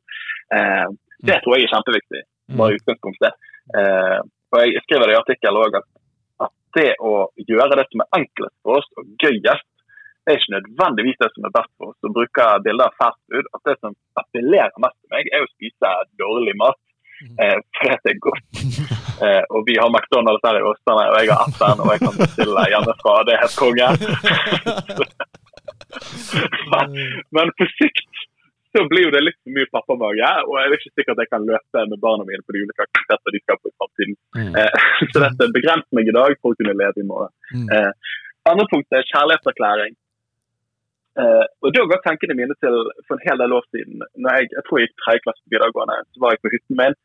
Eh, 0.56 0.88
det 1.28 1.42
tror 1.44 1.58
jeg 1.58 1.68
er 1.68 1.74
kjempeviktig. 1.76 2.24
bare 2.58 2.74
i 2.74 2.80
utgangspunktet. 2.80 3.34
Eh, 3.78 4.20
og 4.52 4.60
Jeg 4.66 4.82
skriver 4.86 5.06
det 5.08 5.16
i 5.16 5.22
artikkelen 5.22 5.62
òg 5.62 5.76
at, 5.80 5.88
at, 6.46 6.54
det 6.78 6.90
å 7.02 7.30
gjøre 7.38 7.78
det 7.78 7.86
som 7.90 8.04
er 8.04 8.18
enklest 8.20 8.56
for 8.66 8.80
oss 8.80 8.90
og 8.98 9.12
gøyest, 9.22 9.69
det 10.30 10.36
er 10.36 10.44
ikke 10.44 10.58
nødvendigvis 10.58 11.18
det 11.24 11.28
som 11.34 11.46
er 11.48 11.54
best 11.56 11.72
for 11.74 11.90
oss. 11.90 12.06
Å 12.06 12.12
bruke 12.14 12.44
bilder 12.62 12.92
av 12.92 12.98
fast 13.02 13.18
food. 13.26 13.48
At 13.58 13.64
det 13.66 13.74
som 13.82 13.96
appellerer 14.22 14.84
mest 14.84 14.98
til 15.02 15.16
meg, 15.16 15.30
er 15.34 15.42
å 15.42 15.50
spise 15.56 15.94
dårlig 16.22 16.54
mat. 16.62 16.78
Eh, 17.42 17.58
for 17.80 17.96
det 18.06 18.14
er 18.14 18.22
godt. 18.30 18.46
Eh, 19.20 19.44
og 19.52 19.66
vi 19.68 19.74
har 19.76 19.90
McDonald's 19.92 20.46
her 20.48 20.56
i 20.56 20.62
Åsane, 20.64 21.10
og 21.12 21.18
jeg 21.20 21.28
har 21.28 21.42
appen, 21.44 21.82
og 21.84 21.90
jeg 21.92 22.00
kan 22.06 22.14
bestille 22.16 22.62
hjemmefra. 22.72 23.16
Det 23.28 23.34
er 23.34 23.42
helt 23.42 23.58
konge. 23.60 23.88
men, 26.72 26.96
men 27.36 27.52
på 27.60 27.68
sikt 27.74 28.22
så 28.72 28.86
blir 28.88 29.10
jo 29.10 29.12
det 29.12 29.26
litt 29.26 29.36
for 29.42 29.58
mye 29.58 29.68
pappamage. 29.74 30.32
Og 30.48 30.56
jeg 30.56 30.70
er 30.70 30.78
ikke 30.78 30.94
sikker 30.94 31.18
at 31.18 31.22
jeg 31.26 31.32
kan 31.34 31.50
løpe 31.52 31.84
med 31.92 32.00
barna 32.06 32.30
mine 32.30 32.48
på 32.48 32.56
de 32.56 32.64
ulike 32.64 32.86
aktiviteter 32.88 33.36
de 33.36 33.44
skal 33.44 33.60
på 33.60 33.74
i 33.74 33.76
framtiden. 33.76 34.18
Mm. 34.40 34.56
Eh, 34.62 34.88
så 35.12 35.26
dette 35.26 35.52
begrenser 35.58 36.00
meg 36.00 36.08
i 36.08 36.16
dag 36.22 36.40
for 36.40 36.56
å 36.56 36.60
kunne 36.62 36.80
leve 36.80 37.04
i 37.04 37.10
morgen. 37.12 37.36
Mm. 37.52 37.68
Eh, 37.76 38.16
andre 38.50 38.68
punkt 38.72 38.96
er 38.96 39.10
kjærlighetserklæring. 39.12 39.98
Eh, 41.20 41.46
og 41.64 41.74
da 41.76 41.86
går 41.90 42.04
tankene 42.04 42.38
mine 42.38 42.56
til 42.64 42.76
for 43.08 43.18
en 43.18 43.26
hel 43.28 43.42
del 43.42 43.56
år 43.58 43.66
siden. 43.74 44.04
Når 44.24 44.38
jeg, 44.38 44.52
jeg 44.56 44.66
tror 44.66 44.80
jeg 44.80 44.88
gikk 44.88 45.02
tredje 45.04 45.24
klasse 45.26 45.44
på 45.44 45.54
videregående, 45.56 45.98
så 46.14 46.24
var 46.24 46.36
jeg 46.36 46.44
på 46.44 46.54
hytten 46.56 46.80
min. 46.82 46.98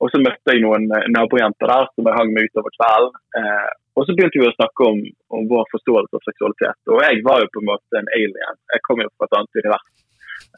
Og 0.00 0.08
så 0.12 0.20
møtte 0.24 0.54
jeg 0.54 0.64
noen 0.64 0.88
eh, 0.96 1.08
nabojenter 1.12 1.70
der 1.70 1.86
som 1.92 2.08
jeg 2.08 2.18
hang 2.18 2.34
med 2.34 2.48
utover 2.48 2.74
kvelden. 2.78 3.22
Eh, 3.40 3.70
og 3.98 4.06
så 4.06 4.16
begynte 4.16 4.40
vi 4.40 4.48
å 4.48 4.56
snakke 4.56 4.86
om, 4.88 5.00
om, 5.36 5.48
vår 5.50 5.66
forståelse 5.74 6.16
av 6.16 6.28
seksualitet. 6.28 6.78
Og 6.88 7.02
jeg 7.04 7.24
var 7.26 7.42
jo 7.42 7.50
på 7.52 7.62
en 7.62 7.70
måte 7.72 8.00
en 8.00 8.12
alien. 8.16 8.60
Jeg 8.74 8.86
kom 8.86 9.02
jo 9.02 9.10
fra 9.12 9.28
et 9.28 9.36
annet 9.38 9.60
univers. 9.60 9.88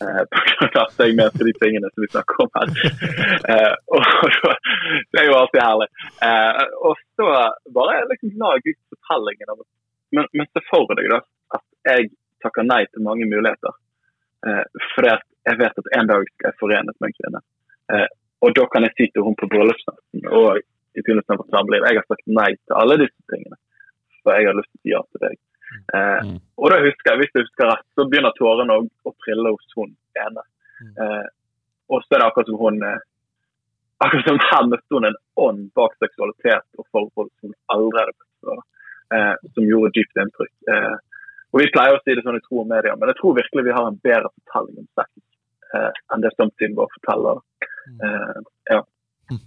Eh, 0.03 0.23
at 0.85 1.03
jeg 1.03 1.19
mente 1.19 1.49
de 1.49 1.55
tingene 1.59 1.91
som 1.91 2.05
vi 2.05 2.11
snakker 2.13 2.45
om 2.47 2.53
her. 2.57 2.75
eh, 3.51 3.75
og, 3.97 4.07
det 5.11 5.25
er 5.25 5.29
jo 5.29 5.39
alltid 5.41 5.63
herlig. 5.65 5.91
Eh, 6.29 6.65
og 6.89 7.05
så 7.19 7.31
bare 7.77 8.03
liksom 8.13 8.37
la 8.41 8.57
ut 8.57 8.75
fortellingen 8.95 9.57
men, 10.13 10.27
men 10.37 10.49
se 10.53 10.61
for 10.69 10.93
deg 10.99 11.09
da, 11.09 11.23
at 11.57 11.65
jeg 11.89 12.11
takker 12.43 12.67
nei 12.67 12.83
til 12.91 13.05
mange 13.07 13.29
muligheter. 13.31 13.77
Eh, 14.47 14.65
fordi 14.95 15.13
at 15.13 15.25
jeg 15.49 15.59
vet 15.59 15.81
at 15.83 15.91
en 15.99 16.11
dag 16.11 16.27
skal 16.31 16.51
jeg 16.51 16.61
forenes 16.61 16.99
med 16.99 17.11
en 17.11 17.17
kvinne. 17.19 17.43
Eh, 17.95 18.09
og 18.43 18.55
da 18.59 18.67
kan 18.71 18.87
jeg 18.87 18.97
si 18.97 19.09
til 19.13 19.27
hun 19.27 19.39
på 19.39 19.49
bryllupsnatten 19.51 20.27
og 20.31 20.63
i 20.63 21.01
begynnelsen 21.01 21.39
av 21.39 21.45
samliv 21.55 21.87
jeg 21.87 21.99
har 22.01 22.09
sagt 22.11 22.35
nei 22.39 22.51
til 22.57 22.79
alle 22.79 22.99
disse 23.05 23.33
tingene. 23.33 23.59
For 24.23 24.37
jeg 24.37 24.51
har 24.51 24.59
lyst 24.59 24.71
til 24.73 24.79
å 24.79 24.83
si 24.83 24.95
ja 24.95 25.03
til 25.09 25.25
deg. 25.27 25.39
Eh, 25.97 26.19
mm. 26.27 26.35
Og 26.61 26.73
da 26.73 26.81
husker 26.83 27.13
jeg, 27.13 27.21
hvis 27.23 27.33
jeg 27.33 27.47
husker 27.47 27.71
rett, 27.71 27.87
så 27.97 28.09
begynner 28.09 28.35
tårene 28.39 28.77
å, 28.77 28.85
å 29.09 29.15
trille 29.25 29.55
hos 29.55 29.79
hun 29.79 29.95
ene. 30.21 30.45
Mm. 30.83 30.93
Eh, 31.05 31.31
og 31.93 32.05
så 32.05 32.17
er 32.17 32.23
det 32.23 32.29
akkurat 32.29 32.51
som 32.51 32.61
hun 32.61 32.83
eh, 32.87 33.01
akkurat 34.03 34.29
som 34.29 34.43
her 34.51 34.69
møtte 34.69 34.97
hun 34.99 35.09
en 35.09 35.19
ånd 35.47 35.65
bak 35.79 35.97
seksualitet 36.03 36.67
og 36.81 36.87
forhold 36.91 37.31
som 37.41 37.55
aldri 37.75 38.03
hadde 38.03 38.17
møtt 38.17 38.47
før. 38.47 38.63
Eh, 39.13 39.35
som 39.55 39.69
gjorde 39.69 39.95
dypt 39.97 40.23
inntrykk. 40.23 40.55
Eh, 40.73 40.95
og 41.53 41.61
Vi 41.61 41.69
pleier 41.75 41.99
å 41.99 42.01
si 42.03 42.15
det 42.17 42.25
sånn 42.25 42.39
i 42.39 42.45
tro 42.47 42.63
og 42.63 42.71
media, 42.71 42.95
men 42.97 43.13
jeg 43.13 43.19
tror 43.21 43.37
virkelig 43.37 43.67
vi 43.67 43.77
har 43.77 43.89
en 43.89 44.01
bedre 44.07 44.31
fortelling 44.33 44.83
om 44.83 44.89
sex 44.97 45.11
eh, 45.77 46.01
enn 46.15 46.25
det 46.25 46.33
samtiden 46.37 46.79
vår 46.79 46.89
forteller. 46.97 47.43
Eh, 48.07 48.39
ja. 48.73 48.81
Mm. 49.33 49.43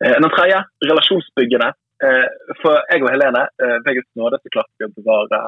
Den 0.00 0.34
tredje, 0.34 0.64
relasjonsbyggende. 0.90 1.70
Eh, 2.00 2.28
for 2.62 2.80
jeg 2.88 3.02
og 3.04 3.10
Helene, 3.12 3.42
eh, 3.60 3.76
ved 3.84 3.98
Guds 3.98 4.12
nåde, 4.16 4.40
så 4.40 4.52
klarte 4.54 4.80
vi 4.80 4.88
å 4.88 4.94
bevare, 4.96 5.40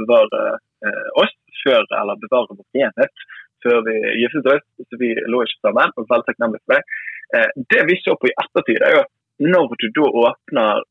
bevare 0.00 0.40
eh, 0.84 1.06
oss 1.22 1.32
før, 1.62 1.86
eller 2.00 2.20
bevare 2.20 2.56
vår 2.58 2.82
enhet 2.84 3.24
før 3.64 3.80
vi 3.86 3.94
giftet 4.20 4.50
oss. 4.52 4.66
Så 4.84 5.00
vi 5.00 5.14
lå 5.32 5.40
ikke 5.46 5.62
sammen, 5.64 5.94
og 5.96 6.10
veldig 6.10 6.28
takknemlig 6.28 6.60
for 6.64 6.76
det. 6.76 7.54
Det 7.72 7.80
vi 7.88 7.96
så 8.02 8.14
på 8.20 8.28
i 8.28 8.34
ettertid, 8.42 8.82
er 8.84 8.98
jo 8.98 9.04
når 9.48 9.72
du 9.80 9.86
da 9.96 10.10
åpner 10.26 10.84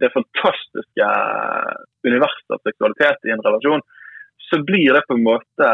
det 0.00 0.10
fantastiske 0.14 1.08
universet 2.06 2.54
av 2.54 2.60
seksualitet 2.66 3.28
i 3.28 3.32
en 3.34 3.42
relasjon, 3.44 3.82
så 4.50 4.60
blir 4.66 4.92
det 4.96 5.04
på 5.08 5.16
en 5.16 5.26
måte 5.26 5.70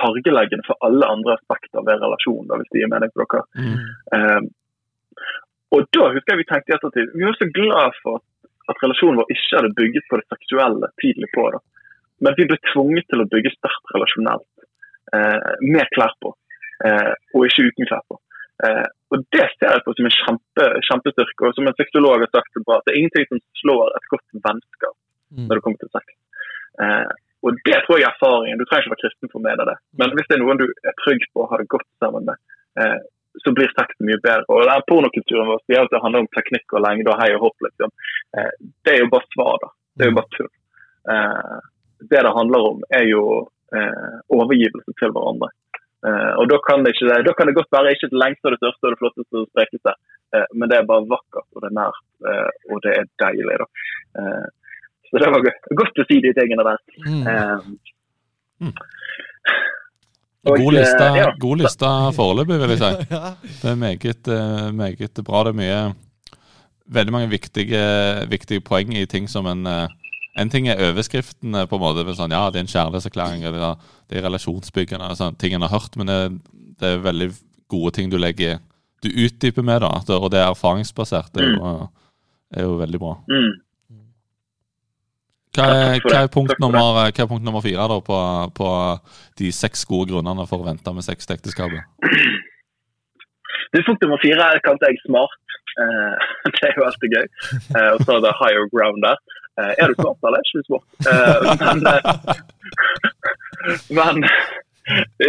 fargeleggende 0.00 0.66
for 0.66 0.78
alle 0.86 1.06
andre 1.06 1.36
aspekter 1.36 1.84
ved 1.86 2.02
relasjonen, 2.02 2.50
hvis 2.58 2.72
det 2.72 2.82
gir 2.82 2.90
mening 2.90 3.12
for 3.14 3.22
dere. 3.22 3.44
Mm. 3.62 3.76
Um, 4.16 4.48
og 5.76 5.86
da 5.94 6.08
husker 6.14 6.34
jeg 6.34 6.40
vi 6.42 6.48
tenkte 6.48 6.72
i 6.72 6.74
ettertid 6.76 7.14
Vi 7.18 7.24
var 7.26 7.36
så 7.38 7.46
glad 7.54 7.96
for 8.02 8.20
at 8.70 8.82
relasjonen 8.82 9.18
vår 9.20 9.32
ikke 9.34 9.54
hadde 9.60 9.76
bygget 9.78 10.06
på 10.10 10.18
det 10.18 10.26
seksuelle 10.32 10.90
tidlig 11.02 11.30
på. 11.34 11.46
da. 11.54 11.62
Men 12.26 12.36
vi 12.38 12.48
ble 12.50 12.58
tvunget 12.72 13.06
til 13.10 13.22
å 13.22 13.28
bygge 13.30 13.54
sterkt 13.56 13.94
relasjonelt 13.94 14.46
Uh, 15.14 15.52
med 15.62 15.86
klær 15.94 16.10
på, 16.18 16.32
uh, 16.82 17.12
og 17.30 17.44
ikke 17.46 17.68
uten 17.68 17.86
klær 17.86 18.00
på. 18.10 18.16
Eh, 18.64 18.86
og 19.14 19.22
Det 19.34 19.44
ser 19.54 19.70
jeg 19.74 19.84
på 19.86 19.92
som 19.96 20.08
en 20.08 20.16
kjempe, 20.18 20.64
kjempestyrke. 20.88 21.46
Og 21.46 21.54
som 21.54 21.68
en 21.68 21.76
sexolog 21.78 22.22
har 22.24 22.30
sagt 22.34 22.50
så 22.52 22.62
bra, 22.66 22.80
det 22.84 22.92
er 22.94 22.98
ingenting 23.00 23.26
som 23.30 23.42
slår 23.62 23.92
et 23.98 24.08
godt 24.12 24.26
vennskap 24.46 24.96
Mm. 25.34 25.46
når 25.48 25.54
det 25.58 25.62
kommer 25.64 25.80
til 25.82 25.90
sex. 25.90 26.06
Eh, 26.82 27.08
og 27.42 27.56
det 27.66 27.78
tror 27.82 27.98
jeg 27.98 28.06
er 28.06 28.14
erfaringen. 28.14 28.58
Du 28.60 28.64
trenger 28.64 28.84
ikke 28.86 28.94
være 28.94 29.02
kristen 29.04 29.30
for 29.32 29.40
å 29.40 29.46
mene 29.46 29.64
det. 29.66 29.74
Men 29.98 30.12
hvis 30.14 30.28
det 30.28 30.36
er 30.36 30.42
noen 30.44 30.60
du 30.60 30.66
er 30.70 30.94
trygg 31.02 31.22
på 31.34 31.42
å 31.42 31.48
ha 31.50 31.58
det 31.58 31.66
godt 31.74 31.88
sammen 32.02 32.28
med, 32.28 32.38
eh, 32.78 32.98
så 33.42 33.52
blir 33.56 33.72
sexen 33.74 34.06
mye 34.06 34.20
bedre. 34.22 34.46
Og 34.48 34.62
den 34.70 34.86
Pornokulturen 34.86 35.50
vår 35.50 35.60
sier 35.66 35.82
at 35.82 35.90
det 35.90 36.02
handler 36.04 36.24
om 36.24 36.30
teknikk 36.36 36.76
og 36.78 36.84
lengde 36.86 37.10
og 37.10 37.18
hei 37.20 37.30
og 37.34 37.42
hopp. 37.46 37.58
liksom. 37.66 37.90
Eh, 38.38 38.52
det 38.86 38.94
er 38.94 39.02
jo 39.02 39.10
bare 39.12 39.28
svar, 39.34 39.58
da. 39.64 39.68
Det 39.98 40.06
er 40.06 40.10
jo 40.12 40.18
bare 40.20 40.34
tull. 40.36 40.52
Eh, 41.10 41.58
det 42.06 42.22
det 42.22 42.36
handler 42.38 42.70
om, 42.70 42.82
er 43.00 43.04
jo 43.10 43.22
eh, 43.74 44.16
overgivelse 44.30 44.94
til 45.00 45.10
hverandre. 45.10 45.50
Og 46.46 46.52
da 46.52 46.58
kan, 46.62 46.84
det 46.86 46.92
ikke, 46.94 47.14
da 47.26 47.32
kan 47.34 47.48
det 47.48 47.56
godt 47.58 47.72
være 47.74 47.92
ikke 47.96 48.08
det 48.12 48.20
lengste, 48.22 48.46
og 48.46 48.52
det 48.54 48.60
største 48.60 48.86
og 48.86 48.92
det 48.92 49.00
flotteste 49.00 49.34
og 49.34 49.40
det 49.42 49.50
sprekeste, 49.50 49.94
eh, 50.36 50.44
men 50.54 50.70
det 50.70 50.76
er 50.78 50.86
bare 50.86 51.08
vakkert 51.10 51.48
og 51.50 51.64
det 51.64 51.68
er 51.72 51.78
nært, 51.80 51.98
eh, 52.30 52.50
og 52.70 52.76
det 52.84 52.92
er 52.94 53.08
deilig. 53.24 53.56
da. 53.62 53.66
Eh, 54.20 54.46
så 55.08 55.22
det 55.22 55.32
var 55.34 55.42
godt, 55.42 55.66
godt 55.80 55.98
å 56.02 56.06
si 56.06 56.20
de 56.22 56.32
tingene 56.38 56.66
der. 56.68 56.78
Mm. 57.02 57.24
Eh, 57.32 57.58
God 60.46 60.76
liste, 60.76 61.06
ja. 61.18 61.26
god 61.42 61.62
liste 61.64 61.92
foreløpig, 62.14 62.60
vil 62.62 62.74
jeg 62.76 62.82
si. 62.84 62.92
Det 63.62 63.72
er 63.72 63.80
meget, 63.82 64.30
meget 64.78 65.22
bra. 65.26 65.42
Det 65.48 65.54
er 65.54 65.62
mye 65.62 65.80
Veldig 66.86 67.10
mange 67.10 67.32
viktige, 67.32 67.82
viktige 68.30 68.62
poeng 68.62 68.92
i 68.94 69.08
ting 69.10 69.24
som 69.26 69.48
en 69.50 69.66
En 70.36 70.50
ting 70.52 70.66
er 70.68 70.80
overskriftene, 70.90 71.66
på 71.66 71.76
en 71.78 71.80
måte. 71.82 72.04
men 72.04 72.14
Sånn, 72.18 72.30
ja, 72.34 72.42
det 72.50 72.58
er 72.60 72.64
en 72.66 72.72
kjærlighetserklæring, 72.74 73.44
eller 73.48 73.76
det 74.10 74.18
er 74.18 74.26
relasjonsbyggende, 74.28 75.10
sånn, 75.16 75.36
ting 75.40 75.54
en 75.56 75.62
har 75.64 75.72
hørt. 75.72 75.96
Men 75.96 76.06
det, 76.12 76.18
det 76.80 76.90
er 76.94 77.04
veldig 77.06 77.30
gode 77.72 77.92
ting 77.96 78.10
du 78.12 78.18
legger 78.18 78.58
Du 79.02 79.08
utdyper 79.12 79.62
med, 79.62 79.80
da. 79.80 79.90
det- 80.06 80.16
Og 80.20 80.30
det 80.30 80.40
er 80.40 80.50
erfaringsbasert. 80.50 81.32
Det 81.34 81.42
er 81.44 81.54
jo, 81.56 81.88
er 82.56 82.62
jo 82.62 82.76
veldig 82.80 82.98
bra. 83.00 83.14
mm. 83.28 83.54
Hva 85.56 85.64
er, 85.72 86.00
hva 86.04 86.16
er, 86.20 86.26
punkt, 86.28 86.52
nummer, 86.60 86.92
hva 86.92 87.06
er 87.08 87.26
punkt 87.30 87.42
nummer 87.44 87.62
fire 87.64 87.86
da 87.88 87.96
på, 88.04 88.16
på 88.58 88.66
de 89.40 89.48
seks 89.56 89.86
gode 89.88 90.10
grunnene 90.10 90.44
for 90.46 90.60
å 90.60 90.66
vente 90.66 90.92
med 90.92 91.02
sex 91.06 91.24
til 91.24 91.36
ekteskapet? 91.38 91.80
Punkt 93.86 94.02
nummer 94.04 94.20
fire 94.22 94.46
kalte 94.64 94.88
jeg 94.90 95.00
smart. 95.04 95.32
Eh, 95.80 96.28
det 96.56 96.68
er 96.68 96.76
jo 96.78 96.84
alltid 96.86 97.16
gøy. 97.16 97.26
Eh, 97.76 97.88
og 97.94 98.04
så 98.04 98.16
er 98.16 98.22
det 98.24 98.34
higher 98.40 98.68
ground 98.72 99.00
der. 99.04 99.16
Eh, 99.56 99.72
er 99.80 99.88
du 99.88 99.94
svart 99.96 100.26
eller 100.28 100.38
er 100.38 100.44
du 100.44 100.58
ikke 100.60 100.68
smart? 100.68 100.86
Eh, 101.10 101.38
men, 101.64 101.78
eh, 101.88 102.02
men 103.98 104.26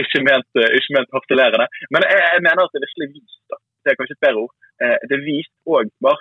ikke 0.02 0.22
ment, 0.28 0.50
ikke 0.80 0.96
ment 0.98 1.14
harselerende. 1.16 1.68
Men 1.94 2.06
jeg, 2.06 2.24
jeg 2.36 2.44
mener 2.44 2.64
at 2.66 2.76
det 2.76 2.84
virkelig 2.84 3.10
vist. 3.16 3.44
da. 3.52 3.60
Det 3.84 3.94
er 3.94 4.00
kanskje 4.00 4.18
et 4.18 4.26
bedre 4.26 4.42
ord. 4.44 4.54
Det 5.08 5.16
er 5.16 5.24
vist 5.24 5.54
bare 5.66 6.18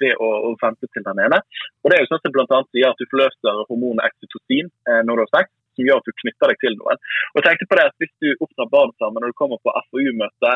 det 0.00 0.12
å, 0.22 0.26
å 0.46 0.50
vente 0.58 0.88
til 0.90 1.04
den 1.06 1.22
ene. 1.22 1.38
Og 1.82 1.90
det 1.90 1.96
er 1.96 2.02
jo 2.02 2.10
sånn 2.10 2.20
at 2.20 2.34
blant 2.34 2.74
sier 2.74 2.90
at 2.90 2.98
du 2.98 3.06
forløser 3.12 3.62
hormonet 3.70 4.10
oksytocin 4.10 4.68
eh, 4.90 5.00
når 5.06 5.14
du 5.14 5.22
har 5.22 5.32
sex, 5.38 5.52
som 5.78 5.86
gjør 5.86 6.02
at 6.02 6.10
du 6.10 6.18
knytter 6.20 6.52
deg 6.52 6.60
til 6.64 6.76
noen. 6.80 7.00
Og 7.30 7.38
jeg 7.38 7.46
tenkte 7.46 7.68
på 7.70 7.78
det 7.78 7.86
at 7.86 7.96
Hvis 8.02 8.14
du 8.24 8.28
oppdrar 8.42 8.72
barn 8.74 8.92
sammen 8.98 9.22
når 9.22 9.32
du 9.32 9.38
kommer 9.38 9.62
på 9.62 9.74
FoU-møte 9.86 10.52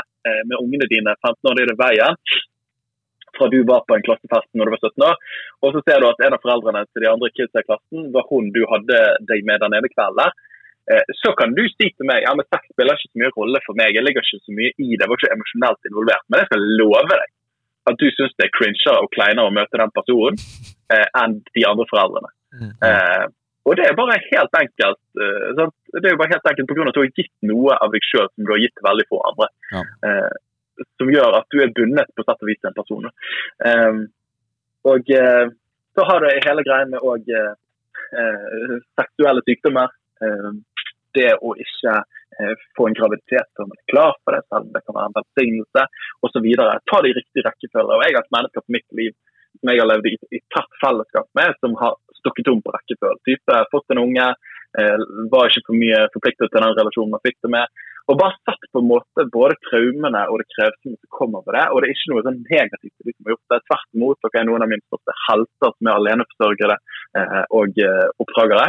med 0.51 0.57
ungene 0.59 0.91
dine 0.91 1.15
15 1.23 1.51
år 1.51 1.63
i 1.63 1.79
veien, 1.81 2.19
fra 3.41 3.49
du 3.53 3.59
var 3.69 3.83
på 3.89 3.97
en 3.97 4.05
klassefest 4.07 4.49
når 4.55 4.69
du 4.69 4.75
var 4.77 4.85
17 4.85 5.09
år, 5.09 5.19
og 5.65 5.75
så 5.75 5.83
ser 5.87 6.03
du 6.03 6.09
at 6.11 6.23
en 6.27 6.37
av 6.37 6.45
foreldrene 6.45 6.85
til 6.91 7.07
de 7.07 7.11
andre 7.11 7.33
kidsa 7.33 7.65
i 7.65 7.67
klassen 7.67 8.07
var 8.15 8.29
hun 8.31 8.53
du 8.55 8.63
hadde 8.71 9.03
deg 9.33 9.49
med 9.49 9.65
den 9.65 9.77
ene 9.81 9.91
kvelden, 9.93 10.21
der, 10.21 10.33
eh, 10.93 11.13
så 11.23 11.35
kan 11.39 11.57
du 11.57 11.65
si 11.73 11.91
til 11.91 12.09
meg 12.09 12.25
ja, 12.27 12.37
men 12.37 12.49
sex 12.49 12.69
spiller 12.71 12.99
ikke 12.99 13.11
så 13.11 13.23
mye 13.25 13.35
rolle 13.39 13.65
for 13.67 13.81
meg, 13.81 13.97
jeg 13.97 14.07
ligger 14.07 14.27
ikke 14.27 14.45
så 14.45 14.57
mye 14.61 14.73
i 14.77 14.89
det, 14.93 15.03
jeg 15.03 15.11
var 15.11 15.21
ikke 15.21 15.35
emosjonelt 15.37 15.91
involvert. 15.91 16.27
Men 16.29 16.43
jeg 16.43 16.51
skal 16.51 16.67
love 16.83 17.05
deg 17.11 17.29
at 17.89 17.99
du 18.01 18.07
syns 18.13 18.37
det 18.39 18.47
er 18.47 18.55
cringere 18.55 19.01
og 19.01 19.13
kleinere 19.15 19.49
å 19.49 19.55
møte 19.57 19.81
den 19.81 19.93
personen 19.97 20.39
eh, 20.93 21.07
enn 21.23 21.41
de 21.57 21.67
andre 21.67 21.87
foreldrene. 21.91 22.33
Mm. 22.61 22.73
Eh, 22.87 23.27
og 23.69 23.77
det 23.79 23.87
er 23.87 23.97
bare 23.99 24.17
helt 24.25 24.57
enkelt 24.59 25.01
eh? 25.23 25.51
Det 25.95 26.03
er 26.03 26.15
jo 26.15 26.19
bare 26.19 26.33
helt 26.33 26.49
enkelt 26.51 26.71
av 26.73 26.89
at 26.91 26.97
du 26.97 27.03
har 27.03 27.11
gitt 27.19 27.35
noe 27.47 27.77
av 27.77 27.93
deg 27.95 28.07
sjøl 28.07 28.29
som 28.31 28.47
du 28.47 28.53
har 28.55 28.63
gitt 28.63 28.83
veldig 28.87 29.07
få 29.11 29.21
andre. 29.31 29.49
Ja. 29.75 29.83
Eh, 30.81 30.89
som 31.01 31.13
gjør 31.13 31.39
at 31.41 31.49
du 31.53 31.61
er 31.63 31.75
bundet 31.77 32.13
på 32.17 32.27
sett 32.27 32.41
og 32.41 32.51
vis 32.51 32.61
til 32.61 32.71
en 32.71 32.79
person. 32.79 33.11
Um, 33.71 34.01
og 34.91 35.11
uh, 35.13 35.47
så 35.97 36.07
har 36.09 36.23
du 36.23 36.31
hele 36.47 36.65
greien 36.65 36.93
med 36.93 37.05
òg 37.05 37.27
uh, 37.37 37.53
eh, 38.17 38.77
seksuelle 39.01 39.43
sykdommer. 39.47 39.93
Eh, 40.25 40.51
det 41.17 41.33
å 41.43 41.55
ikke 41.59 41.95
eh, 42.39 42.53
få 42.79 42.87
en 42.87 42.95
graviditet 42.95 43.49
når 43.59 43.67
man 43.71 43.81
er 43.81 43.91
klar 43.93 44.13
for 44.23 44.37
det, 44.37 44.45
selv 44.47 44.69
om 44.69 44.75
det 44.77 44.85
kan 44.85 44.97
være 44.97 45.11
en 45.11 45.17
velsignelse 45.19 45.87
osv. 46.27 46.47
Ta 46.87 47.01
det 47.03 47.11
i 47.11 47.17
riktig 47.19 47.45
rekkefølge. 47.47 47.97
Og 47.97 48.05
jeg 48.07 48.17
har 48.17 48.23
et 48.23 48.37
menneske 48.37 48.63
på 48.63 48.77
mitt 48.77 48.87
liv 49.01 49.17
som 49.59 49.73
jeg 49.73 49.83
har 49.83 49.91
levd 49.91 50.07
i, 50.07 50.15
i 50.39 50.43
tett 50.55 50.79
fellesskap 50.83 51.27
med, 51.37 51.59
som 51.59 51.75
har 51.81 51.99
stukket 52.21 52.53
om 52.53 52.63
på 52.63 52.75
rekkefølge. 52.77 53.23
Type 53.27 53.59
fått 53.73 53.95
en 53.95 54.03
unge, 54.05 54.29
eh, 54.79 55.07
var 55.33 55.51
ikke 55.51 55.67
for 55.67 55.83
mye 55.83 56.05
forpliktet 56.15 56.47
til 56.47 56.63
den 56.63 56.79
relasjonen 56.79 57.17
man 57.17 57.27
fikk 57.27 57.41
det 57.43 57.55
med. 57.57 57.83
Og 58.09 58.19
bare 58.19 58.37
sett 58.49 58.65
på 58.73 58.81
en 58.83 58.89
måte 58.89 59.27
både 59.35 59.59
traumene 59.69 60.23
og 60.33 60.41
det 60.41 60.49
krevende 60.55 60.97
som 60.97 61.13
kommer 61.19 61.45
med 61.45 61.55
det. 61.59 61.67
Og 61.71 61.81
det 61.81 61.89
er 61.89 61.95
ikke 61.95 62.13
noe 62.13 62.25
sånn 62.27 62.41
negativt 62.47 62.95
til 62.95 63.11
de 63.11 63.15
som 63.15 63.29
har 63.29 63.35
gjort 63.35 63.53
det. 63.53 63.61
Tvert 63.69 63.99
imot, 63.99 64.21
dere 64.25 64.41
er 64.41 64.49
noen 64.49 64.65
av 64.65 64.73
mine 64.73 64.87
største 64.87 65.17
helter 65.27 65.75
som 65.77 65.91
er 65.91 66.01
aleneforsørgere 66.01 66.77
eh, 67.21 67.43
og 67.61 67.81
eh, 67.85 68.07
oppdragere. 68.25 68.67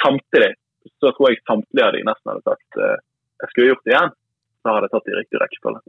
Samtidig 0.00 0.52
så 1.00 1.12
tror 1.16 1.32
jeg 1.32 1.42
samtlige 1.44 1.86
av 1.86 1.96
de 1.96 2.04
nesten 2.08 2.32
hadde 2.32 2.46
sagt 2.48 2.80
eh, 2.80 2.98
jeg 3.40 3.52
skulle 3.52 3.70
gjort 3.72 3.86
det 3.86 3.94
igjen. 3.94 4.14
Så 4.60 4.74
hadde 4.74 4.88
jeg 4.88 4.94
tatt 4.94 5.06
det 5.08 5.12
i 5.12 5.18
riktig 5.18 5.40
rekkefølge. 5.40 5.82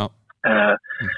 Ja. 0.00 0.06
Eh, 0.48 1.12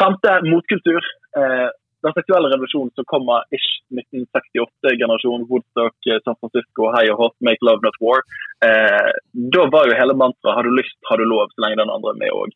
femte, 0.00 0.32
motkultur. 0.46 1.12
Eh, 1.40 1.68
den 2.04 2.14
seksuelle 2.16 2.50
revolusjonen 2.52 2.92
som 2.94 3.06
kommer 3.08 3.46
ish 3.56 3.70
1968-generasjonen, 3.94 5.46
Woodstock, 5.50 5.96
eh, 6.10 6.20
San 6.24 6.36
Francisco, 6.40 6.90
Hei 6.94 7.06
og 7.12 7.18
Hot, 7.22 7.36
Make 7.40 7.64
Love 7.66 7.84
Not 7.86 7.98
War. 8.04 8.22
Eh, 8.66 9.10
da 9.56 9.66
var 9.72 9.88
jo 9.88 9.98
hele 10.00 10.14
mantraet 10.14 10.54
'har 10.56 10.64
du 10.68 10.72
lyst, 10.76 10.98
har 11.08 11.16
du 11.18 11.24
lov', 11.24 11.52
så 11.54 11.62
lenge 11.62 11.80
den 11.82 11.94
andre 11.96 12.10
er 12.12 12.20
med 12.22 12.32
òg. 12.42 12.50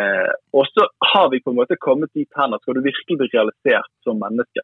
Eh, 0.00 0.32
og 0.54 0.66
så 0.74 0.86
har 1.12 1.30
vi 1.30 1.42
på 1.42 1.50
en 1.50 1.60
måte 1.60 1.76
kommet 1.86 2.12
dit 2.14 2.30
hen 2.38 2.54
at 2.54 2.62
skal 2.62 2.74
du 2.74 2.82
virkelig 2.90 3.16
bli 3.18 3.28
realisert 3.34 3.90
som 4.04 4.22
menneske, 4.22 4.62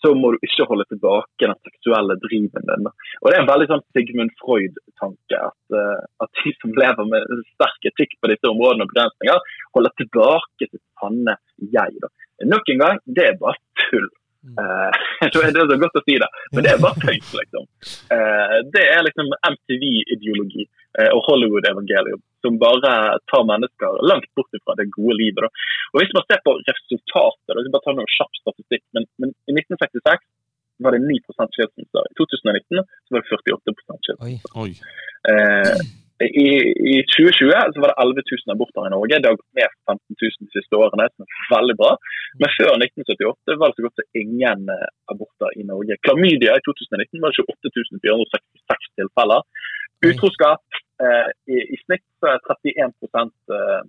så 0.00 0.12
må 0.16 0.32
du 0.32 0.38
ikke 0.44 0.66
holde 0.70 0.86
tilbake 0.92 1.44
den 1.44 1.56
seksuelle 1.66 2.16
driven 2.24 2.64
din. 2.70 2.88
Og 3.22 3.26
Det 3.28 3.36
er 3.36 3.42
en 3.42 3.52
veldig 3.52 3.68
sånn 3.70 3.84
Sigmund 3.92 4.32
Freud-tanke. 4.40 5.38
At, 5.50 5.62
eh, 5.80 6.00
at 6.24 6.30
de 6.42 6.52
som 6.60 6.72
lever 6.76 7.04
med 7.12 7.44
sterk 7.54 7.90
etikk 7.90 8.16
på 8.20 8.30
disse 8.32 8.48
områdene 8.48 8.86
og 8.86 8.92
begrensninger, 8.92 9.38
holder 9.76 9.92
tilbake 10.00 10.70
sitt 10.70 10.84
sanne 11.00 11.36
jeg. 11.60 12.00
Da. 12.04 12.12
Nok 12.44 12.68
en 12.72 12.84
gang, 12.84 13.02
det 13.06 13.30
er 13.30 13.42
bare 13.42 13.58
tull. 13.86 14.08
Uh, 14.46 14.94
det 15.34 15.40
er 15.42 15.66
så 15.66 15.76
godt 15.82 15.96
å 15.98 16.02
si 16.06 16.14
det, 16.22 16.26
men 16.54 16.62
det 16.62 16.70
er 16.70 16.78
bare 16.78 17.00
tøys, 17.02 17.32
liksom. 17.34 17.64
Uh, 18.14 18.52
det 18.70 18.84
er 18.92 19.02
liksom 19.02 19.32
MTV-ideologi 19.34 20.62
uh, 21.00 21.10
og 21.16 21.24
Hollywood-evangelium 21.26 22.20
som 22.46 22.60
bare 22.62 22.92
tar 23.32 23.42
mennesker 23.48 23.98
langt 24.06 24.30
bort 24.38 24.54
fra 24.62 24.76
det 24.78 24.86
gode 24.94 25.18
livet. 25.18 25.42
Da. 25.42 25.50
Og 25.90 25.98
Hvis 25.98 26.14
man 26.14 26.26
ser 26.30 26.44
på 26.46 26.54
resultatet, 26.60 27.42
da, 27.48 27.58
jeg 27.58 27.66
skal 27.66 27.74
bare 27.74 27.86
ta 27.88 27.96
noe 27.98 28.14
kjapp 28.14 28.40
statistikk, 28.44 28.84
men, 28.94 29.10
men 29.18 29.34
i 29.50 29.56
1966 29.58 30.26
var 30.86 30.94
det 30.94 31.02
9% 31.02 31.58
skilsmisser. 31.58 32.06
I 32.06 32.18
2019 32.22 32.86
så 32.86 33.16
var 33.16 33.24
det 33.24 33.30
48% 33.34 34.06
skilsmisser. 34.06 34.46
I, 36.24 36.48
I 36.92 36.94
2020 37.12 37.72
så 37.74 37.80
var 37.82 37.92
det 37.92 38.02
11 38.04 38.22
000 38.48 38.54
aborter 38.54 38.86
i 38.88 38.92
Norge. 38.94 39.18
Det 39.20 39.28
har 39.28 39.36
gått 39.36 39.58
ned 39.58 39.72
15 39.92 40.00
000 40.22 40.46
de 40.46 40.48
siste 40.54 40.78
årene, 40.78 41.08
som 41.12 41.26
er 41.26 41.50
veldig 41.52 41.76
bra. 41.80 41.90
Men 42.40 42.54
før 42.56 42.72
1978 42.78 43.58
var 43.60 43.72
det 43.72 43.76
så 43.76 43.84
godt 43.86 44.00
som 44.00 44.20
ingen 44.22 44.72
eh, 44.72 44.88
aborter 45.12 45.58
i 45.60 45.66
Norge. 45.72 45.98
Klamydia 46.08 46.56
i 46.56 46.64
2019 46.64 47.20
var 47.20 47.34
det 47.36 47.44
28 47.44 48.00
466 48.06 48.88
tilfeller. 49.00 49.44
Utroskap 50.08 50.80
eh, 51.04 51.28
i, 51.52 51.60
i 51.76 51.80
snitt 51.84 52.06
så 52.16 52.32
er 52.32 52.40
31 52.48 52.96
eh, 53.60 53.84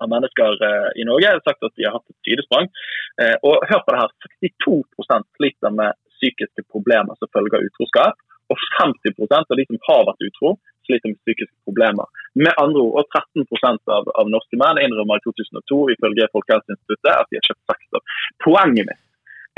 av 0.00 0.08
mennesker 0.14 0.64
eh, 0.70 0.88
i 1.00 1.06
Norge 1.08 1.34
har 1.34 1.44
sagt 1.44 1.68
at 1.68 1.76
de 1.76 1.84
har 1.84 1.98
hatt 1.98 2.08
et 2.08 2.30
sidesprang. 2.30 2.72
Eh, 3.20 3.36
og 3.44 3.68
hør 3.68 3.84
på 3.84 3.92
det 3.92 4.00
her, 4.00 4.16
62 4.40 5.28
sliter 5.36 5.76
med 5.76 6.00
psykiske 6.16 6.64
problemer 6.72 7.16
som 7.20 7.32
følge 7.36 7.60
av 7.60 7.68
utroskap. 7.68 8.26
Og 8.50 8.58
50 8.80 9.20
av 9.36 9.58
de 9.58 9.68
som 9.68 9.84
har 9.86 10.06
vært 10.08 10.24
utro, 10.26 10.56
sliter 10.90 11.12
med 11.12 11.20
psykiske 11.22 11.56
problemer. 11.68 12.10
Med 12.34 12.52
andre 12.58 12.82
ord, 12.82 12.98
og 13.00 13.20
13 13.38 13.86
av, 13.96 14.10
av 14.20 14.32
norske 14.32 14.58
menn 14.60 14.82
innrømmer 14.82 15.20
i 15.20 15.24
2002 15.26 15.78
ifølge 15.94 16.28
Folkehelseinstituttet 16.34 17.12
at 17.14 17.30
de 17.30 17.38
har 17.38 17.48
kjøpt 17.48 17.72
sex. 17.72 18.12
Poenget 18.44 18.90
mitt 18.90 19.06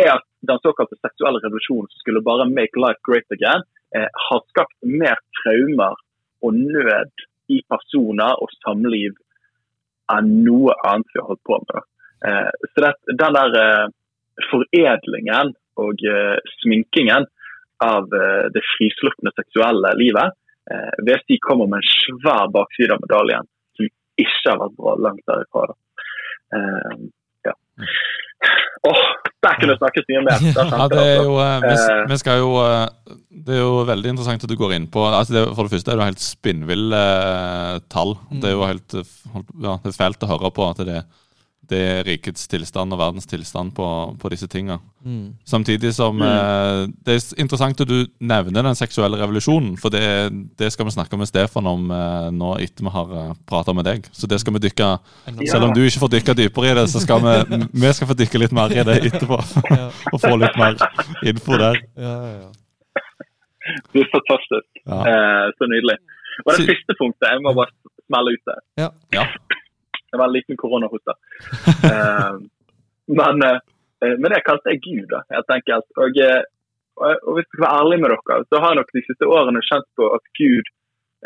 er 0.01 0.15
at 0.17 0.27
den 0.49 0.61
såkalte 0.65 0.99
seksuelle 1.01 1.43
revolusjonen 1.43 1.91
som 1.91 2.03
skulle 2.03 2.25
bare 2.25 2.49
make 2.49 2.81
life 2.81 3.01
great 3.09 3.29
again, 3.35 3.65
eh, 3.97 4.09
har 4.27 4.41
skapt 4.53 4.77
mer 5.01 5.19
traumer 5.43 5.99
og 6.43 6.55
nød 6.55 7.27
i 7.53 7.61
personer 7.71 8.41
og 8.43 8.53
samliv 8.63 9.19
enn 10.13 10.31
noe 10.47 10.75
annet 10.89 11.13
vi 11.13 11.21
har 11.21 11.29
holdt 11.31 11.45
på 11.49 11.59
med. 11.67 11.85
Eh, 12.27 12.51
så 12.73 12.87
det, 12.87 12.93
den 13.21 13.39
der 13.39 13.59
eh, 13.61 13.93
foredlingen 14.51 15.55
og 15.83 16.05
eh, 16.09 16.39
sminkingen 16.61 17.29
av 17.85 18.09
eh, 18.17 18.47
det 18.55 18.63
frislupne 18.75 19.33
seksuelle 19.37 19.95
livet 20.01 20.39
eh, 20.71 20.93
jeg 21.09 21.41
kommer 21.47 21.67
med 21.71 21.83
en 21.83 21.91
svær 21.91 22.53
bakside 22.55 22.95
av 22.95 23.03
medaljen 23.03 23.49
som 23.77 23.89
ikke 24.25 24.47
har 24.51 24.61
vært 24.63 24.79
bra 24.79 24.95
langt 25.09 25.25
derifra. 25.27 25.67
Da. 25.73 25.75
Eh, 26.59 26.95
ja. 27.49 27.55
Oh, 28.83 29.03
der 29.43 29.59
kunne 29.59 29.75
det 29.75 29.79
snakkes 29.81 30.09
mye 30.11 30.23
mer. 30.27 30.45
Ja, 30.75 30.87
det 30.91 31.03
er 31.03 31.21
jo, 31.23 31.35
eh, 31.39 31.59
vi, 31.63 31.75
Eh. 31.79 32.05
vi 32.11 32.19
skal 32.19 32.41
jo 32.43 32.51
eh, 32.63 33.17
Det 33.47 33.57
er 33.57 33.63
jo 33.63 33.85
veldig 33.89 34.13
interessant 34.13 34.45
at 34.45 34.51
du 34.51 34.57
går 34.59 34.75
inn 34.77 34.89
på 34.91 35.03
altså 35.07 35.35
det, 35.35 35.43
For 35.57 35.67
det 35.67 35.75
første 35.77 35.93
er 35.93 35.99
det 36.01 36.09
helt 36.11 36.23
spinnville 36.23 37.03
eh, 37.03 37.81
tall. 37.91 38.17
Det 38.31 38.51
er 38.51 38.57
jo 38.57 38.67
helt 38.67 38.97
ja, 38.99 39.77
det 39.83 39.93
er 39.93 39.99
fælt 39.99 40.27
å 40.27 40.31
høre 40.35 40.51
på 40.55 40.67
at 40.69 40.83
det, 40.87 41.03
det 41.71 41.79
er 41.79 42.01
rikets 42.05 42.49
tilstand 42.51 42.93
og 42.93 42.99
verdens 43.01 43.29
tilstand 43.31 43.71
på, 43.77 43.85
på 44.21 44.31
disse 44.33 44.49
tinga. 44.51 44.81
Mm. 45.07 45.35
Samtidig 45.49 45.93
som 45.95 46.19
eh, 46.23 46.83
Det 47.07 47.15
er 47.15 47.41
interessant 47.43 47.81
at 47.81 47.89
du 47.89 48.07
nevner 48.23 48.67
den 48.67 48.77
seksuelle 48.79 49.19
revolusjonen, 49.21 49.77
for 49.81 49.95
det, 49.95 50.03
det 50.59 50.69
skal 50.75 50.87
vi 50.89 50.95
snakke 50.95 51.19
med 51.19 51.31
Stefan 51.31 51.67
om 51.71 51.87
eh, 51.95 52.29
nå 52.35 52.51
etter 52.63 52.87
vi 52.87 52.93
har 52.95 53.15
uh, 53.15 53.33
prata 53.49 53.75
med 53.75 53.87
deg. 53.89 54.09
Så 54.13 54.29
det 54.31 54.41
skal 54.43 54.57
vi 54.59 54.63
dykke 54.67 54.91
Selv 55.49 55.69
om 55.69 55.75
du 55.77 55.81
ikke 55.87 56.03
får 56.03 56.13
dykke 56.17 56.37
dypere 56.43 56.73
i 56.73 56.77
det, 56.81 56.87
så 56.93 57.03
skal 57.03 57.23
vi, 57.25 57.61
vi 57.87 57.93
skal 57.95 58.11
få 58.11 58.19
dykke 58.21 58.43
litt 58.43 58.57
mer 58.59 58.75
i 58.75 58.83
det 58.91 58.99
etterpå. 59.13 59.39
Ja, 59.71 59.89
Og 60.13 60.19
få 60.23 60.35
litt 60.43 60.59
mer 60.61 60.77
info 61.31 61.59
der. 61.63 61.79
ja, 61.97 62.17
ja. 62.43 62.51
Det 63.95 64.01
er 64.03 64.09
fantastisk. 64.11 64.69
Ja. 64.91 64.97
Eh, 65.07 65.45
så 65.55 65.67
nydelig. 65.71 65.95
Og 66.43 66.49
det 66.51 66.57
Si- 66.65 66.71
siste 66.73 66.97
punktet, 66.99 67.29
jeg 67.31 67.43
må 67.45 67.53
bare 67.55 67.71
smelle 68.11 68.33
ut 68.35 68.49
det. 68.51 68.57
Ja. 68.83 68.91
Det 70.13 70.19
var 70.21 70.29
en 70.29 70.37
liten 70.39 70.59
koronahoste. 70.61 71.15
Eh, 71.93 72.35
men, 73.19 73.43
eh, 73.43 74.17
men 74.21 74.29
det 74.33 74.45
kalte 74.47 74.71
jeg 74.71 74.83
Gud, 74.85 75.07
da, 75.11 75.23
helt 75.35 75.55
enkelt. 75.57 75.89
Og, 75.99 76.21
og, 77.01 77.31
hvis 77.35 77.47
jeg 77.47 77.51
skal 77.51 77.65
være 77.65 77.79
ærlig 77.81 77.99
med 78.03 78.13
dere, 78.13 78.45
så 78.49 78.61
har 78.63 78.71
jeg 78.71 78.79
nok 78.81 78.93
de 78.97 79.03
siste 79.07 79.31
årene 79.37 79.65
kjent 79.67 79.89
på 79.99 80.11
at 80.17 80.25
Gud 80.39 80.71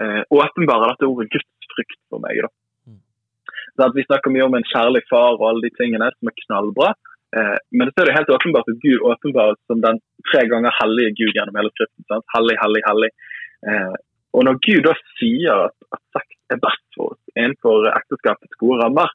eh, 0.00 0.22
åpenbarer 0.38 0.94
dette 0.94 1.10
ordet 1.10 1.28
gudsfrykt 1.34 2.00
for 2.08 2.24
meg. 2.24 2.40
da. 2.46 2.50
Så 3.76 3.88
at 3.90 3.98
Vi 3.98 4.06
snakker 4.06 4.32
mye 4.32 4.48
om 4.48 4.56
en 4.56 4.70
kjærlig 4.72 5.04
far 5.10 5.36
og 5.36 5.46
alle 5.50 5.66
de 5.66 5.74
tingene 5.76 6.08
som 6.14 6.30
er 6.30 6.38
knallbra. 6.46 6.94
Men 7.76 7.90
så 7.90 8.00
er 8.00 8.08
det 8.08 8.14
helt 8.16 8.30
åpenbart 8.32 8.70
at 8.70 8.78
Gud 8.80 9.02
åpenbares 9.10 9.58
som 9.68 9.82
den 9.84 9.98
tre 10.30 10.46
ganger 10.48 10.72
hellige 10.78 11.16
Gud 11.18 11.34
gjennom 11.36 11.58
hele 11.58 11.72
skriften. 11.74 12.06
Sant? 12.08 12.24
Hellig, 12.32 12.56
hellig, 12.62 12.82
hellig. 12.86 13.10
Eh, 13.68 13.96
og 14.36 14.44
når 14.46 14.58
Gud 14.66 14.82
da 14.86 14.94
sier 15.16 15.66
at, 15.68 15.76
at 15.94 16.02
sex 16.16 16.35
er 16.52 16.62
best 16.62 16.84
for 16.96 17.14
oss 17.14 17.22
innenfor 17.36 17.88
ekteskapets 17.92 18.58
gode 18.62 18.80
rammer, 18.82 19.10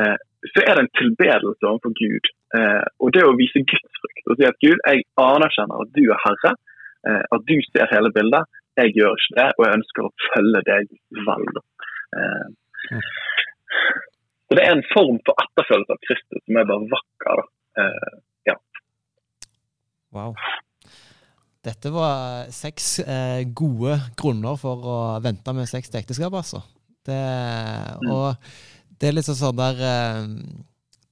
eh, 0.00 0.16
så 0.52 0.62
er 0.62 0.76
det 0.76 0.84
en 0.84 0.96
tilbedelse 1.00 1.68
overfor 1.70 1.94
Gud. 1.98 2.30
Eh, 2.58 2.84
og 3.02 3.14
det 3.16 3.24
å 3.26 3.36
vise 3.38 3.64
gudsfrykt 3.72 4.30
og 4.30 4.38
si 4.38 4.48
at 4.48 4.60
Gud, 4.64 4.78
jeg 4.78 5.06
anerkjenner 5.20 5.82
at 5.82 5.94
du 5.96 6.04
er 6.04 6.22
herre, 6.26 6.52
eh, 7.08 7.24
at 7.36 7.48
du 7.50 7.56
ser 7.70 7.90
hele 7.94 8.12
bildet. 8.14 8.46
Jeg 8.76 8.92
gjør 8.98 9.16
ikke 9.16 9.38
det, 9.40 9.48
og 9.56 9.64
jeg 9.64 9.78
ønsker 9.80 10.06
å 10.06 10.14
følge 10.28 10.62
deg 10.68 10.94
vel. 11.26 11.62
Eh, 12.20 13.02
så 14.46 14.58
det 14.58 14.62
er 14.62 14.76
en 14.76 14.86
form 14.92 15.18
for 15.26 15.42
etterfølgelse 15.42 15.96
av 15.96 16.04
Kristus 16.06 16.44
som 16.44 16.60
er 16.60 16.68
bare 16.70 16.92
vakker. 16.92 17.46
Eh, 17.80 18.16
Wow. 20.16 20.34
Dette 21.66 21.90
var 21.90 22.46
seks 22.54 23.00
eh, 23.02 23.42
gode 23.56 23.98
grunner 24.18 24.58
for 24.60 24.86
å 24.86 24.96
vente 25.24 25.54
med 25.56 25.66
sex 25.70 25.90
til 25.90 25.98
ekteskap, 26.02 26.34
altså. 26.38 26.62
Det, 27.06 27.18
og 28.10 28.34
det 28.98 29.08
er 29.08 29.14
litt 29.14 29.28
sånn 29.28 29.58
der 29.58 29.82
eh, 29.86 30.24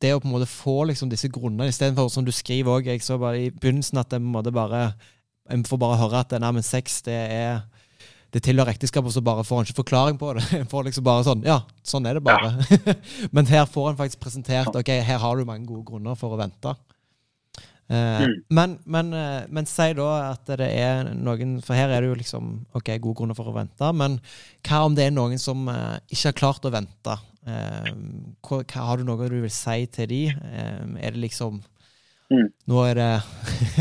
Det 0.03 0.11
å 0.11 0.19
på 0.19 0.27
en 0.27 0.33
måte 0.33 0.49
få 0.51 0.81
liksom 0.90 1.11
disse 1.12 1.31
grunnene, 1.31 1.69
istedenfor 1.71 2.11
som 2.11 2.27
du 2.27 2.33
skriver 2.35 2.81
òg 2.81 2.88
Jeg 2.90 3.05
så 3.07 3.14
bare 3.23 3.45
i 3.45 3.53
begynnelsen 3.55 4.01
at 4.03 4.17
en 4.17 4.27
måte 4.27 4.51
bare 4.55 4.88
En 5.47 5.62
får 5.62 5.79
bare 5.79 6.01
høre 6.01 6.25
at 6.25 6.35
nei, 6.35 6.51
men 6.57 6.67
sex, 6.67 6.99
det 7.07 7.14
er 7.14 7.62
det 8.35 8.40
tilhører 8.43 8.75
ekteskap, 8.75 9.07
og 9.07 9.12
så 9.14 9.21
bare 9.23 9.45
får 9.47 9.61
han 9.61 9.69
ikke 9.69 9.77
forklaring 9.85 10.17
på 10.19 10.33
det. 10.35 10.43
En 10.59 10.67
får 10.67 10.88
liksom 10.88 11.05
bare 11.07 11.23
sånn 11.27 11.45
Ja, 11.47 11.61
sånn 11.87 12.09
er 12.11 12.19
det 12.19 12.25
bare. 12.27 12.51
Men 13.37 13.47
her 13.47 13.69
får 13.71 13.93
han 13.93 14.01
faktisk 14.01 14.25
presentert 14.25 14.75
Ok, 14.75 14.90
her 14.90 15.21
har 15.23 15.38
du 15.38 15.47
mange 15.47 15.69
gode 15.69 15.87
grunner 15.87 16.19
for 16.19 16.35
å 16.35 16.40
vente. 16.40 16.73
Eh, 17.90 18.20
Mm. 18.25 18.35
men, 18.51 18.79
men, 18.87 19.12
eh, 19.12 19.42
men 19.53 19.66
si 19.68 19.92
da 19.92 20.31
at 20.31 20.47
det 20.57 20.70
er 20.73 21.11
noen 21.14 21.59
For 21.62 21.77
her 21.77 21.90
er 21.92 22.01
det 22.01 22.09
jo 22.09 22.14
liksom 22.16 22.47
ok, 22.75 22.88
gode 22.99 23.18
grunner 23.18 23.37
for 23.37 23.51
å 23.51 23.55
vente. 23.55 23.90
Men 23.92 24.20
hva 24.64 24.85
om 24.87 24.94
det 24.97 25.05
er 25.05 25.12
noen 25.12 25.37
som 25.38 25.68
eh, 25.68 25.99
ikke 26.09 26.31
har 26.31 26.38
klart 26.40 26.64
å 26.64 26.73
vente? 26.73 27.18
Hva, 27.44 28.62
har 28.73 28.97
du 28.97 29.05
noe 29.05 29.29
du 29.29 29.37
vil 29.42 29.51
si 29.53 29.85
til 29.92 30.09
de? 30.09 30.23
Er 30.33 31.11
det 31.12 31.20
liksom 31.29 31.61
Mm. 32.33 32.47
Nå 32.66 32.79
er 32.88 32.94
det 32.97 33.23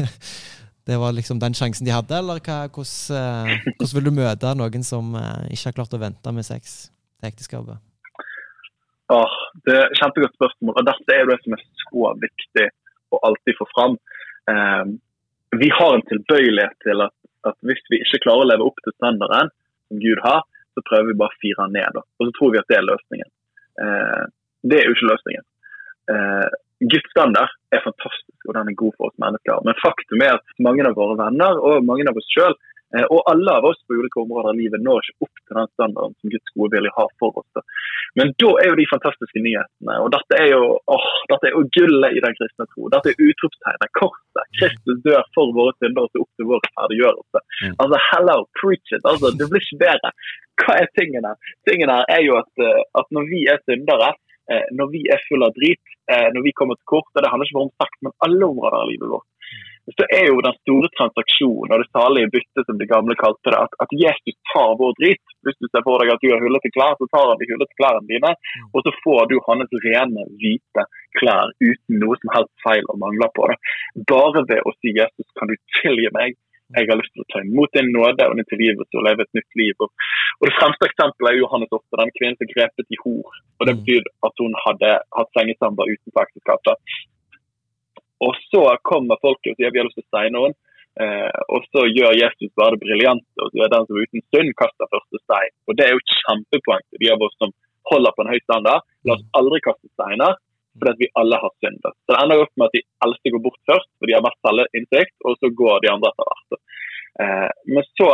Det 0.86 0.98
var 1.00 1.13
liksom 1.16 1.39
den 1.39 1.54
sjansen 1.56 1.86
de 1.88 1.94
hadde, 1.96 2.12
eller 2.20 2.42
hva, 2.44 2.68
hvordan, 2.68 3.54
hvordan 3.80 3.94
vil 3.96 4.04
du 4.04 4.12
møte 4.18 4.50
noen 4.60 4.84
som 4.84 5.13
ikke 5.48 5.70
har 5.70 5.78
klart 5.78 5.96
å 5.96 6.00
vente 6.02 6.34
med 6.36 6.44
sex 6.44 6.89
til 7.22 7.30
ekteskapet? 7.30 7.80
Åh, 9.16 9.38
det 9.63 9.78
er 9.80 9.96
Kjempegodt 9.96 10.36
spørsmål. 10.36 10.76
og 10.76 10.86
Dette 10.89 11.16
er 11.16 11.24
jo 11.24 11.30
det 11.32 11.39
som 11.46 11.56
er 11.56 11.63
så 11.86 12.12
viktig 12.26 12.68
å 13.15 13.21
alltid 13.30 13.60
få 13.60 13.67
fram. 13.73 13.97
Eh, 14.52 14.84
vi 15.62 15.69
har 15.78 15.95
en 15.95 16.08
tilbøyelighet 16.10 16.76
til 16.86 17.06
at, 17.06 17.15
at 17.49 17.58
hvis 17.67 17.84
vi 17.93 18.02
ikke 18.02 18.23
klarer 18.26 18.45
å 18.45 18.49
leve 18.52 18.67
opp 18.67 18.82
til 18.84 18.95
standarden 18.97 19.54
som 19.88 20.02
Gud 20.02 20.21
har, 20.26 20.43
så 20.73 20.84
prøver 20.89 21.12
vi 21.12 21.19
bare 21.21 21.36
å 21.36 21.41
fire 21.43 21.69
ned. 21.69 21.89
Da. 21.97 22.04
Og 22.19 22.28
så 22.28 22.36
tror 22.38 22.54
vi 22.54 22.62
at 22.62 22.69
det 22.71 22.80
er 22.80 22.88
løsningen. 22.89 23.30
Eh, 23.86 24.23
det 24.69 24.80
er 24.80 24.88
jo 24.88 24.95
ikke 24.97 25.12
løsningen. 25.12 25.45
Eh, 26.13 26.47
Guds 26.84 27.10
standard 27.13 27.52
er 27.71 27.84
fantastisk, 27.86 28.38
og 28.47 28.58
den 28.58 28.71
er 28.71 28.80
god 28.80 28.95
for 28.97 29.10
oss 29.10 29.19
mennesker. 29.21 29.62
Men 29.67 29.80
faktum 29.80 30.23
er 30.26 30.38
at 30.39 30.56
mange 30.65 30.86
av 30.88 30.97
våre 30.97 31.15
venner 31.19 31.60
og 31.62 31.86
mange 31.88 32.08
av 32.10 32.17
oss 32.19 32.32
sjøl, 32.34 32.56
og 33.01 33.19
alle 33.32 33.53
av 33.58 33.65
oss 33.65 33.79
på 33.88 33.97
ulike 33.97 34.21
områder 34.21 34.51
av 34.51 34.60
livet, 34.60 34.84
når 34.86 35.01
ikke 35.01 35.25
opp 35.25 35.39
til 35.41 35.58
den 35.58 35.69
standarden 35.73 36.15
som 36.19 36.34
Guds 36.34 36.51
gode 36.53 36.75
vilje 36.75 36.91
har 36.97 37.10
for 37.21 37.39
oss. 37.41 37.63
Men 38.19 38.34
da 38.41 38.49
er 38.62 38.69
jo 38.69 38.77
de 38.77 38.86
fantastiske 38.91 39.41
nyhetene. 39.41 39.95
Og 40.03 40.12
dette 40.13 40.38
er 40.38 40.51
jo 40.51 40.62
åh, 40.77 41.08
dette 41.32 41.49
er 41.49 41.56
jo 41.56 41.63
gullet 41.77 42.17
i 42.17 42.21
den 42.25 42.38
kristne 42.38 42.67
tro. 42.69 42.89
Dette 42.93 43.13
er 43.13 43.23
utropstegnet, 43.29 43.93
kortet. 43.97 44.49
Kristus 44.60 45.01
dør 45.08 45.25
for 45.34 45.56
våre 45.58 45.73
synder 45.79 46.06
og 46.06 46.21
opp 46.21 46.32
til 46.38 46.49
vår 46.51 46.62
ferdiggjørelse. 46.69 47.43
Mm. 47.63 47.73
Altså, 47.73 48.01
hello, 48.12 48.38
preach 48.62 48.93
it. 48.93 49.01
Altså, 49.01 49.34
det 49.39 49.49
blir 49.49 49.65
ikke 49.65 49.82
bedre. 49.86 50.13
Hva 50.62 50.77
er 50.84 50.91
tingene? 50.99 51.34
Tingene 51.69 51.97
her 51.99 52.13
er 52.19 52.21
jo 52.27 52.38
at, 52.38 52.51
eh, 52.62 52.84
at 53.01 53.10
når 53.15 53.29
vi 53.32 53.41
er 53.49 53.62
syndere, 53.65 54.13
eh, 54.51 54.65
når 54.77 54.91
vi 54.93 55.01
er 55.10 55.25
full 55.27 55.45
av 55.47 55.53
drit, 55.58 55.82
eh, 56.12 56.29
når 56.36 56.45
vi 56.45 56.53
kommer 56.60 56.77
til 56.77 56.89
kort, 56.93 57.10
og 57.15 57.21
det 57.23 57.32
handler 57.32 57.49
ikke 57.49 57.58
bare 57.60 57.69
om 57.69 57.77
sex, 57.82 57.97
men 58.06 58.17
alle 58.27 58.49
områder 58.51 58.77
av 58.82 58.89
livet 58.91 59.13
vårt, 59.15 59.29
så 59.91 60.06
er 60.15 60.30
jo 60.30 60.39
den 60.46 60.56
store 60.62 60.89
transaksjonen 60.98 61.74
og 61.76 61.82
det 61.82 61.89
salige 61.91 62.32
byttet, 62.36 62.63
som 62.67 62.78
de 62.80 62.88
gamle 62.88 63.15
kalte 63.19 63.52
det, 63.52 63.60
at, 63.60 63.74
at 63.84 63.91
Jesus 64.04 64.38
tar 64.54 64.78
vår 64.80 64.93
drit. 65.00 65.24
Hvis 65.43 65.60
du 65.60 65.67
ser 65.67 65.84
for 65.84 66.00
deg 66.00 66.13
at 66.13 66.24
du 66.24 66.30
har 66.32 66.39
hullete 66.43 66.72
klær, 66.76 66.96
så 67.00 67.08
tar 67.12 67.28
han 67.32 67.41
de 67.41 67.50
hullete 67.52 67.76
klærne 67.80 68.08
dine, 68.08 68.32
og 68.72 68.80
så 68.86 68.96
får 69.04 69.28
du 69.32 69.36
hans 69.50 69.76
rene, 69.88 70.24
hvite 70.39 70.88
klær 71.19 71.52
uten 71.60 72.00
noe 72.00 72.15
som 72.22 72.32
helst 72.38 72.54
feil 72.63 72.88
og 72.93 73.02
mangler 73.04 73.34
på 73.36 73.52
det. 73.52 73.60
Bare 74.13 74.48
ved 74.48 74.63
å 74.63 74.72
si 74.80 74.96
'Jesus, 74.96 75.28
kan 75.38 75.52
du 75.52 75.56
tilgi 75.82 76.10
meg'? 76.15 76.39
Jeg 76.74 76.88
har 76.89 76.98
lyst 76.98 77.13
til 77.13 77.22
å 77.22 77.30
ta 77.30 77.39
imot 77.43 77.69
din 77.76 77.91
nåde 77.93 78.26
og 78.30 78.38
din 78.39 78.48
tilgivelse 78.50 78.98
og 78.98 79.06
leve 79.06 79.22
et 79.22 79.36
nytt 79.38 79.54
liv. 79.62 79.76
Og, 79.84 79.89
og 80.39 80.43
Det 80.48 80.56
fremste 80.58 80.88
eksempelet 80.89 81.30
er 81.34 81.41
Johannes 81.43 81.76
Ofte, 81.76 82.00
den 82.02 82.13
kvinnen 82.17 82.38
som 82.39 82.50
grepet 82.50 82.88
i 82.89 83.02
hor. 83.04 83.30
Og 83.60 83.63
Det 83.67 83.74
Mm. 83.76 83.82
betyr 83.84 84.04
at 84.28 84.36
hun 84.41 84.54
hadde 84.65 84.89
hatt 85.17 85.32
sengesamber 85.38 85.91
utenfor 85.93 86.22
ekteskapet. 86.26 86.76
Og 88.24 88.38
så 88.50 88.64
kommer 88.88 89.22
folket 89.22 89.54
og 89.54 89.60
sier 89.60 89.74
vi 89.74 89.82
har 89.82 89.90
lyst 89.90 90.00
til 90.00 90.06
å 90.06 90.12
steine 90.12 90.38
noen. 90.38 90.56
Eh, 91.02 91.40
og 91.50 91.66
så 91.74 91.88
gjør 91.90 92.14
Jesus 92.14 92.52
bare 92.60 92.76
det 92.76 92.84
briljante 92.84 93.42
og 93.42 93.50
sier 93.50 93.72
den 93.74 93.86
som 93.90 93.98
uten 93.98 94.24
synd 94.30 94.54
kaster 94.60 94.90
første 94.92 95.22
stein. 95.24 95.54
Og 95.68 95.78
Det 95.78 95.88
er 95.88 95.96
jo 95.96 96.04
kjempepoeng 96.22 96.84
til 96.86 97.02
de 97.02 97.14
av 97.14 97.26
oss 97.26 97.38
som 97.42 97.54
holder 97.90 98.14
på 98.14 98.24
en 98.24 98.34
høy 98.34 98.42
standard. 98.44 98.86
La 99.08 99.18
oss 99.18 99.26
aldri 99.40 99.62
kaste 99.66 99.90
steiner, 99.96 100.38
fordi 100.78 100.94
vi 101.02 101.12
alle 101.22 101.40
har 101.42 101.54
syndet. 101.64 101.98
Så 101.98 102.14
Det 102.14 102.22
ender 102.22 102.46
opp 102.46 102.54
med 102.56 102.70
at 102.70 102.78
de 102.78 102.84
eldste 103.08 103.34
går 103.34 103.44
bort 103.48 103.62
først, 103.72 103.90
for 103.98 104.10
de 104.10 104.16
har 104.18 104.26
mest 104.28 104.40
selvinnsikt, 104.46 105.16
og 105.26 105.42
så 105.42 105.52
går 105.64 105.84
de 105.84 105.94
andre 105.96 106.14
etter 106.14 106.30
hvert. 106.30 106.62
Eh, 107.24 107.50
men 107.74 107.90
så 107.98 108.10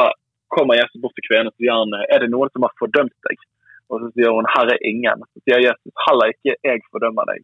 kommer 0.56 0.80
Jesus 0.80 1.04
bort 1.04 1.15
til 1.19 1.28
kvinnen 1.28 1.52
og 1.52 1.56
sier 1.60 1.76
han, 1.76 1.93
er 2.10 2.24
det 2.24 2.32
noen 2.32 2.52
som 2.54 2.65
har 2.65 2.76
fordømt 2.80 3.15
deg. 3.28 3.43
Og 3.89 4.02
så 4.02 4.10
sier 4.13 4.34
hun 4.34 4.48
her 4.56 4.72
er 4.72 4.88
ingen. 4.88 5.24
Så 5.34 5.43
sier 5.43 5.62
Jesus 5.67 6.04
heller 6.08 6.32
ikke 6.34 6.56
jeg 6.63 6.84
fordømmer 6.93 7.28
deg, 7.34 7.43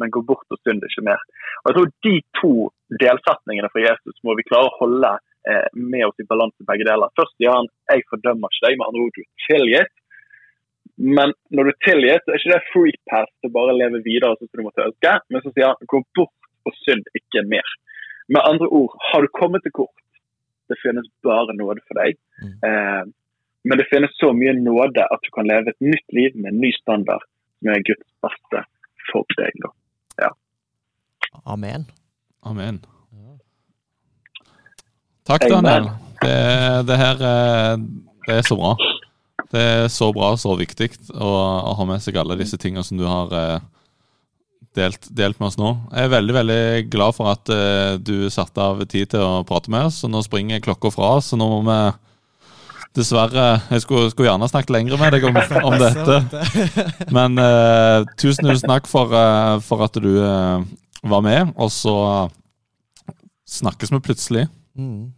men 0.00 0.12
gå 0.14 0.22
bort 0.28 0.54
og 0.54 0.60
synd 0.62 0.84
ikke 0.86 1.04
mer. 1.06 1.22
Og 1.62 1.70
jeg 1.70 1.76
tror 1.78 1.92
De 2.06 2.14
to 2.40 2.52
delsetningene 3.02 3.70
fra 3.72 3.84
Jesus 3.84 4.16
må 4.26 4.36
vi 4.38 4.46
klare 4.46 4.70
å 4.70 4.78
holde 4.80 5.12
eh, 5.48 5.68
med 5.74 6.06
oss 6.08 6.22
i 6.22 6.28
balanse 6.28 6.68
begge 6.68 6.86
deler. 6.88 7.12
Først 7.18 7.34
sier 7.36 7.54
han 7.56 7.70
jeg 7.90 8.06
fordømmer 8.10 8.52
ikke 8.52 8.66
deg, 8.68 8.78
med 8.78 8.88
andre 8.88 9.04
ord 9.06 9.16
du 9.16 9.22
er 9.24 9.46
tilgitt. 9.48 9.94
Men 10.96 11.34
når 11.52 11.68
du 11.68 11.72
er 11.72 11.82
tilgitt, 11.84 12.24
så 12.24 12.32
er 12.32 12.40
ikke 12.40 12.54
det 12.54 12.70
free 12.70 13.00
pass 13.10 13.32
til 13.42 13.52
bare 13.52 13.74
å 13.74 13.78
leve 13.80 14.04
videre 14.04 14.36
som 14.38 14.48
du 14.48 14.64
måtte 14.64 14.86
ønske. 14.86 15.12
Men 15.32 15.44
så 15.44 15.52
sier 15.52 15.72
han 15.72 15.90
gå 15.92 16.00
bort 16.16 16.50
og 16.66 16.78
synd 16.84 17.10
ikke 17.18 17.44
mer. 17.50 17.76
Med 18.32 18.42
andre 18.42 18.68
ord, 18.74 18.94
har 19.10 19.22
du 19.22 19.30
kommet 19.38 19.62
til 19.66 19.74
kort, 19.76 19.94
det 20.70 20.78
finnes 20.82 21.06
bare 21.22 21.54
nåde 21.54 21.82
for 21.86 22.00
deg. 22.00 22.18
Mm. 22.42 22.54
Eh, 22.68 23.04
Men 23.66 23.80
det 23.80 23.88
finnes 23.90 24.12
så 24.14 24.28
mye 24.30 24.52
nåde 24.54 25.02
at 25.02 25.24
du 25.26 25.30
kan 25.34 25.48
leve 25.50 25.72
et 25.72 25.82
nytt 25.82 26.12
liv 26.14 26.36
med 26.38 26.52
en 26.52 26.60
ny 26.62 26.68
standard, 26.76 27.24
som 27.58 27.72
er 27.72 27.82
Guds 27.88 28.06
beste 28.22 28.60
for 29.08 29.26
deg. 29.40 29.56
da. 29.64 29.72
Amen. 31.46 31.86
Amen. 32.46 32.82
Takk, 35.26 35.46
Daniel. 35.50 35.88
Det, 36.22 36.34
det 36.86 36.98
her 36.98 37.22
eh, 37.28 37.78
det 38.26 38.40
er 38.40 38.46
så 38.46 38.58
bra. 38.58 38.74
Det 39.50 39.62
er 39.62 39.88
så 39.92 40.10
bra 40.14 40.32
og 40.34 40.42
så 40.42 40.54
viktig 40.58 40.90
å, 41.14 41.30
å 41.70 41.74
ha 41.78 41.86
med 41.86 42.02
seg 42.02 42.18
alle 42.18 42.38
disse 42.38 42.58
tingene 42.58 42.84
som 42.86 42.98
du 42.98 43.04
har 43.06 43.34
eh, 43.34 43.66
delt, 44.78 45.06
delt 45.10 45.38
med 45.40 45.50
oss 45.50 45.58
nå. 45.60 45.72
Jeg 45.92 46.08
er 46.08 46.14
veldig 46.14 46.36
veldig 46.36 46.62
glad 46.92 47.16
for 47.16 47.30
at 47.32 47.52
eh, 47.52 47.94
du 48.02 48.28
satte 48.32 48.62
av 48.62 48.82
tid 48.86 49.12
til 49.14 49.22
å 49.22 49.44
prate 49.46 49.72
med 49.72 49.88
oss. 49.90 50.02
og 50.06 50.12
Nå 50.14 50.22
springer 50.26 50.64
klokka 50.64 50.92
fra 50.94 51.16
oss, 51.20 51.30
så 51.30 51.38
nå 51.38 51.48
må 51.52 51.62
vi 51.66 51.78
dessverre 52.96 53.46
Jeg 53.70 53.82
skulle, 53.84 54.10
skulle 54.12 54.30
gjerne 54.30 54.48
snakket 54.48 54.72
lenger 54.72 55.00
med 55.00 55.12
deg 55.12 55.26
om, 55.28 55.36
om 55.68 55.78
dette. 55.84 56.86
Men 57.12 57.36
uh, 57.36 58.06
tusen, 58.16 58.48
tusen 58.48 58.70
takk 58.70 58.88
for, 58.90 59.12
uh, 59.12 59.60
for 59.64 59.84
at 59.84 59.98
du 60.00 60.12
eh, 60.16 60.64
var 61.10 61.22
med, 61.24 61.52
og 61.56 61.70
så 61.72 61.96
snakkes 63.46 63.92
vi 63.92 64.00
plutselig. 64.00 64.46
Mm. 64.76 65.12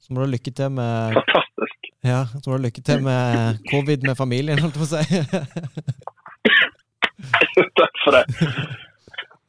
Så 0.00 0.12
må 0.12 0.20
du 0.20 0.26
ha 0.26 0.32
lykke 0.32 0.50
til 0.50 0.70
med 0.74 1.18
Fantastisk. 1.18 1.90
Ja, 2.04 2.24
så 2.32 2.50
må 2.50 2.56
du 2.56 2.60
ha 2.60 2.66
lykke 2.66 2.82
til 2.86 3.02
med 3.02 3.58
covid 3.70 4.06
med 4.06 4.16
familien, 4.18 4.58
holdt 4.62 4.76
jeg 4.76 4.82
på 4.82 4.88
å 4.88 4.94
si. 4.96 5.02
Takk 7.80 8.00
for 8.04 8.16
det. 8.16 8.24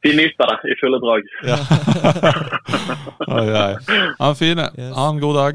Vi 0.04 0.12
nyter 0.16 0.50
det 0.50 0.58
i 0.68 0.74
fulle 0.80 0.98
drag. 1.00 1.22
Oi, 3.38 3.46
oi. 3.48 3.72
Ha 4.20 4.28
en 4.28 4.36
fin. 4.36 4.58
Yes. 4.60 4.92
Ha 4.98 5.08
en 5.08 5.20
god 5.22 5.34
dag. 5.40 5.54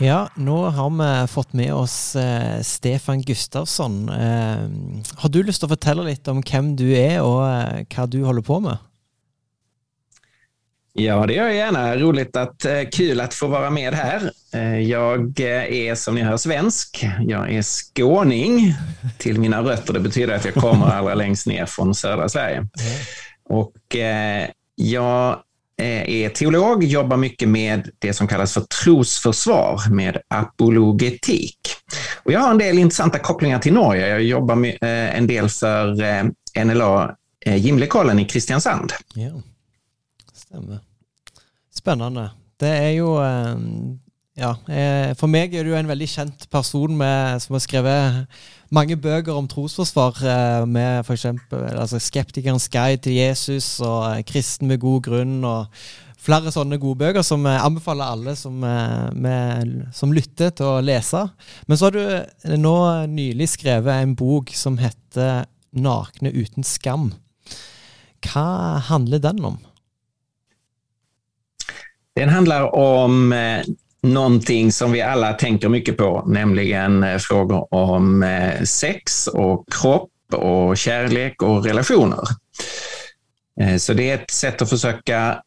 Ja, 0.00 0.28
nå 0.34 0.64
har 0.64 0.90
vi 0.90 1.26
fått 1.26 1.52
med 1.52 1.74
oss 1.74 2.16
eh, 2.16 2.60
Stefan 2.62 3.22
Gustavsson. 3.22 4.08
Eh, 4.08 4.68
har 5.16 5.28
du 5.28 5.40
lyst 5.42 5.58
til 5.58 5.66
å 5.66 5.72
fortelle 5.72 6.04
litt 6.06 6.28
om 6.30 6.38
hvem 6.38 6.76
du 6.78 6.84
er, 6.94 7.18
og 7.26 7.40
eh, 7.42 7.80
hva 7.90 8.04
du 8.06 8.20
holder 8.22 8.44
på 8.46 8.60
med? 8.62 8.84
Ja, 10.98 11.16
det 11.26 11.34
gjør 11.34 11.50
jeg 11.50 11.58
gjerne. 11.58 11.82
Roligt 11.98 12.36
att, 12.36 12.64
eh, 12.64 12.84
kul 12.92 13.20
att 13.20 13.34
få 13.34 13.48
være 13.48 13.70
med 13.70 13.94
her. 13.94 14.30
Eh, 14.54 14.90
er 14.90 15.72
eh, 15.72 15.94
som 15.94 16.14
ni 16.14 16.22
hör 16.22 16.36
svensk. 16.36 17.02
Jeg 17.26 17.58
er 17.58 17.66
skåning 17.66 18.74
til 19.18 19.40
mine 19.40 19.58
røtter. 19.62 19.98
Det 19.98 20.02
betyder 20.06 20.34
at 20.38 20.46
jeg 20.46 20.54
kommer 20.54 20.94
allra 20.94 21.14
längst 21.14 21.46
ned 21.46 21.66
fra 21.66 21.90
södra 21.94 22.28
Sverige. 22.28 22.66
Og 23.50 23.74
eh, 23.94 24.50
jag 24.76 25.32
eh, 25.32 25.38
är 25.84 26.28
teolog, 26.28 26.84
jobbar 26.84 27.16
mycket 27.16 27.48
med 27.48 27.90
det 27.98 28.12
som 28.12 28.28
kallas 28.28 28.54
för 28.54 28.60
trosförsvar, 28.60 29.90
med 29.90 30.18
apologetik. 30.28 31.58
Och 32.22 32.32
jag 32.32 32.40
har 32.40 32.50
en 32.50 32.58
del 32.58 32.78
intressanta 32.78 33.18
kopplingar 33.18 33.58
till 33.58 33.72
Norge. 33.72 34.08
Jag 34.08 34.22
jobbar 34.22 34.54
med, 34.54 34.78
eh, 34.82 35.18
en 35.18 35.26
del 35.26 35.48
för 35.48 36.02
eh, 36.02 36.64
NLA 36.64 37.16
eh, 37.46 37.56
Gimlekollen 37.56 38.18
i 38.18 38.24
Kristiansand. 38.24 38.92
Ja, 39.14 39.42
stemmer. 40.34 40.78
Spennende. 41.74 42.30
Det 42.56 42.92
jo 42.92 43.22
eh, 43.22 43.56
Ja, 44.38 44.52
eh, 44.70 45.16
for 45.18 45.26
meg 45.26 45.54
er 45.58 45.66
du 45.66 45.72
en 45.74 45.88
veldig 45.90 46.06
kjent 46.12 46.44
person 46.50 46.92
med, 46.94 47.42
som 47.42 47.56
har 47.56 47.62
skrevet 47.64 48.36
mange 48.74 48.96
bøker 49.00 49.32
om 49.32 49.48
trosforsvar, 49.48 50.18
eh, 50.22 50.66
med 50.68 51.06
f.eks. 51.06 51.24
Altså 51.52 51.98
'Skeptikerens 51.98 52.68
guide 52.68 53.02
til 53.02 53.16
Jesus' 53.16 53.80
og 53.84 54.18
eh, 54.18 54.24
'Kristen 54.24 54.68
med 54.68 54.78
god 54.78 55.02
grunn' 55.06 55.44
og 55.44 55.66
flere 56.18 56.52
sånne 56.52 56.78
gode 56.80 56.98
bøker 57.00 57.24
som 57.24 57.46
jeg 57.46 57.62
anbefaler 57.62 58.12
alle 58.12 58.34
som, 58.36 58.58
eh, 58.64 59.08
med, 59.14 59.86
som 59.94 60.12
lytter, 60.12 60.50
til 60.50 60.66
å 60.66 60.82
lese. 60.84 61.24
Men 61.66 61.78
så 61.78 61.88
har 61.88 61.96
du 61.96 62.02
eh, 62.02 62.58
nå 62.58 62.76
nylig 63.06 63.48
skrevet 63.54 64.02
en 64.02 64.16
bok 64.18 64.52
som 64.54 64.78
heter 64.78 65.46
'Nakne 65.72 66.32
uten 66.32 66.64
skam'. 66.64 67.12
Hva 68.24 68.78
handler 68.88 69.18
den 69.18 69.44
om? 69.44 69.58
Den 72.16 72.28
handler 72.28 72.74
om 72.74 73.32
eh, 73.32 73.62
någonting 74.02 74.72
som 74.72 74.92
vi 74.92 75.02
alla 75.02 75.32
tänker 75.32 75.68
mycket 75.68 75.96
på, 75.96 76.24
nämligen 76.26 77.02
eh, 77.02 77.18
frågor 77.18 77.74
om 77.74 78.22
eh, 78.22 78.62
sex 78.62 79.26
och 79.26 79.64
kropp 79.72 80.10
och 80.32 80.76
kärlek 80.76 81.42
och 81.42 81.64
relationer. 81.64 82.24
Eh, 83.60 83.76
så 83.76 83.92
det 83.92 84.10
är 84.10 84.14
ett 84.14 84.30
sätt 84.30 84.62
att 84.62 84.70
försöka, 84.70 85.42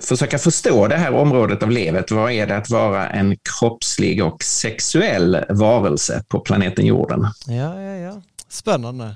försöka 0.00 0.38
förstå 0.38 0.86
det 0.86 0.96
här 0.96 1.14
området 1.14 1.62
av 1.62 1.70
livet. 1.70 2.10
Vad 2.10 2.32
är 2.32 2.46
det 2.46 2.56
att 2.56 2.70
vara 2.70 3.08
en 3.08 3.36
kroppslig 3.36 4.24
och 4.24 4.42
sexuell 4.42 5.44
varelse 5.48 6.24
på 6.28 6.40
planeten 6.40 6.86
jorden? 6.86 7.26
Ja, 7.46 7.80
ja, 7.80 7.96
ja. 7.96 8.22
Spennende. 8.48 9.14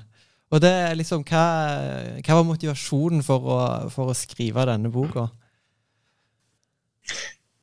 Og 0.51 0.59
det 0.59 0.69
er 0.69 0.97
liksom, 0.99 1.23
hva 1.23 2.35
var 2.35 2.43
motivasjonen 2.43 3.23
for 3.23 3.45
å, 3.47 3.59
for 3.93 4.11
å 4.11 4.17
skrive 4.17 4.65
denne 4.67 4.91
boka? 4.91 5.29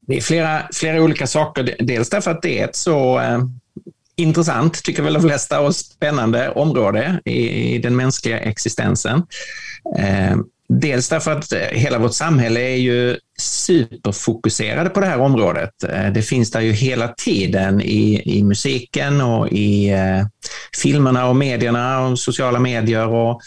Det 0.09 0.17
är 0.17 0.21
flera, 0.21 0.63
flera 0.73 1.03
olika 1.03 1.27
saker. 1.27 1.77
Dels 1.79 2.11
därför 2.11 2.31
att 2.31 2.43
det 2.43 2.59
är 2.59 2.65
ett 2.65 2.77
så 2.77 3.21
eh, 3.21 3.39
intressant, 4.17 4.83
tycker 4.83 5.03
väl 5.03 5.13
de 5.13 5.23
flesta, 5.23 5.61
och 5.61 5.77
spännande 5.77 6.51
område 6.51 7.21
i, 7.25 7.75
i 7.75 7.79
den 7.79 7.97
mänskliga 7.97 8.39
existensen. 8.39 9.23
Eh, 9.99 10.37
dels 10.69 11.09
därför 11.09 11.33
att 11.33 11.53
eh, 11.53 11.61
hela 11.61 11.99
vårt 11.99 12.15
samhälle 12.15 12.61
är 12.61 12.77
ju 12.77 13.17
superfokuserade 13.39 14.91
på 14.91 15.01
det 15.01 15.07
här 15.07 15.21
området. 15.21 15.85
Eh, 15.85 16.13
det 16.13 16.23
finns 16.23 16.51
där 16.51 16.61
ju 16.61 16.73
hela 16.73 17.09
tiden 17.09 17.81
i, 17.81 18.23
i 18.25 18.45
musiken 18.45 19.21
och 19.21 19.49
i 19.49 19.91
eh, 19.91 20.27
filmerna 20.83 21.29
och 21.29 21.37
medierna 21.37 22.07
och 22.07 22.19
sociala 22.19 22.59
medier 22.59 23.07
och, 23.07 23.41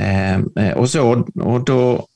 eh, 0.00 0.72
och 0.74 0.90
så. 0.90 1.26
Och 1.34 1.64
då 1.64 2.06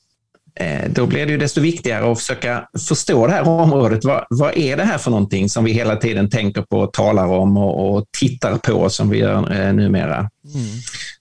då 0.87 1.05
blir 1.05 1.25
det 1.25 1.31
ju 1.31 1.37
desto 1.37 1.61
viktigare 1.61 2.11
att 2.11 2.19
försöka 2.19 2.67
förstå 2.87 3.27
det 3.27 3.33
här 3.33 3.47
området. 3.47 4.05
Vad, 4.05 4.25
vad 4.29 4.57
är 4.57 4.77
det 4.77 4.83
här 4.83 4.97
för 4.97 5.11
någonting 5.11 5.49
som 5.49 5.63
vi 5.63 5.71
hela 5.71 5.95
tiden 5.95 6.29
tänker 6.29 6.61
på, 6.61 6.87
talar 6.87 7.27
om 7.27 7.57
och, 7.57 7.95
och 7.95 8.05
tittar 8.19 8.57
på 8.57 8.89
som 8.89 9.09
vi 9.09 9.17
gör 9.17 9.61
eh, 9.61 9.73
numera? 9.73 10.29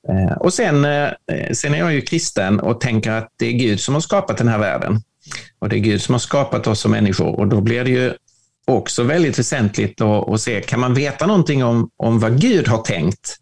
Eh, 0.08 0.36
och 0.36 0.54
sen, 0.54 0.84
eh, 0.84 1.08
sen 1.52 1.74
är 1.74 1.78
jag 1.78 1.92
ju 1.92 2.00
kristen 2.00 2.60
och 2.60 2.80
tänker 2.80 3.10
att 3.10 3.28
det 3.38 3.46
är 3.46 3.52
Gud 3.52 3.80
som 3.80 3.94
har 3.94 4.00
skapat 4.00 4.36
den 4.36 4.48
här 4.48 4.58
världen. 4.58 5.02
Och 5.58 5.68
det 5.68 5.76
är 5.76 5.80
Gud 5.80 6.02
som 6.02 6.14
har 6.14 6.20
skapat 6.20 6.66
oss 6.66 6.80
som 6.80 6.90
människor 6.90 7.38
och 7.40 7.46
då 7.46 7.60
blir 7.60 7.84
det 7.84 7.90
ju 7.90 8.12
också 8.66 9.02
väldigt 9.02 9.38
väsentligt 9.38 10.00
att, 10.00 10.28
att 10.28 10.40
se, 10.40 10.60
kan 10.60 10.80
man 10.80 10.94
veta 10.94 11.26
någonting 11.26 11.64
om, 11.64 11.90
om 11.96 12.20
vad 12.20 12.40
Gud 12.40 12.68
har 12.68 12.82
tänkt 12.82 13.36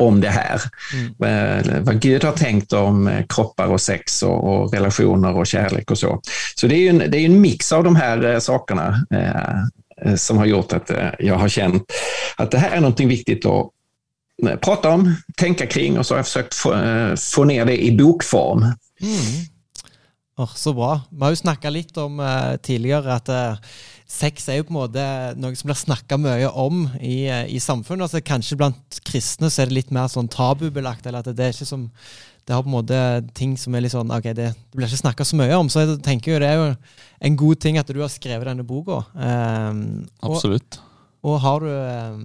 om 0.00 0.20
det 0.20 0.28
här. 0.28 0.60
Mm. 0.94 1.84
Vad 1.84 2.00
Gud 2.00 2.24
har 2.24 2.32
tänkt 2.32 2.72
om 2.72 3.08
eh, 3.08 3.26
kroppar 3.28 3.66
och 3.66 3.80
sex 3.80 4.22
och, 4.22 4.44
och 4.44 4.72
relationer 4.72 5.36
och 5.36 5.46
kärlek 5.46 5.90
och 5.90 5.98
så. 5.98 6.20
Så 6.54 6.66
det 6.66 6.74
är 6.74 6.78
ju 6.78 6.88
en, 6.88 6.98
det 6.98 7.18
är 7.18 7.24
en 7.24 7.40
mix 7.40 7.72
av 7.72 7.84
de 7.84 7.96
här 7.96 8.32
eh, 8.32 8.38
sakerna 8.38 9.06
eh, 9.10 10.14
som 10.16 10.38
har 10.38 10.46
gjort 10.46 10.72
att 10.72 10.90
eh, 10.90 11.08
jag 11.18 11.34
har 11.34 11.48
känt 11.48 11.82
att 12.36 12.50
det 12.50 12.58
här 12.58 12.70
är 12.70 12.80
någonting 12.80 13.08
viktigt 13.08 13.46
att 13.46 13.70
prate 14.42 14.56
prata 14.56 14.90
om, 14.90 15.14
tänka 15.36 15.66
kring 15.66 15.98
och 15.98 16.06
så 16.06 16.14
har 16.14 16.18
jag 16.18 16.26
försökt 16.26 16.54
få, 16.54 16.74
eh, 16.74 17.14
få 17.16 17.44
ner 17.44 17.64
det 17.64 17.84
i 17.84 17.96
bokform. 17.96 18.64
Åh, 20.38 20.50
så 20.54 20.72
bra. 20.72 21.00
Vi 21.10 21.20
har 21.20 21.30
jo 21.30 21.36
snakka 21.36 21.70
litt 21.70 21.96
om 21.96 22.20
eh, 22.20 22.56
tidligere 22.56 23.14
at 23.14 23.28
eh, 23.28 23.56
sex 24.10 24.48
er 24.50 24.58
jo 24.58 24.66
på 24.66 24.74
en 24.74 24.80
måte 24.80 25.04
noe 25.38 25.54
som 25.58 25.70
blir 25.70 25.78
snakka 25.78 26.18
mye 26.18 26.48
om 26.58 26.82
i, 26.98 27.28
eh, 27.30 27.46
i 27.54 27.60
samfunnet. 27.62 28.08
Altså, 28.08 28.22
kanskje 28.26 28.58
blant 28.58 28.98
kristne 29.06 29.50
så 29.50 29.62
er 29.62 29.70
det 29.70 29.76
litt 29.76 29.94
mer 29.94 30.10
sånn 30.10 30.30
tabubelagt, 30.30 31.06
eller 31.06 31.22
at 31.22 31.30
det 31.30 31.46
er 31.46 31.54
ikke 31.54 31.68
som 31.68 31.88
det 32.48 32.56
har 32.56 32.64
på 32.64 32.70
en 32.72 32.74
måte 32.74 32.98
ting 33.36 33.52
som 33.60 33.74
er 33.76 33.84
litt 33.84 33.92
sånn 33.92 34.10
Ok, 34.10 34.24
det, 34.34 34.48
det 34.50 34.74
blir 34.74 34.88
ikke 34.88 35.04
snakka 35.04 35.26
så 35.28 35.38
mye 35.38 35.54
om. 35.54 35.68
Så 35.70 35.84
jeg 35.84 36.00
tenker 36.02 36.32
jo 36.32 36.40
det 36.42 36.48
er 36.48 36.58
jo 36.58 36.68
en 37.28 37.36
god 37.38 37.60
ting 37.62 37.78
at 37.78 37.90
du 37.92 38.00
har 38.00 38.10
skrevet 38.10 38.48
denne 38.48 38.66
boka. 38.66 39.04
Um, 39.14 40.08
Absolutt. 40.26 40.80
og 41.22 41.38
har 41.44 41.62
du 41.62 41.70
um, 41.70 42.24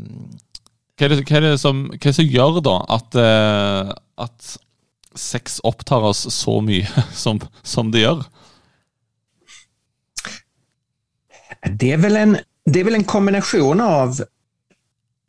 Hva 0.96 1.06
er 1.06 1.14
det, 1.14 1.26
hva 1.28 1.38
er 1.38 1.46
det, 1.46 1.54
som, 1.62 1.84
hva 1.92 2.00
er 2.00 2.08
det 2.08 2.16
som 2.18 2.32
gjør 2.32 2.62
da 2.66 2.76
at, 2.98 3.20
uh, 3.20 3.92
at 4.26 4.56
sex 5.20 5.60
opptar 5.68 6.08
oss 6.10 6.26
så 6.34 6.58
mye 6.64 7.06
som, 7.26 7.44
som 7.62 7.94
det 7.94 8.08
gjør? 8.08 8.26
Det 11.70 11.92
är 11.92 11.98
väl 11.98 12.16
en, 12.16 12.38
det 12.66 12.80
är 12.80 12.84
väl 12.84 12.96
en 12.96 13.04
kombination 13.04 13.82
av 13.82 14.22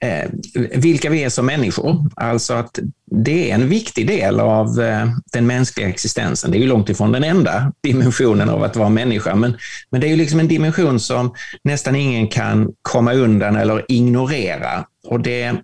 eh, 0.03 0.31
vilka 0.75 1.11
vi 1.11 1.25
är 1.25 1.29
som 1.29 1.47
människor. 1.47 2.11
Alltså 2.17 2.55
att 2.55 2.79
det 3.11 3.51
är 3.51 3.55
en 3.55 3.69
viktig 3.69 4.07
del 4.07 4.41
av 4.41 4.81
eh, 4.81 5.09
den 5.33 5.47
mänskliga 5.47 5.89
existensen. 5.89 6.51
Det 6.51 6.59
är 6.59 6.61
ju 6.61 6.67
långt 6.67 6.89
ifrån 6.89 7.13
den 7.13 7.25
enda 7.25 7.73
dimensionen 7.83 8.49
av 8.49 8.63
att 8.63 8.77
vara 8.77 8.89
människa, 8.89 9.35
men, 9.35 9.57
men 9.91 10.01
det 10.01 10.07
är 10.07 10.11
ju 10.11 10.17
liksom 10.17 10.41
en 10.41 10.49
dimension 10.49 11.01
som 11.01 11.35
nästan 11.65 11.97
ingen 11.97 12.29
kan 12.29 12.73
komma 12.83 13.13
undan 13.13 13.57
eller 13.57 13.85
ignorera. 13.89 14.87
Och 15.07 15.21
det, 15.21 15.55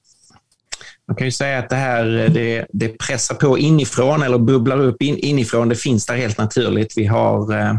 man 1.12 1.16
kan 1.16 1.26
ju 1.26 1.32
säga 1.32 1.58
att 1.58 1.70
det 1.70 1.76
här 1.76 2.04
det, 2.28 2.66
det 2.72 2.88
pressar 2.88 3.34
på 3.34 3.58
inifrån 3.58 4.22
eller 4.22 4.38
bubblar 4.38 4.80
upp 4.80 5.02
in, 5.02 5.18
inifrån. 5.18 5.68
Det 5.68 5.76
finns 5.76 6.06
där 6.06 6.16
helt 6.16 6.38
naturligt. 6.38 6.92
Vi 6.96 7.06
har, 7.06 7.58
eh, 7.58 7.74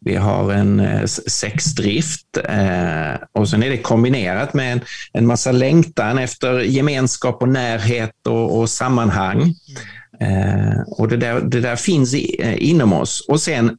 vi 0.00 0.16
har 0.16 0.52
en 0.52 0.80
eh, 0.80 1.04
sexdrift 1.06 2.36
eh, 2.44 3.14
och 3.32 3.48
sen 3.48 3.62
är 3.62 3.70
det 3.70 3.78
kombinerat 3.78 4.54
med 4.54 4.72
en, 4.72 4.80
en 5.12 5.26
massa 5.26 5.52
längtan 5.52 6.18
efter 6.18 6.60
gemenskap 6.60 7.42
och 7.42 7.48
närhet 7.48 8.26
och, 8.28 8.58
och 8.58 8.70
sammanhang. 8.70 9.54
Och 10.86 11.08
det 11.08 11.16
där, 11.16 11.40
det 11.40 11.60
där 11.60 11.76
finns 11.76 12.14
inom 12.14 12.92
oss. 12.92 13.26
Och 13.28 13.40
sen 13.40 13.76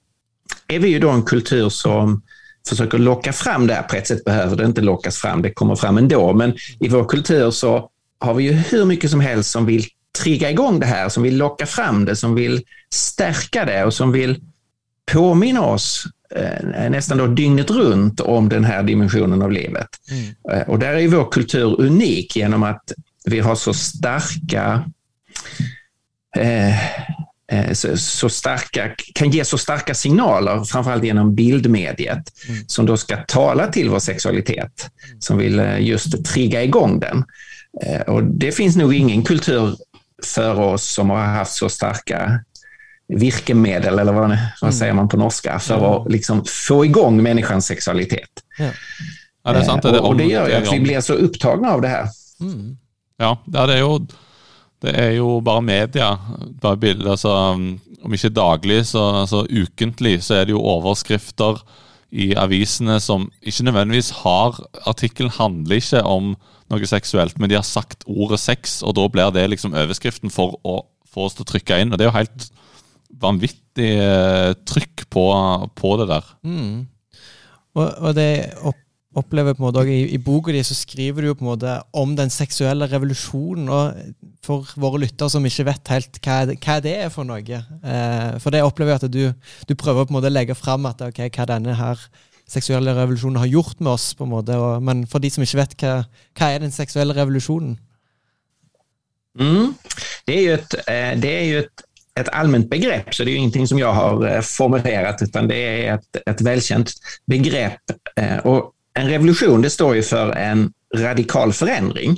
är 0.67 0.79
vi 0.79 0.87
ju 0.87 0.99
då 0.99 1.09
en 1.09 1.23
kultur 1.23 1.69
som 1.69 2.21
försöker 2.69 2.97
locka 2.97 3.33
fram 3.33 3.67
det 3.67 3.73
här. 3.73 3.83
På 3.83 3.95
ett 3.95 4.07
sätt 4.07 4.23
behöver 4.23 4.55
det 4.55 4.65
inte 4.65 4.81
lockas 4.81 5.17
fram, 5.17 5.41
det 5.41 5.53
kommer 5.53 5.75
fram 5.75 5.97
ändå. 5.97 6.33
Men 6.33 6.53
i 6.79 6.87
vår 6.87 7.03
kultur 7.03 7.51
så 7.51 7.89
har 8.23 8.33
vi 8.33 8.43
ju 8.43 8.51
hur 8.51 8.85
mycket 8.85 9.11
som 9.11 9.19
helst 9.19 9.51
som 9.51 9.65
vill 9.65 9.85
trigga 10.19 10.49
igång 10.49 10.79
det 10.79 10.85
här, 10.85 11.09
som 11.09 11.23
vill 11.23 11.37
locka 11.37 11.65
fram 11.65 12.05
det, 12.05 12.15
som 12.15 12.35
vill 12.35 12.61
stärka 12.93 13.65
det 13.65 13.83
och 13.83 13.93
som 13.93 14.11
vill 14.11 14.41
påminna 15.11 15.61
oss 15.61 16.05
eh, 16.35 16.89
nästan 16.89 17.17
då 17.17 17.27
dygnet 17.27 17.71
runt 17.71 18.19
om 18.19 18.49
den 18.49 18.63
här 18.63 18.83
dimensionen 18.83 19.41
av 19.41 19.51
livet. 19.51 19.87
Mm. 20.11 20.59
Eh, 20.59 20.69
och 20.69 20.79
där 20.79 20.93
är 20.93 21.07
vår 21.07 21.31
kultur 21.31 21.81
unik 21.81 22.35
genom 22.35 22.63
att 22.63 22.91
vi 23.25 23.39
har 23.39 23.55
så 23.55 23.73
starka 23.73 24.83
eh, 26.37 26.95
eh, 27.51 27.73
så, 27.73 27.97
så, 27.97 28.29
starka, 28.29 28.95
kan 29.15 29.29
ge 29.29 29.45
så 29.45 29.57
starka 29.57 29.93
signaler, 29.93 30.63
framförallt 30.63 31.03
genom 31.03 31.35
bildmediet, 31.35 32.23
mm. 32.49 32.63
som 32.67 32.85
då 32.85 32.97
ska 32.97 33.17
tala 33.17 33.67
till 33.67 33.89
vår 33.89 33.99
sexualitet, 33.99 34.89
som 35.19 35.37
vill 35.37 35.59
eh, 35.59 35.81
just 35.81 36.25
trigga 36.25 36.63
igång 36.63 36.99
den. 36.99 37.23
Eh, 37.81 38.01
och 38.01 38.23
det 38.23 38.51
finns 38.51 38.75
nog 38.75 38.93
ingen 38.93 39.23
kultur 39.23 39.75
för 40.23 40.59
oss 40.59 40.93
som 40.93 41.09
har 41.09 41.17
haft 41.17 41.53
så 41.53 41.69
starka 41.69 42.39
virkemedel, 43.07 43.99
eller 43.99 44.13
vad, 44.13 44.29
vad 44.29 44.39
mm. 44.61 44.73
säger 44.73 44.93
man 44.93 45.09
på 45.09 45.17
norska, 45.17 45.59
för 45.59 45.95
att 45.95 46.11
liksom 46.11 46.43
få 46.67 46.85
igång 46.85 47.23
människans 47.23 47.65
sexualitet. 47.65 48.29
Ja. 48.59 48.69
Ja, 49.43 49.53
det 49.53 49.59
är 49.59 49.63
sant. 49.63 49.81
Det, 49.83 49.99
og, 49.99 50.07
och 50.07 50.17
det 50.17 50.25
gjør 50.31 50.49
jo 50.49 50.57
at 50.57 50.69
vi 50.71 50.79
blir 50.79 51.01
så 51.03 51.17
opptatt 51.19 51.65
av 51.67 51.81
det 51.83 51.89
her. 51.91 52.07
Mm. 52.39 52.77
Ja, 53.19 53.35
det 53.45 53.63
er 53.75 53.81
jo, 53.81 53.97
det 54.83 54.93
er 54.99 55.11
jo 55.17 55.39
bare 55.43 55.61
media. 55.61 56.13
Bare 56.61 56.79
bilder, 56.79 57.11
altså, 57.11 57.33
om 58.03 58.15
ikke 58.15 58.31
daglig, 58.31 58.85
så 58.87 59.03
altså, 59.23 59.43
ukentlig, 59.49 60.21
så 60.23 60.39
er 60.39 60.47
det 60.47 60.55
jo 60.55 60.63
overskrifter 60.63 61.59
i 62.13 62.31
avisene 62.37 62.99
som 63.01 63.27
ikke 63.41 63.65
nødvendigvis 63.67 64.11
har 64.21 64.59
Artikkelen 64.85 65.33
handler 65.33 65.81
ikke 65.81 66.03
om 66.05 66.35
noe 66.73 66.89
seksuelt, 66.89 67.37
men 67.39 67.51
de 67.51 67.59
har 67.59 67.67
sagt 67.67 68.03
ordet 68.09 68.41
sex, 68.41 68.81
og 68.83 68.97
da 68.97 69.07
blir 69.11 69.31
det 69.35 69.45
liksom 69.53 69.77
overskriften 69.77 70.33
for 70.33 70.57
å 70.65 70.81
få 71.13 71.27
oss 71.27 71.37
til 71.37 71.45
å 71.45 71.51
trykke 71.53 71.79
inn. 71.81 71.93
Og 71.93 71.99
det 71.99 72.07
er 72.07 72.11
jo 72.11 72.19
helt 72.19 72.47
vanvittig 73.23 73.91
eh, 74.01 74.53
trykk 74.67 75.05
på, 75.13 75.25
på 75.77 75.97
det 76.01 76.09
der. 76.11 76.31
Mm. 76.47 76.87
Og, 77.73 77.85
og, 77.85 78.09
det 78.17 78.29
opplever 79.13 79.53
på 79.53 79.61
en 79.61 79.67
måte 79.67 79.81
også, 79.83 79.93
i, 79.93 80.15
i 80.15 80.21
boka 80.21 80.53
di 80.53 80.61
så 80.65 80.75
skriver 80.77 81.21
du 81.21 81.29
jo 81.29 81.37
på 81.37 81.45
en 81.45 81.51
måte 81.51 81.77
om 82.01 82.15
den 82.17 82.33
seksuelle 82.33 82.89
revolusjonen. 82.89 83.69
og 83.69 84.35
For 84.45 84.73
våre 84.81 85.03
lyttere 85.05 85.29
som 85.33 85.45
ikke 85.45 85.67
vet 85.69 85.93
helt 85.93 86.21
hva, 86.25 86.41
hva 86.53 86.77
det 86.83 86.97
er 87.05 87.13
for 87.13 87.29
noe. 87.29 87.41
Eh, 87.61 88.29
for 88.43 88.53
det 88.53 88.63
opplever 88.65 88.95
jeg 88.95 89.03
at 89.03 89.13
du, 89.13 89.49
du 89.69 89.75
prøver 89.77 90.07
på 90.07 90.13
en 90.13 90.19
måte 90.19 90.33
å 90.33 90.37
legge 90.37 90.57
fram 90.57 90.89
at 90.89 91.05
okay, 91.05 91.33
hva 91.33 91.49
denne 91.53 91.77
her 91.77 92.07
seksuelle 92.53 92.95
revolusjonen 92.97 93.41
har 93.41 93.51
gjort 93.51 93.79
med 93.81 93.93
oss. 93.95 94.11
på 94.17 94.27
en 94.27 94.33
måte. 94.33 94.57
Og, 94.57 94.83
men 94.83 95.07
for 95.09 95.23
de 95.23 95.31
som 95.33 95.45
ikke 95.45 95.61
vet, 95.61 95.75
hva, 95.81 95.95
hva 96.37 96.51
er 96.51 96.63
den 96.63 96.75
seksuelle 96.75 97.15
revolusjonen? 97.17 97.77
Mm. 99.39 99.73
Det 100.27 100.35
er 100.35 100.43
jo 100.43 100.53
ett, 100.59 100.77
eh, 100.85 101.11
det 101.19 101.33
er 101.33 101.49
jo 101.49 101.65
et 101.65 101.89
et 102.13 102.29
allmänt 102.29 102.69
begrepp, 102.69 103.13
så 103.13 103.23
det 103.23 103.31
er 103.31 103.37
jo 103.37 103.41
ingenting 103.41 103.67
som 103.67 103.79
jeg 103.79 103.89
har 103.89 104.13
formulert. 104.13 104.45
formulerat, 104.45 105.21
utan 105.21 105.47
det 105.49 105.57
er 105.57 105.93
et, 105.95 106.21
et 106.29 106.45
velkjent 106.45 106.93
begrepp. 107.29 107.93
Og 108.45 108.73
en 108.99 109.09
revolusjon 109.09 109.63
det 109.63 109.71
står 109.73 109.95
jo 109.97 110.03
for 110.11 110.33
en 110.37 110.67
radikal 110.93 111.53
forandring. 111.53 112.17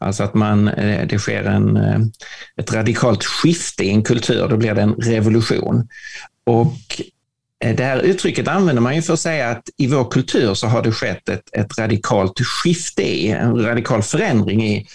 Altså 0.00 0.26
at 0.26 0.34
man, 0.34 0.66
det 1.10 1.20
skjer 1.22 1.46
en, 1.46 2.10
et 2.58 2.72
radikalt 2.74 3.22
skifte 3.22 3.86
i 3.86 3.92
en 3.94 4.02
kultur, 4.02 4.48
Da 4.48 4.56
blir 4.56 4.74
det 4.74 4.82
en 4.82 4.96
revolusjon. 4.98 5.84
Eh, 6.50 7.06
det 7.58 7.84
här 7.84 7.98
uttrycket 7.98 8.48
använder 8.48 8.82
man 8.82 8.96
ju 8.96 9.02
för 9.02 9.12
att 9.12 9.20
säga 9.20 9.50
att 9.50 9.68
i 9.76 9.86
vår 9.86 10.10
kultur 10.10 10.54
så 10.54 10.66
har 10.66 10.82
det 10.82 10.92
skett 10.92 11.28
ett, 11.28 11.48
ett 11.52 11.78
radikalt 11.78 12.40
skifte 12.40 13.02
i, 13.02 13.28
en 13.28 13.62
radikal 13.64 14.02
förändring 14.02 14.64
i 14.64 14.86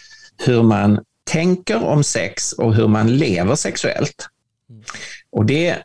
hur 0.45 0.63
man 0.63 0.99
tänker 1.29 1.83
om 1.83 2.03
sex 2.03 2.53
och 2.53 2.75
hur 2.75 2.87
man 2.87 3.17
lever 3.17 3.55
sexuellt. 3.55 4.27
Och 5.31 5.45
det, 5.45 5.69
eh, 5.69 5.77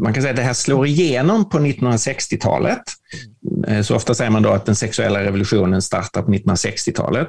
man 0.00 0.14
kan 0.14 0.22
säga 0.22 0.30
att 0.30 0.36
det 0.36 0.42
här 0.42 0.52
slår 0.52 0.86
igenom 0.86 1.48
på 1.50 1.58
1960-talet. 1.58 2.82
Eh, 3.66 3.82
så 3.82 3.96
ofta 3.96 4.14
säger 4.14 4.30
man 4.30 4.42
då 4.42 4.50
att 4.50 4.66
den 4.66 4.76
sexuella 4.76 5.22
revolutionen 5.24 5.82
startar 5.82 6.22
på 6.22 6.30
1960-talet. 6.30 7.28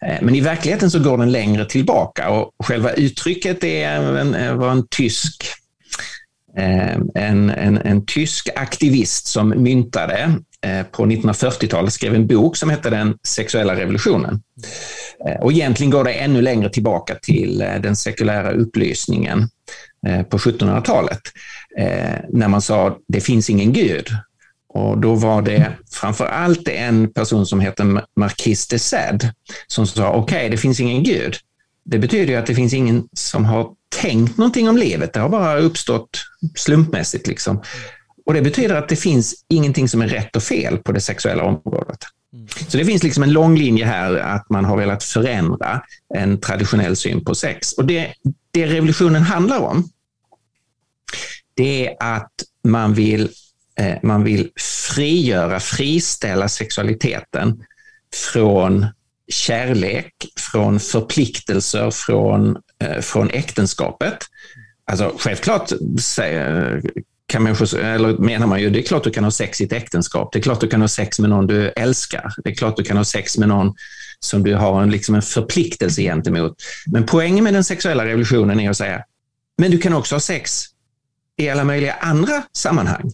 Men 0.00 0.34
i 0.34 0.40
verkligheten 0.40 0.90
så 0.90 0.98
går 0.98 1.18
den 1.18 1.32
längre 1.32 1.64
tillbaka 1.64 2.30
och 2.30 2.52
själva 2.64 2.92
uttrycket 2.92 3.64
är, 3.64 4.54
var 4.54 4.70
en 4.70 4.86
tysk 4.90 5.42
Eh, 5.42 5.59
en, 6.56 7.50
en, 7.50 7.78
en 7.78 8.06
tysk 8.06 8.48
aktivist 8.56 9.26
som 9.26 9.48
myntade 9.48 10.34
eh, 10.66 10.82
på 10.82 11.06
1940-talet, 11.06 11.92
skrev 11.92 12.14
en 12.14 12.26
bok 12.26 12.56
som 12.56 12.70
hette 12.70 12.90
Den 12.90 13.18
sexuella 13.26 13.76
revolutionen. 13.76 14.42
Eh, 15.26 15.40
och 15.40 15.52
egentligen 15.52 15.90
går 15.90 16.04
det 16.04 16.12
ännu 16.12 16.42
längre 16.42 16.68
tillbaka 16.68 17.14
till 17.14 17.58
den 17.58 17.96
sekulära 17.96 18.50
upplysningen 18.50 19.48
på 20.30 20.38
1700-talet, 20.38 21.20
när 22.28 22.48
man 22.48 22.62
sa 22.62 22.98
det 23.08 23.20
finns 23.20 23.50
ingen 23.50 23.72
gud. 23.72 24.08
Och 24.74 24.98
då 24.98 25.14
var 25.14 25.42
det 25.42 25.72
framför 25.90 26.26
allt 26.26 26.68
en 26.68 27.12
person 27.12 27.46
som 27.46 27.60
hette 27.60 28.02
Marquis 28.16 28.68
de 28.68 28.78
Sade 28.78 29.34
som 29.66 29.86
sa 29.86 30.16
okay, 30.16 30.48
det 30.48 30.56
finns 30.56 30.80
ingen 30.80 31.02
gud. 31.02 31.36
Det 31.84 31.98
betyder 31.98 32.38
att 32.38 32.46
det 32.46 32.54
finns 32.54 32.74
ingen 32.74 33.08
som 33.12 33.44
har 33.44 33.70
tänkt 33.90 34.38
någonting 34.38 34.68
om 34.68 34.76
livet. 34.76 35.12
Det 35.12 35.20
har 35.20 35.28
bara 35.28 35.58
uppstått 35.58 36.24
slumpmässigt. 36.54 37.26
Liksom. 37.26 37.62
Och 38.26 38.34
Det 38.34 38.42
betyder 38.42 38.74
att 38.74 38.88
det 38.88 38.96
finns 38.96 39.44
ingenting 39.48 39.88
som 39.88 40.02
är 40.02 40.08
rätt 40.08 40.36
och 40.36 40.42
fel 40.42 40.78
på 40.78 40.92
det 40.92 41.00
sexuella 41.00 41.44
området. 41.44 41.98
Så 42.68 42.78
det 42.78 42.84
finns 42.84 43.02
liksom 43.02 43.22
en 43.22 43.32
lång 43.32 43.56
linje 43.56 43.84
här 43.84 44.14
att 44.14 44.50
man 44.50 44.64
har 44.64 44.76
velat 44.76 45.04
förändra 45.04 45.82
en 46.14 46.40
traditionell 46.40 46.96
syn 46.96 47.24
på 47.24 47.34
sex. 47.34 47.72
Och 47.72 47.84
det, 47.84 48.14
det 48.50 48.66
revolutionen 48.66 49.22
handlar 49.22 49.58
om, 49.58 49.88
det 51.54 51.86
är 51.86 51.96
att 52.16 52.32
man 52.64 52.94
vill, 52.94 53.30
eh, 53.78 53.96
man 54.02 54.24
vill 54.24 54.50
frigöra, 54.94 55.60
friställa 55.60 56.48
sexualiteten 56.48 57.64
från 58.32 58.86
kärlek, 59.28 60.14
från 60.36 60.80
förpliktelser, 60.80 61.90
från, 61.90 62.50
eh, 62.56 62.60
från 63.00 63.30
äktenskapet. 63.30 64.18
Alltså 64.90 65.12
självklart 65.18 65.72
kan 67.26 67.42
man, 67.42 67.56
eller 67.74 68.18
menar 68.18 68.46
man 68.46 68.60
ju, 68.60 68.70
det 68.70 68.78
är 68.78 68.82
klart 68.82 69.04
du 69.04 69.10
kan 69.10 69.24
ha 69.24 69.30
sex 69.30 69.60
i 69.60 69.64
ett 69.64 69.72
äktenskap. 69.72 70.32
Det 70.32 70.38
är 70.38 70.42
klart 70.42 70.60
du 70.60 70.68
kan 70.68 70.80
ha 70.80 70.88
sex 70.88 71.18
med 71.18 71.30
någon 71.30 71.46
du 71.46 71.68
älskar. 71.68 72.32
Det 72.44 72.50
är 72.50 72.54
klart 72.54 72.76
du 72.76 72.84
kan 72.84 72.96
ha 72.96 73.04
sex 73.04 73.38
med 73.38 73.48
någon 73.48 73.74
som 74.20 74.42
du 74.42 74.54
har 74.54 74.82
en, 74.82 74.90
liksom 74.90 75.14
en 75.14 75.22
förpliktelse 75.22 76.02
gentemot. 76.02 76.56
Men 76.86 77.06
poängen 77.06 77.44
med 77.44 77.54
den 77.54 77.64
sexuella 77.64 78.06
revolutionen 78.06 78.60
är 78.60 78.70
att 78.70 78.76
säga, 78.76 79.04
men 79.58 79.70
du 79.70 79.78
kan 79.78 79.92
också 79.92 80.14
ha 80.14 80.20
sex 80.20 80.64
i 81.36 81.48
alla 81.48 81.64
möjliga 81.64 81.92
andra 81.92 82.42
sammanhang. 82.52 83.12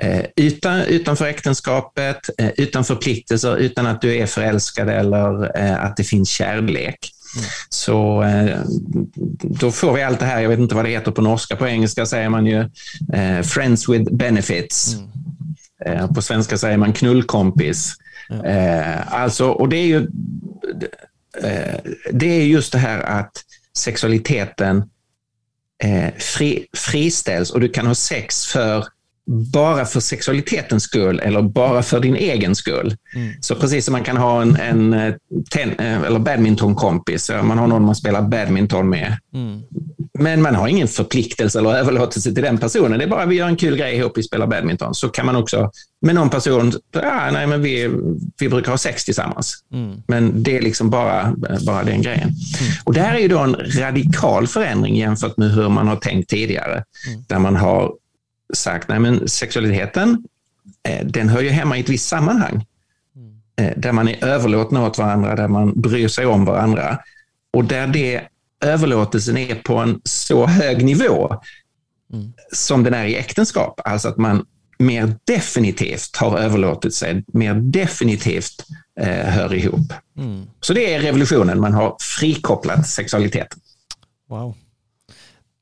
Mm. 0.00 0.26
Utan, 0.36 0.80
utanför 0.80 1.26
äktenskapet, 1.26 2.30
eh, 2.38 2.50
utan 2.56 2.84
förpliktelser, 2.84 3.56
utan 3.56 3.86
att 3.86 4.00
du 4.00 4.16
är 4.16 4.26
förälskad 4.26 4.88
eller 4.88 5.58
eh, 5.58 5.84
att 5.84 5.96
det 5.96 6.04
finns 6.04 6.28
kärlek. 6.28 6.98
Mm. 7.36 7.48
Så 7.68 8.24
då 9.42 9.72
får 9.72 9.92
vi 9.92 10.02
allt 10.02 10.20
det 10.20 10.26
här, 10.26 10.40
jag 10.40 10.48
vet 10.48 10.58
inte 10.58 10.74
vad 10.74 10.84
det 10.84 10.90
heter 10.90 11.10
på 11.10 11.22
norska, 11.22 11.56
på 11.56 11.66
engelska 11.66 12.06
säger 12.06 12.28
man 12.28 12.46
ju 12.46 12.68
friends 13.42 13.88
with 13.88 14.12
benefits. 14.12 14.96
Mm. 15.86 16.14
På 16.14 16.22
svenska 16.22 16.58
säger 16.58 16.76
man 16.76 16.92
knullkompis. 16.92 17.94
Alltså, 19.06 19.48
och 19.48 19.68
det 19.68 19.76
är 19.76 19.86
ju 19.86 20.08
det 22.10 22.26
är 22.26 22.44
just 22.44 22.72
det 22.72 22.78
här 22.78 23.00
att 23.00 23.42
sexualiteten 23.78 24.84
fri, 26.18 26.66
friställs 26.76 27.50
och 27.50 27.60
du 27.60 27.68
kan 27.68 27.86
ha 27.86 27.94
sex 27.94 28.46
för 28.46 28.86
bara 29.26 29.84
för 29.84 30.00
sexualitetens 30.00 30.82
skull 30.82 31.20
eller 31.20 31.42
bara 31.42 31.82
för 31.82 32.00
din 32.00 32.16
egen 32.16 32.54
skull. 32.54 32.96
Mm. 33.14 33.32
Så 33.40 33.54
precis 33.54 33.84
som 33.84 33.92
man 33.92 34.04
kan 34.04 34.16
ha 34.16 34.42
en, 34.42 34.56
en 34.56 34.92
eh, 34.92 35.14
ten, 35.50 35.70
eh, 35.70 36.02
eller 36.02 36.18
badmintonkompis, 36.18 37.30
man 37.42 37.58
har 37.58 37.66
någon 37.66 37.84
man 37.84 37.94
spelar 37.94 38.22
badminton 38.22 38.88
med. 38.88 39.16
Mm. 39.34 39.62
men 40.18 40.42
man 40.42 40.54
har 40.54 40.68
ingen 40.68 40.88
förpliktelse 40.88 41.58
eller 41.58 41.74
överlåtelse 41.74 42.34
till 42.34 42.42
den 42.42 42.58
personen. 42.58 42.98
Det 42.98 43.04
är 43.04 43.08
bara 43.08 43.26
vi 43.26 43.36
gör 43.36 43.48
en 43.48 43.56
kul 43.56 43.76
grej 43.76 43.96
ihop, 43.96 44.12
vi 44.18 44.22
spelar 44.22 44.46
badminton. 44.46 44.94
Så 44.94 45.08
kan 45.08 45.26
man 45.26 45.36
också 45.36 45.70
med 46.00 46.14
någon 46.14 46.30
person, 46.30 46.72
ja, 46.92 47.30
nej, 47.32 47.46
men 47.46 47.62
vi, 47.62 47.90
vi 48.38 48.48
brukar 48.48 48.70
ha 48.70 48.78
sex 48.78 49.04
tillsammans. 49.04 49.64
Mm. 49.72 50.02
Men 50.08 50.42
det 50.42 50.56
är 50.56 50.62
liksom 50.62 50.90
bara, 50.90 51.34
bara 51.66 51.84
den 51.84 52.02
grejen. 52.02 52.28
Mm. 52.28 52.72
Och 52.84 52.94
det 52.94 53.00
här 53.00 53.14
är 53.14 53.18
ju 53.18 53.28
då 53.28 53.38
en 53.38 53.54
radikal 53.54 54.46
förändring 54.46 54.96
jämfört 54.96 55.36
med 55.36 55.50
hur 55.50 55.68
man 55.68 55.88
har 55.88 55.96
tänkt 55.96 56.30
tidigare. 56.30 56.84
Mm. 57.08 57.24
Där 57.28 57.38
man 57.38 57.56
har 57.56 57.92
sagt, 58.54 58.88
nej 58.88 58.98
men 58.98 59.28
sexualiteten, 59.28 60.24
eh, 60.88 61.06
den 61.06 61.28
hör 61.28 61.40
ju 61.40 61.48
hemma 61.48 61.76
i 61.76 61.80
ett 61.80 61.88
visst 61.88 62.08
sammanhang. 62.08 62.66
Mm. 63.16 63.36
Eh, 63.56 63.78
där 63.78 63.92
man 63.92 64.08
är 64.08 64.24
överlåtna 64.24 64.86
åt 64.86 64.98
varandra, 64.98 65.36
där 65.36 65.48
man 65.48 65.80
bryr 65.80 66.08
sig 66.08 66.26
om 66.26 66.44
varandra. 66.44 66.98
Och 67.52 67.64
där 67.64 67.86
det 67.86 68.22
överlåtelsen 68.60 69.36
är 69.36 69.54
på 69.54 69.76
en 69.76 70.00
så 70.04 70.46
hög 70.46 70.84
nivå 70.84 71.36
mm. 72.12 72.32
som 72.52 72.82
den 72.82 72.94
är 72.94 73.04
i 73.04 73.16
äktenskap. 73.16 73.80
Alltså 73.84 74.08
att 74.08 74.16
man 74.16 74.46
mer 74.78 75.14
definitivt 75.24 76.16
har 76.16 76.38
överlåtit 76.38 76.94
sig, 76.94 77.24
mer 77.26 77.54
definitivt 77.54 78.66
eh, 79.00 79.08
hör 79.08 79.54
ihop. 79.54 79.92
Mm. 80.18 80.46
Så 80.60 80.72
det 80.72 80.94
är 80.94 81.00
revolutionen, 81.00 81.60
man 81.60 81.72
har 81.72 81.96
frikopplat 82.00 82.88
sexualiteten. 82.88 83.58
Wow. 84.28 84.56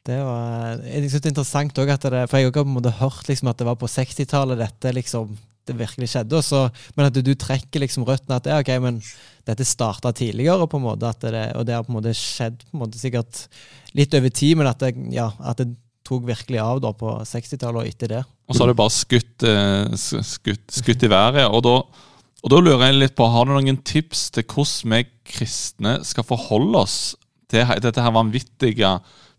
Det 0.02 0.18
var 0.18 0.82
jeg 0.82 1.06
synes 1.06 1.20
det 1.22 1.28
er 1.28 1.32
interessant 1.32 1.78
òg 1.78 1.90
For 2.02 2.40
jeg 2.40 2.48
har 2.48 2.54
på 2.56 2.66
en 2.66 2.74
måte 2.74 2.94
hørt 2.98 3.28
liksom 3.28 3.52
at 3.52 3.60
det 3.60 3.68
var 3.68 3.78
på 3.78 3.90
60-tallet 3.90 4.58
dette 4.58 4.94
liksom 4.96 5.36
det 5.68 5.76
virkelig 5.78 6.08
skjedde. 6.10 6.40
Også, 6.40 6.64
men 6.96 7.06
at 7.06 7.14
du, 7.14 7.20
du 7.22 7.36
trekker 7.38 7.84
liksom 7.84 8.06
røttene 8.06 8.38
at 8.38 8.46
det, 8.46 8.56
ok, 8.64 8.70
men 8.82 8.98
dette 9.46 9.66
starta 9.66 10.10
tidligere, 10.14 10.66
på 10.66 10.80
en 10.80 10.86
måte, 10.88 11.12
det, 11.22 11.44
og 11.58 11.66
det 11.68 11.76
har 11.76 11.86
på 11.86 11.92
en 11.92 11.98
måte 12.00 12.14
skjedd 12.18 12.64
på 12.64 12.76
en 12.76 12.82
måte 12.84 12.98
sikkert 12.98 13.44
litt 13.94 14.14
over 14.18 14.34
tid, 14.34 14.58
men 14.58 14.70
at 14.70 14.82
det, 14.82 14.92
ja, 15.14 15.28
at 15.38 15.62
det 15.62 15.68
tok 16.06 16.26
virkelig 16.26 16.58
av 16.58 16.82
da 16.82 16.92
på 16.98 17.14
60-tallet 17.28 17.78
og 17.78 17.90
etter 17.90 18.14
det. 18.16 18.22
Og 18.50 18.56
så 18.56 18.64
har 18.64 18.72
det 18.72 18.80
bare 18.82 18.94
skutt, 18.94 19.46
eh, 19.46 19.94
skutt, 20.26 20.66
skutt 20.74 21.06
i 21.06 21.10
været. 21.12 21.46
Og 21.46 21.62
da, 21.64 21.76
og 22.42 22.50
da, 22.52 22.58
lurer 22.58 22.88
jeg 22.88 22.98
litt 22.98 23.16
på, 23.18 23.30
Har 23.30 23.46
du 23.46 23.54
noen 23.54 23.78
tips 23.86 24.30
til 24.34 24.46
hvordan 24.50 24.96
vi 24.96 25.04
kristne 25.38 26.00
skal 26.06 26.26
forholde 26.26 26.82
oss 26.82 26.96
til 27.52 27.70
dette 27.84 28.02
her 28.02 28.14
vanvittige 28.14 28.96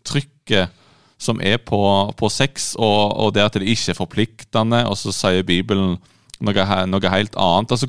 trykket 0.07 0.79
som 1.23 1.39
er 1.41 1.59
på, 1.63 1.79
på 2.19 2.29
sex, 2.29 2.73
og, 2.75 3.13
og, 3.15 3.33
det 3.35 3.45
at 3.45 3.57
det 3.59 3.69
ikke 3.69 3.93
er 3.93 3.97
forpliktende, 3.97 4.83
og 4.89 4.97
så 4.99 5.13
sier 5.15 5.45
Bibelen 5.47 5.97
noe, 6.43 6.65
noe 6.89 7.13
helt 7.13 7.37
annet. 7.39 7.71
Altså, 7.71 7.87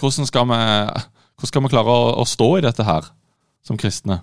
hvordan 0.00 0.28
skal 0.28 0.48
vi, 0.48 0.60
hvordan 1.36 1.50
skal 1.50 1.64
vi 1.64 1.72
klare 1.74 1.96
å, 1.96 2.06
å, 2.22 2.28
stå 2.28 2.48
i 2.58 2.64
dette 2.64 2.86
her 2.86 3.10
som 3.66 3.80
kristne? 3.80 4.22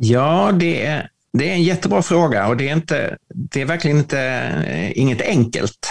Ja, 0.00 0.52
det 0.56 0.74
er, 0.86 1.08
det 1.36 1.48
er 1.48 1.56
en 1.58 1.66
jättebra 1.66 2.02
fråga 2.02 2.46
og 2.50 2.58
det 2.58 2.68
er, 2.68 2.78
inte, 2.78 3.00
det 3.28 3.62
er 3.62 3.68
virkelig 3.68 3.96
inte, 3.96 4.22
inget 4.96 5.20
enkelt 5.22 5.90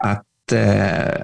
att, 0.00 0.52
eh, 0.52 1.20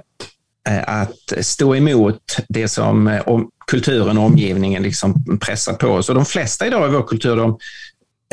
att 0.86 1.32
stå 1.40 1.74
emot 1.76 2.38
det 2.48 2.68
som 2.68 3.20
om, 3.26 3.50
kulturen 3.66 4.18
och 4.18 4.24
omgivningen 4.24 4.82
liksom 4.82 5.38
pressar 5.40 5.74
på 5.74 5.88
oss. 5.88 6.08
Och 6.08 6.14
de 6.14 6.24
flesta 6.24 6.66
idag 6.66 6.88
i 6.88 6.92
vår 6.92 7.02
kultur 7.02 7.36
de, 7.36 7.58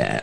eh, 0.02 0.22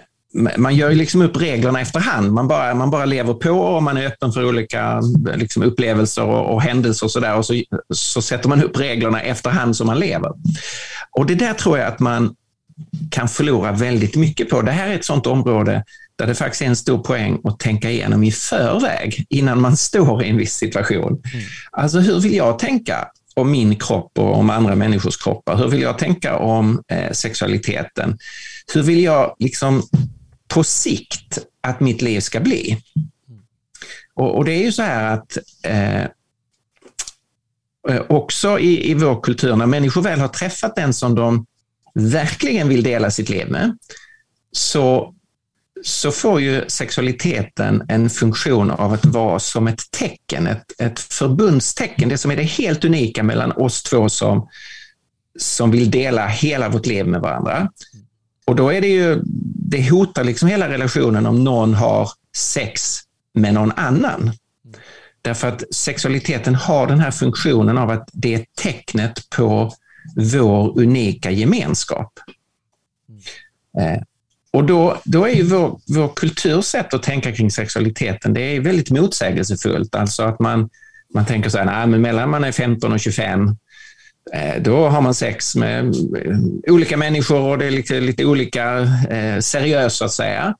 man 0.56 0.76
gör 0.76 0.90
liksom 0.90 1.22
upp 1.22 1.36
reglerna 1.36 1.80
efterhand. 1.80 2.32
Man 2.32 2.48
bara, 2.48 2.74
man 2.74 2.90
bara 2.90 3.04
lever 3.04 3.34
på 3.34 3.50
och 3.50 3.82
man 3.82 3.96
är 3.96 4.06
öppen 4.06 4.32
för 4.32 4.44
olika 4.44 5.00
liksom, 5.34 5.62
upplevelser 5.62 6.24
och, 6.24 6.54
och 6.54 6.62
händelser 6.62 7.06
och 7.06 7.10
så 7.10 7.20
där. 7.20 7.36
Och 7.36 7.46
så, 7.46 7.62
så 7.94 8.22
sätter 8.22 8.48
man 8.48 8.62
upp 8.62 8.80
reglerna 8.80 9.20
efterhand 9.20 9.76
som 9.76 9.86
man 9.86 9.98
lever. 9.98 10.32
Och 11.10 11.26
det 11.26 11.34
där 11.34 11.54
tror 11.54 11.78
jag 11.78 11.86
att 11.86 12.00
man 12.00 12.34
kan 13.10 13.28
förlora 13.28 13.72
väldigt 13.72 14.16
mycket 14.16 14.50
på. 14.50 14.62
Det 14.62 14.72
här 14.72 14.88
är 14.88 14.94
ett 14.94 15.04
sånt 15.04 15.26
område 15.26 15.84
där 16.18 16.26
det 16.26 16.34
faktiskt 16.34 16.62
är 16.62 16.66
en 16.66 16.76
stor 16.76 16.98
poäng 16.98 17.40
att 17.44 17.58
tänka 17.58 17.90
igenom 17.90 18.22
i 18.22 18.32
förväg 18.32 19.26
innan 19.28 19.60
man 19.60 19.76
står 19.76 20.24
i 20.24 20.28
en 20.28 20.36
viss 20.36 20.54
situation. 20.54 21.22
Mm. 21.32 21.46
Alltså 21.70 21.98
hur 21.98 22.20
vill 22.20 22.34
jag 22.34 22.58
tänka 22.58 23.08
om 23.34 23.50
min 23.50 23.76
kropp 23.76 24.18
och 24.18 24.36
om 24.38 24.50
andra 24.50 24.74
människors 24.74 25.16
kroppar? 25.16 25.56
Hur 25.56 25.68
vill 25.68 25.80
jag 25.80 25.98
tänka 25.98 26.36
om 26.36 26.82
eh, 26.92 27.12
sexualiteten? 27.12 28.18
Hur 28.74 28.82
vill 28.82 29.02
jag 29.02 29.34
liksom 29.38 29.82
på 30.48 30.64
sikt 30.64 31.38
att 31.60 31.80
mitt 31.80 32.02
liv 32.02 32.20
ska 32.20 32.40
bli. 32.40 32.82
Och, 34.14 34.36
och 34.36 34.44
det 34.44 34.52
är 34.52 34.62
ju 34.62 34.72
så 34.72 34.82
här 34.82 35.14
att 35.14 35.38
eh, 35.62 36.02
eh, 37.88 38.02
också 38.08 38.58
i, 38.58 38.90
i 38.90 38.94
vår 38.94 39.20
kultur, 39.20 39.56
när 39.56 39.66
människor 39.66 40.02
väl 40.02 40.20
har 40.20 40.28
träffat 40.28 40.76
den 40.76 40.94
som 40.94 41.14
de 41.14 41.46
verkligen 41.94 42.68
vill 42.68 42.82
dela 42.82 43.10
sitt 43.10 43.28
liv 43.28 43.50
med, 43.50 43.78
så, 44.52 45.14
så 45.82 46.10
får 46.10 46.40
ju 46.40 46.64
sexualiteten 46.68 47.82
en 47.88 48.10
funktion 48.10 48.70
av 48.70 48.92
att 48.92 49.04
vara 49.04 49.38
som 49.38 49.68
ett 49.68 49.90
tecken, 49.90 50.46
ett, 50.46 50.80
ett 50.80 51.00
förbundstecken, 51.00 52.08
det 52.08 52.18
som 52.18 52.30
är 52.30 52.36
det 52.36 52.42
helt 52.42 52.84
unika 52.84 53.22
mellan 53.22 53.52
oss 53.52 53.82
två 53.82 54.08
som, 54.08 54.48
som 55.38 55.70
vill 55.70 55.90
dela 55.90 56.26
hela 56.26 56.68
vårt 56.68 56.86
liv 56.86 57.06
med 57.06 57.20
varandra. 57.20 57.68
Och 58.46 58.56
då 58.56 58.72
är 58.72 58.80
det 58.80 58.88
ju, 58.88 59.20
det 59.70 59.90
hotar 59.90 60.24
liksom 60.24 60.48
hela 60.48 60.68
relationen 60.68 61.26
om 61.26 61.44
någon 61.44 61.74
har 61.74 62.10
sex 62.36 63.00
med 63.34 63.54
någon 63.54 63.72
annan. 63.72 64.32
Därför 65.22 65.48
att 65.48 65.74
sexualiteten 65.74 66.54
har 66.54 66.86
den 66.86 67.00
här 67.00 67.10
funktionen 67.10 67.78
av 67.78 67.90
att 67.90 68.08
det 68.12 68.34
är 68.34 68.44
tecknet 68.56 69.30
på 69.30 69.72
vår 70.16 70.80
unika 70.80 71.30
gemenskap. 71.30 72.12
Eh, 73.80 74.02
och 74.52 74.64
då, 74.64 75.00
då 75.04 75.24
är 75.24 75.34
ju 75.34 75.42
vår, 75.42 75.80
vår 75.86 76.08
kultursätt 76.16 76.94
att 76.94 77.02
tänka 77.02 77.32
kring 77.32 77.50
sexualiteten, 77.50 78.34
det 78.34 78.40
är 78.40 78.60
väldigt 78.60 78.90
motsägelsefullt. 78.90 79.94
Alltså 79.94 80.22
att 80.22 80.40
man, 80.40 80.70
man 81.14 81.26
tänker 81.26 81.50
så 81.50 81.58
här, 81.58 81.64
nej, 81.64 81.86
men 81.86 82.02
mellan 82.02 82.30
man 82.30 82.44
är 82.44 82.52
15 82.52 82.92
och 82.92 83.00
25 83.00 83.48
Eh, 83.48 83.56
då 84.60 84.88
har 84.88 85.00
man 85.00 85.14
sex 85.14 85.56
med 85.56 85.84
eh, 85.86 86.72
olika 86.72 86.96
människor 86.96 87.40
och 87.40 87.58
det 87.58 87.66
är 87.66 87.70
lite, 87.70 88.00
lite 88.00 88.24
olika 88.24 88.78
eh, 89.10 89.38
seriöst 89.40 89.96
så 89.96 90.04
att 90.04 90.12
säga. 90.12 90.54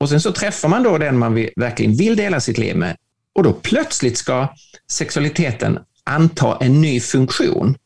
Och 0.00 0.08
sen 0.08 0.20
så 0.20 0.32
träffar 0.32 0.68
man 0.68 0.82
då 0.82 0.98
den 0.98 1.18
man 1.18 1.34
verkligen 1.56 1.96
vill 1.96 2.16
dela 2.16 2.40
sitt 2.40 2.58
liv 2.58 2.76
med 2.76 2.96
och 3.34 3.42
då 3.42 3.52
plötsligt 3.52 4.18
ska 4.18 4.54
sexualiteten 4.90 5.78
anta 6.04 6.58
en 6.60 6.80
ny 6.80 7.00
funktion 7.00 7.76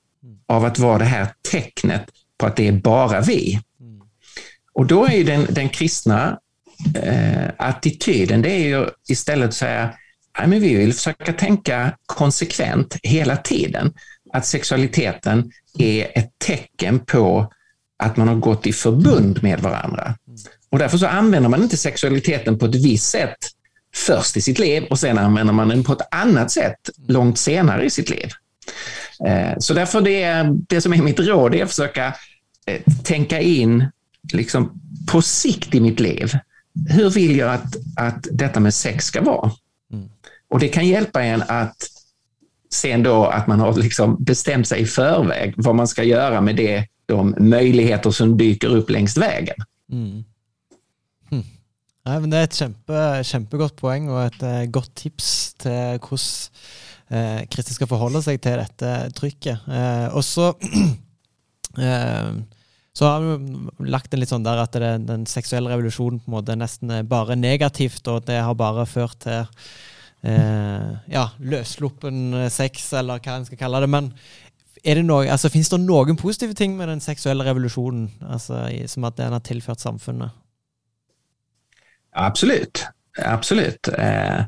av 0.46 0.64
att 0.64 0.78
vara 0.78 0.98
det 0.98 1.04
här 1.04 1.28
tecknet 1.50 2.04
på 2.38 2.46
att 2.46 2.56
det 2.56 2.68
är 2.68 2.72
bara 2.72 3.20
vi. 3.20 3.60
Och 4.72 4.86
då 4.86 5.06
är 5.06 5.12
ju 5.12 5.24
den, 5.24 5.46
den 5.50 5.68
kristna 5.68 6.38
eh, 7.02 7.48
attityden, 7.56 8.42
det 8.42 8.50
är 8.50 8.68
ju 8.68 8.86
istället 9.08 9.48
att 9.48 9.54
säga, 9.54 9.94
nej, 10.38 10.48
men 10.48 10.60
vi 10.60 10.74
vill 10.74 10.94
försöka 10.94 11.32
tänka 11.32 11.96
konsekvent 12.06 12.96
hela 13.02 13.36
tiden 13.36 13.92
att 14.32 14.46
sexualiteten 14.46 15.52
är 15.78 16.18
ett 16.18 16.30
tecken 16.38 16.98
på 16.98 17.52
att 17.98 18.16
man 18.16 18.28
har 18.28 18.34
gått 18.34 18.66
i 18.66 18.72
förbund 18.72 19.42
med 19.42 19.60
varandra. 19.60 20.14
Och 20.70 20.78
därför 20.78 20.98
så 20.98 21.06
använder 21.06 21.48
man 21.48 21.62
inte 21.62 21.76
sexualiteten 21.76 22.58
på 22.58 22.66
ett 22.66 22.74
visst 22.74 23.10
sätt 23.10 23.36
först 23.94 24.36
i 24.36 24.40
sitt 24.40 24.58
liv 24.58 24.84
och 24.90 24.98
sen 24.98 25.18
använder 25.18 25.52
man 25.52 25.68
den 25.68 25.84
på 25.84 25.92
ett 25.92 26.08
annat 26.10 26.50
sätt 26.50 26.90
långt 27.06 27.38
senare 27.38 27.84
i 27.84 27.90
sitt 27.90 28.10
liv. 28.10 28.30
Eh, 29.26 29.58
så 29.58 29.74
därför 29.74 30.00
det, 30.00 30.46
det 30.68 30.80
som 30.80 30.92
är 30.92 31.02
mitt 31.02 31.20
råd 31.20 31.54
är 31.54 31.62
att 31.62 31.70
försöka 31.70 32.14
eh, 32.66 32.80
tänka 33.04 33.40
in 33.40 33.86
liksom 34.32 34.80
på 35.06 35.22
sikt 35.22 35.74
i 35.74 35.80
mitt 35.80 36.00
liv. 36.00 36.32
Hur 36.88 37.10
vill 37.10 37.36
jag 37.36 37.54
att, 37.54 37.76
att 37.96 38.26
detta 38.30 38.60
med 38.60 38.74
sex 38.74 39.04
ska 39.04 39.22
vara? 39.22 39.50
Mm. 39.92 40.08
Och 40.48 40.58
det 40.58 40.68
kan 40.68 40.86
hjälpa 40.86 41.22
en 41.22 41.42
att 41.42 41.91
sen 42.72 43.02
då 43.02 43.24
att 43.24 43.46
man 43.46 43.60
har 43.60 43.74
liksom 43.74 44.24
bestämt 44.24 44.68
sig 44.68 44.80
i 44.80 44.86
förväg 44.86 45.54
vad 45.56 45.74
man 45.74 45.88
ska 45.88 46.04
göra 46.04 46.40
med 46.40 46.56
det, 46.56 46.86
de 47.06 47.34
möjligheter 47.38 48.10
som 48.10 48.36
dyker 48.38 48.68
upp 48.68 48.90
längs 48.90 49.16
vägen. 49.16 49.56
Mm. 49.92 50.24
Hm. 51.30 51.44
Nei, 52.06 52.20
men 52.20 52.30
Det 52.30 52.38
er 52.38 52.48
et 52.48 52.56
kjempe, 52.56 53.02
kjempegodt 53.24 53.76
poeng 53.76 54.08
og 54.10 54.24
et 54.24 54.42
uh, 54.42 54.64
godt 54.72 54.94
tips 54.96 55.54
til 55.62 56.00
hvordan 56.00 56.40
uh, 57.12 57.42
Kristin 57.52 57.76
skal 57.76 57.90
forholde 57.90 58.22
seg 58.24 58.40
til 58.42 58.58
dette 58.62 58.94
trykket. 59.18 59.68
Uh, 59.68 60.08
og 60.16 60.24
så 60.24 60.52
så 62.92 63.08
har 63.08 63.22
vi 63.24 63.88
lagt 63.88 64.12
en 64.12 64.20
litt 64.20 64.32
sånn 64.32 64.44
der 64.44 64.60
at 64.60 64.74
det, 64.76 64.90
den 65.08 65.24
seksuelle 65.30 65.70
revolusjonen 65.72 66.20
på 66.20 66.34
måte 66.34 66.56
nesten 66.58 66.92
er 66.92 67.08
bare 67.08 67.38
negativt, 67.38 68.04
og 68.12 68.26
det 68.28 68.42
har 68.44 68.58
bare 68.58 68.84
ført 68.88 69.16
til 69.24 69.40
eh, 69.40 69.70
ja, 70.22 71.24
løssluppen 71.42 72.46
sex, 72.50 72.92
eller 72.94 73.18
hva 73.18 73.40
en 73.40 73.46
skal 73.48 73.58
kalle 73.58 73.80
det. 73.82 73.88
Men 73.90 74.12
er 74.84 75.00
det 75.00 75.04
noe, 75.06 75.26
altså, 75.26 75.50
finnes 75.50 75.70
det 75.72 75.80
noen 75.82 76.18
positive 76.20 76.54
ting 76.54 76.76
med 76.78 76.88
den 76.92 77.02
seksuelle 77.02 77.46
revolusjonen, 77.48 78.06
altså, 78.30 78.64
som 78.86 79.08
at 79.10 79.18
den 79.18 79.34
har 79.34 79.42
tilført 79.42 79.82
samfunnet? 79.82 80.30
Absolut. 82.12 82.84
Absolutt. 83.18 83.88
Eh, 83.88 84.44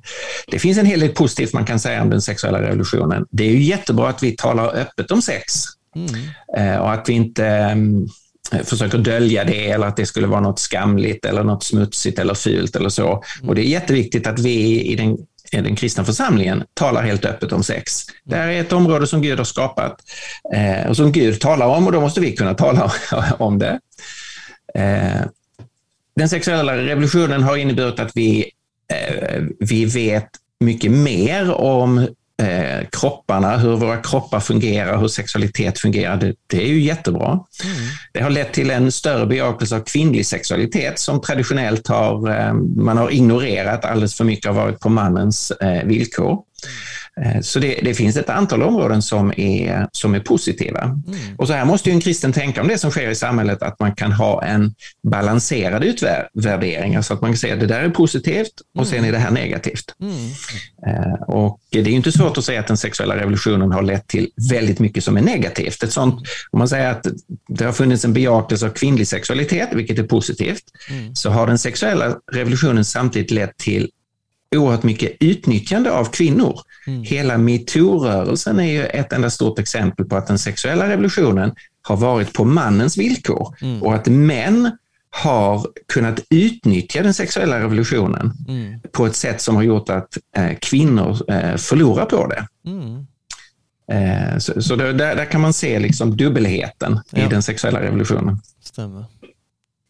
det 0.46 0.58
finns 0.58 0.78
en 0.78 0.86
hel 0.86 1.00
del 1.00 1.14
positivt 1.14 1.52
man 1.52 1.64
kan 1.64 1.80
säga 1.80 2.02
om 2.02 2.10
den 2.10 2.22
sexuella 2.22 2.62
revolutionen. 2.62 3.26
Det 3.30 3.44
är 3.44 3.50
ju 3.50 3.62
jättebra 3.62 4.08
att 4.08 4.22
vi 4.22 4.36
talar 4.36 4.76
öppet 4.76 5.10
om 5.10 5.22
sex 5.22 5.54
mm. 5.96 6.08
Eh, 6.58 6.76
och 6.76 6.92
att 6.92 7.08
vi 7.08 7.12
inte 7.12 7.76
försöker 8.64 8.98
dölja 8.98 9.44
det 9.44 9.70
eller 9.70 9.86
att 9.86 9.96
det 9.96 10.06
skulle 10.06 10.26
vara 10.26 10.40
något 10.40 10.58
skamligt 10.58 11.24
eller 11.24 11.44
något 11.44 11.64
smutsigt 11.64 12.18
eller 12.18 12.34
fult 12.34 12.76
eller 12.76 12.88
så. 12.88 13.22
Och 13.42 13.54
det 13.54 13.60
är 13.60 13.68
jätteviktigt 13.68 14.26
att 14.26 14.38
vi 14.38 14.84
i 14.84 14.96
den, 14.96 15.18
den 15.62 15.76
kristna 15.76 16.04
församlingen 16.04 16.64
talar 16.74 17.02
helt 17.02 17.24
öppet 17.24 17.52
om 17.52 17.62
sex. 17.62 18.06
Det 18.24 18.36
är 18.36 18.60
ett 18.60 18.72
område 18.72 19.06
som 19.06 19.22
Gud 19.22 19.38
har 19.38 19.44
skapat 19.44 20.00
eh, 20.54 20.88
och 20.88 20.96
som 20.96 21.12
Gud 21.12 21.40
talar 21.40 21.66
om 21.66 21.86
och 21.86 21.92
då 21.92 22.00
måste 22.00 22.20
vi 22.20 22.36
kunna 22.36 22.54
tala 22.54 22.92
om 23.38 23.58
det. 23.58 23.80
Eh, 24.74 25.26
den 26.16 26.28
sexuella 26.28 26.76
revolutionen 26.76 27.42
har 27.42 27.56
inneburit 27.56 28.00
att 28.00 28.12
vi, 28.14 28.50
eh, 28.92 29.42
vi 29.58 29.84
vet 29.84 30.28
mycket 30.60 30.90
mer 30.90 31.52
om 31.52 32.06
eh, 32.42 32.86
kropparna, 32.92 33.56
hur 33.56 33.76
våra 33.76 33.96
kroppar 33.96 34.40
fungerar, 34.40 34.98
hur 34.98 35.08
sexualitet 35.08 35.78
fungerar. 35.78 36.16
Det, 36.16 36.34
det 36.46 36.62
är 36.62 36.66
ju 36.66 36.80
jättebra. 36.80 37.28
Mm. 37.28 37.76
Det 38.12 38.20
har 38.20 38.30
lett 38.30 38.52
till 38.52 38.70
en 38.70 38.92
större 38.92 39.26
bejakelse 39.26 39.76
av 39.76 39.80
kvinnlig 39.80 40.26
sexualitet 40.26 40.98
som 40.98 41.20
traditionellt 41.20 41.88
har, 41.88 42.30
eh, 42.30 42.54
man 42.76 42.98
har 42.98 43.10
ignorerat 43.10 43.84
alldeles 43.84 44.14
för 44.14 44.24
mycket 44.24 44.46
har 44.46 44.54
varit 44.54 44.80
på 44.80 44.88
mannens 44.88 45.50
eh, 45.50 45.84
villkor. 45.84 46.38
Eh, 47.20 47.40
så 47.40 47.58
det, 47.58 47.80
det, 47.82 47.94
finns 47.94 48.16
ett 48.16 48.30
antal 48.30 48.62
områden 48.62 49.02
som 49.02 49.32
är, 49.36 49.88
som 49.92 50.14
är 50.14 50.20
positiva. 50.20 50.82
Mm. 50.82 51.36
Och 51.38 51.46
så 51.46 51.52
här 51.52 51.64
måste 51.64 51.88
ju 51.88 51.94
en 51.94 52.00
kristen 52.00 52.32
tänka 52.32 52.60
om 52.60 52.68
det 52.68 52.78
som 52.78 52.90
sker 52.90 53.10
i 53.10 53.14
samhället, 53.14 53.62
att 53.62 53.80
man 53.80 53.94
kan 53.94 54.12
ha 54.12 54.44
en 54.44 54.74
balanserad 55.02 55.84
utvärdering, 55.84 56.96
alltså 56.96 57.14
att 57.14 57.20
man 57.20 57.30
kan 57.30 57.38
säga 57.38 57.54
att 57.54 57.60
det 57.60 57.66
där 57.66 57.80
är 57.80 57.88
positivt 57.88 58.52
och 58.74 58.86
mm. 58.86 58.94
sen 58.94 59.04
är 59.04 59.12
det 59.12 59.18
här 59.18 59.30
negativt. 59.30 59.94
Mm. 60.00 60.30
Eh, 60.86 61.22
och 61.22 61.60
det 61.82 61.90
är 61.90 61.94
inte 61.94 62.12
svårt 62.12 62.38
att 62.38 62.44
säga 62.44 62.60
att 62.60 62.66
den 62.66 62.76
sexuella 62.76 63.16
revolutionen 63.16 63.72
har 63.72 63.82
lett 63.82 64.08
till 64.08 64.30
väldigt 64.50 64.78
mycket 64.78 65.04
som 65.04 65.16
är 65.16 65.22
negativt. 65.22 65.82
Ett 65.82 65.92
sånt, 65.92 66.14
om 66.50 66.58
man 66.58 66.68
säger 66.68 66.90
att 66.90 67.06
det 67.48 67.64
har 67.64 67.72
funnits 67.72 68.04
en 68.04 68.12
bejakelse 68.12 68.66
av 68.66 68.70
kvinnlig 68.70 69.08
sexualitet, 69.08 69.68
vilket 69.72 69.98
är 69.98 70.02
positivt, 70.02 70.62
mm. 70.90 71.14
så 71.14 71.30
har 71.30 71.46
den 71.46 71.58
sexuella 71.58 72.16
revolutionen 72.32 72.84
samtidigt 72.84 73.30
lett 73.30 73.56
till 73.56 73.90
oerhört 74.56 74.82
mycket 74.82 75.16
utnyttjande 75.20 75.90
av 75.90 76.04
kvinnor. 76.04 76.60
Mm. 76.86 77.02
Hela 77.02 77.38
metoo-rörelsen 77.38 78.60
är 78.60 78.72
ju 78.72 78.84
ett 78.84 79.12
enda 79.12 79.30
stort 79.30 79.58
exempel 79.58 80.06
på 80.06 80.16
att 80.16 80.26
den 80.26 80.38
sexuella 80.38 80.88
revolutionen 80.88 81.52
har 81.82 81.96
varit 81.96 82.32
på 82.32 82.44
mannens 82.44 82.98
villkor 82.98 83.56
mm. 83.60 83.82
och 83.82 83.94
att 83.94 84.06
män 84.06 84.70
har 85.16 85.66
kunnat 85.92 86.20
utnyttja 86.30 87.02
den 87.02 87.14
sexuella 87.14 87.60
revolutionen 87.60 88.32
mm. 88.48 88.80
på 88.92 89.06
ett 89.06 89.16
sätt 89.16 89.40
som 89.40 89.56
har 89.56 89.62
gjort 89.62 89.88
att 89.88 90.18
eh, 90.36 90.56
kvinnor 90.60 91.30
eh, 91.30 91.56
förlorar 91.56 92.04
på 92.04 92.26
det. 92.26 92.46
Mm. 92.66 93.06
Eh, 93.88 94.38
så, 94.38 94.62
så 94.62 94.76
där, 94.76 94.92
där, 94.92 95.24
kan 95.24 95.40
man 95.40 95.52
se 95.52 95.78
liksom 95.78 96.16
dubbelheten 96.16 97.00
ja. 97.10 97.26
i 97.26 97.28
den 97.28 97.42
sexuella 97.42 97.82
revolutionen. 97.82 98.40
Stemmer. 98.62 99.04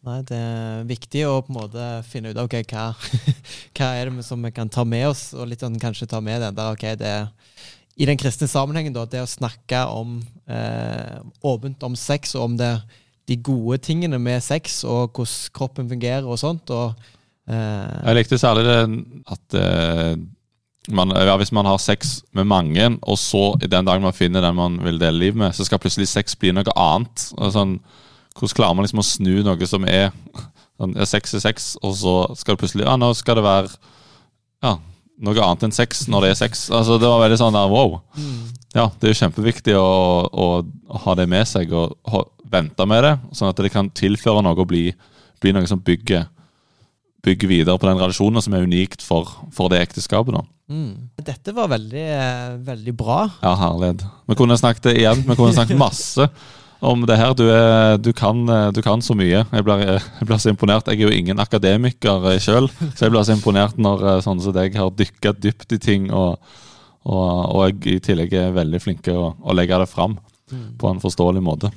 Nei, 0.04 0.18
det 0.28 0.36
er 0.36 0.82
viktig 0.84 1.22
å 1.24 1.38
på 1.40 1.54
en 1.54 1.56
måte 1.56 1.84
finne 2.04 2.34
ut 2.34 2.40
ok, 2.42 2.58
hva, 2.68 2.90
hva 3.78 3.86
er 3.96 4.10
det 4.10 4.24
som 4.26 4.42
vi 4.44 4.50
kan 4.52 4.68
ta 4.68 4.84
med 4.84 5.06
oss, 5.08 5.30
og 5.32 5.48
litt 5.48 5.64
sånn 5.64 5.78
kanskje 5.80 6.10
ta 6.10 6.20
med 6.20 6.42
den 6.44 6.58
der 6.58 6.76
ok, 6.76 6.84
det 7.00 7.14
i 7.96 8.08
den 8.10 8.18
kristne 8.20 8.48
sammenhengen, 8.50 8.92
da, 8.92 9.06
det 9.08 9.22
å 9.22 9.30
snakke 9.30 9.80
om 9.88 10.18
eh, 10.50 11.16
åpent 11.46 11.86
om 11.88 11.96
sex, 11.96 12.34
og 12.36 12.50
om 12.50 12.58
det, 12.60 12.74
de 13.28 13.36
gode 13.40 13.78
tingene 13.84 14.18
med 14.20 14.42
sex, 14.44 14.82
og 14.84 15.14
hvordan 15.16 15.52
kroppen 15.56 15.88
fungerer 15.88 16.26
og 16.28 16.38
sånt. 16.38 16.70
og 16.70 16.92
eh, 17.48 18.00
Jeg 18.04 18.18
likte 18.18 18.38
særlig 18.40 18.64
det 18.68 18.78
at 19.32 19.58
eh, 19.60 20.16
man, 20.92 21.14
ja, 21.16 21.36
hvis 21.40 21.52
man 21.52 21.66
har 21.66 21.80
sex 21.80 22.22
med 22.36 22.44
mange, 22.44 22.90
og 23.02 23.18
så 23.18 23.54
i 23.62 23.70
den 23.70 23.86
dagen 23.86 24.04
man 24.04 24.16
finner 24.16 24.44
den 24.44 24.56
man 24.56 24.80
vil 24.84 25.00
dele 25.00 25.18
liv 25.18 25.36
med, 25.36 25.54
så 25.56 25.64
skal 25.64 25.80
plutselig 25.80 26.08
sex 26.08 26.36
bli 26.36 26.52
noe 26.52 26.76
annet. 26.76 27.30
sånn 27.32 27.78
hvordan 28.34 28.56
klarer 28.56 28.74
man 28.74 28.84
liksom 28.84 29.00
å 29.00 29.06
snu 29.06 29.34
noe 29.46 29.66
som 29.70 29.86
er 29.88 30.10
sånn, 30.80 30.96
seks 31.06 31.36
er 31.38 31.44
sex, 31.44 31.70
og 31.82 31.94
så 31.96 32.16
skal 32.36 32.54
det 32.54 32.64
plutselig 32.64 32.88
Ja, 32.88 32.98
nå 33.00 33.12
skal 33.16 33.38
det 33.38 33.46
være 33.46 33.72
ja, 34.64 34.76
noe 35.24 35.46
annet 35.46 35.68
enn 35.68 35.74
sex 35.76 36.06
når 36.10 36.24
det 36.24 36.30
er 36.32 36.38
sex. 36.42 36.68
Altså, 36.72 36.98
det 36.98 37.08
var 37.08 37.22
veldig 37.22 37.38
sånn 37.40 37.56
der 37.56 37.70
wow. 37.70 37.98
Mm. 38.16 38.54
Ja, 38.74 38.88
det 38.98 39.08
er 39.08 39.12
jo 39.12 39.20
kjempeviktig 39.20 39.76
å, 39.78 39.90
å, 40.26 40.46
ha 41.04 41.14
det 41.18 41.28
med 41.30 41.46
seg 41.46 41.72
og 41.76 41.94
vente 42.50 42.86
med 42.88 43.04
det, 43.06 43.14
sånn 43.36 43.50
at 43.50 43.60
det 43.60 43.72
kan 43.74 43.90
tilføre 43.94 44.42
noe 44.44 44.56
og 44.58 44.68
bli, 44.70 44.88
bli 45.42 45.52
noe 45.54 45.68
som 45.70 45.82
bygger, 45.84 46.26
bygger 47.24 47.50
videre 47.50 47.80
på 47.80 47.88
den 47.88 48.00
relasjonen 48.00 48.44
som 48.44 48.56
er 48.56 48.66
unikt 48.66 49.04
for, 49.04 49.30
for 49.54 49.72
det 49.72 49.80
ekteskapet. 49.84 50.36
da. 50.36 50.44
Mm. 50.72 51.10
Dette 51.24 51.52
var 51.56 51.72
veldig, 51.72 52.04
veldig 52.64 52.94
bra. 52.96 53.24
Ja, 53.42 53.54
herlighet. 53.60 54.04
Vi 54.28 54.36
kunne 54.38 54.58
snakket 54.60 54.94
igjen, 54.94 55.24
vi 55.26 55.36
kunne 55.36 55.56
snakket 55.56 55.80
masse 55.80 56.28
om 56.84 57.04
det 57.08 57.16
her. 57.20 57.34
Du, 57.36 57.44
er, 57.50 57.96
du, 57.98 58.12
kan, 58.16 58.44
du 58.72 58.80
kan, 58.84 59.02
så 59.04 59.16
mye. 59.16 59.44
Jeg 59.44 59.66
blir, 59.66 59.84
jeg 59.94 60.28
blir, 60.28 60.40
så 60.40 60.52
imponert. 60.52 60.88
Jeg 60.88 61.00
er 61.00 61.08
jo 61.08 61.14
ingen 61.14 61.40
akademiker 61.40 62.28
sjøl, 62.42 62.68
så 62.94 63.06
jeg 63.06 63.14
blir 63.14 63.26
så 63.26 63.36
imponert 63.36 63.80
når 63.80 64.04
eh, 64.08 64.20
sånne 64.24 64.44
som 64.44 64.56
deg 64.56 64.76
har 64.78 64.92
dykka 64.92 65.34
dypt 65.36 65.76
i 65.76 65.80
ting, 65.82 66.10
og, 66.12 66.38
og, 67.04 67.24
og, 67.24 67.64
jeg 67.68 67.98
i 67.98 68.04
tillegg 68.04 68.36
er 68.40 68.56
veldig 68.56 68.82
flinke 68.82 69.16
å, 69.16 69.32
å 69.40 69.56
legge 69.56 69.80
det 69.80 69.90
fram 69.90 70.16
mm. 70.16 70.68
på 70.80 70.92
en 70.92 71.02
forståelig 71.02 71.44
måte. 71.44 71.72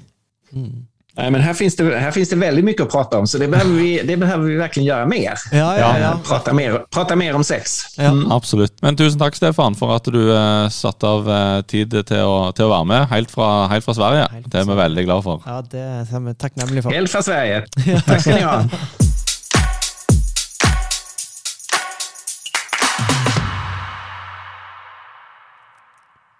Mm. 0.54 0.88
Nej, 1.18 1.32
men 1.32 1.41
här 1.41 1.54
finns, 1.54 1.76
det, 1.76 1.98
här 1.98 2.12
finns 2.12 2.30
det 2.30 2.36
väldigt 2.36 2.66
mycket 2.66 2.82
att 2.82 2.91
prata 2.91 3.20
om, 3.20 3.28
så 3.28 3.38
det 3.38 3.48
behöver 3.48 3.72
vi, 3.72 4.02
det 4.04 4.18
behöver 4.18 4.45
vi 4.45 4.56
verkligen 4.56 4.88
göra 4.88 5.06
mer. 5.06 5.34
Ja, 5.52 5.80
ja, 5.80 6.00
ja. 6.00 6.20
Prata, 6.28 6.54
mer 6.54 6.86
prata 6.91 7.16
mer 7.16 7.36
om 7.36 7.43
sex. 7.43 7.98
Mm. 7.98 8.32
Absolutt. 8.32 8.82
Men 8.82 8.98
tusen 8.98 9.20
takk, 9.20 9.36
Stefan, 9.36 9.76
for 9.76 9.95
at 9.95 10.06
du 10.06 10.20
uh, 10.30 10.70
satte 10.70 11.10
av 11.10 11.30
uh, 11.30 11.62
tid 11.66 11.89
til 11.89 12.22
å, 12.22 12.52
til 12.54 12.68
å, 12.68 12.70
være 12.70 12.86
med 12.93 13.10
helt 13.10 13.34
fra, 13.34 13.66
helt 13.74 13.86
fra 13.86 13.98
Sverige. 13.98 14.30
Helt 14.36 14.52
det 14.54 14.62
er 14.62 14.70
vi 14.70 14.78
veldig 14.78 15.08
glad 15.10 15.26
for. 15.26 15.41
Ja, 15.50 15.58
det 15.66 15.82
er 15.82 16.24
vi 16.30 16.36
takknemlige 16.38 16.86
for. 16.86 16.93
Helt 16.93 17.10
fra 17.10 17.26
Sverige. 17.26 17.66
Takk 18.06 18.22
skal 18.22 18.38
ni 18.38 18.45
ha. 18.45 18.62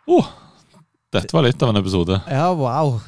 Oh, 0.08 0.34
dette 1.12 1.34
var 1.34 1.50
litt 1.50 1.62
av 1.66 1.74
en 1.74 1.82
episode. 1.82 2.22
Ja, 2.30 2.52
wow 2.54 3.00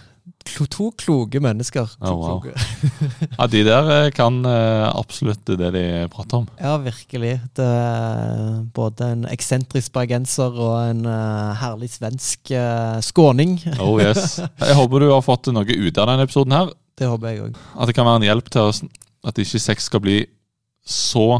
to 0.45 0.89
kloke 0.97 1.39
mennesker. 1.39 1.87
To 1.99 2.13
oh, 2.13 2.17
wow. 2.19 2.39
kloke. 2.41 2.53
ja, 3.37 3.47
De 3.47 3.63
der 3.63 3.91
eh, 3.95 4.11
kan 4.15 4.39
uh, 4.45 4.89
absolutt 4.95 5.45
det 5.45 5.71
de 5.75 5.83
prater 6.11 6.41
om. 6.41 6.47
Ja, 6.59 6.77
virkelig. 6.77 7.39
Det 7.55 7.65
er 7.65 8.63
både 8.73 9.11
en 9.13 9.27
eksentrisk 9.29 9.93
bergenser 9.93 10.55
og 10.55 10.75
en 10.89 11.05
uh, 11.05 11.55
herlig 11.59 11.91
svensk 11.93 12.53
skåning. 13.05 13.59
oh 13.79 13.99
yes. 14.01 14.39
Jeg 14.69 14.75
håper 14.79 15.05
du 15.05 15.11
har 15.11 15.23
fått 15.25 15.51
noe 15.53 15.65
ut 15.65 15.97
av 15.97 16.09
denne 16.09 16.25
episoden 16.27 16.55
her. 16.55 16.73
Det 16.99 17.07
håper 17.07 17.31
jeg 17.31 17.39
òg. 17.45 17.59
At 17.79 17.87
det 17.87 17.95
kan 17.95 18.07
være 18.07 18.19
en 18.19 18.27
hjelp 18.27 18.49
til 18.51 18.67
oss, 18.67 18.81
at 19.23 19.37
ikke 19.39 19.61
sex 19.63 19.85
skal 19.87 20.01
bli 20.03 20.17
så 20.83 21.39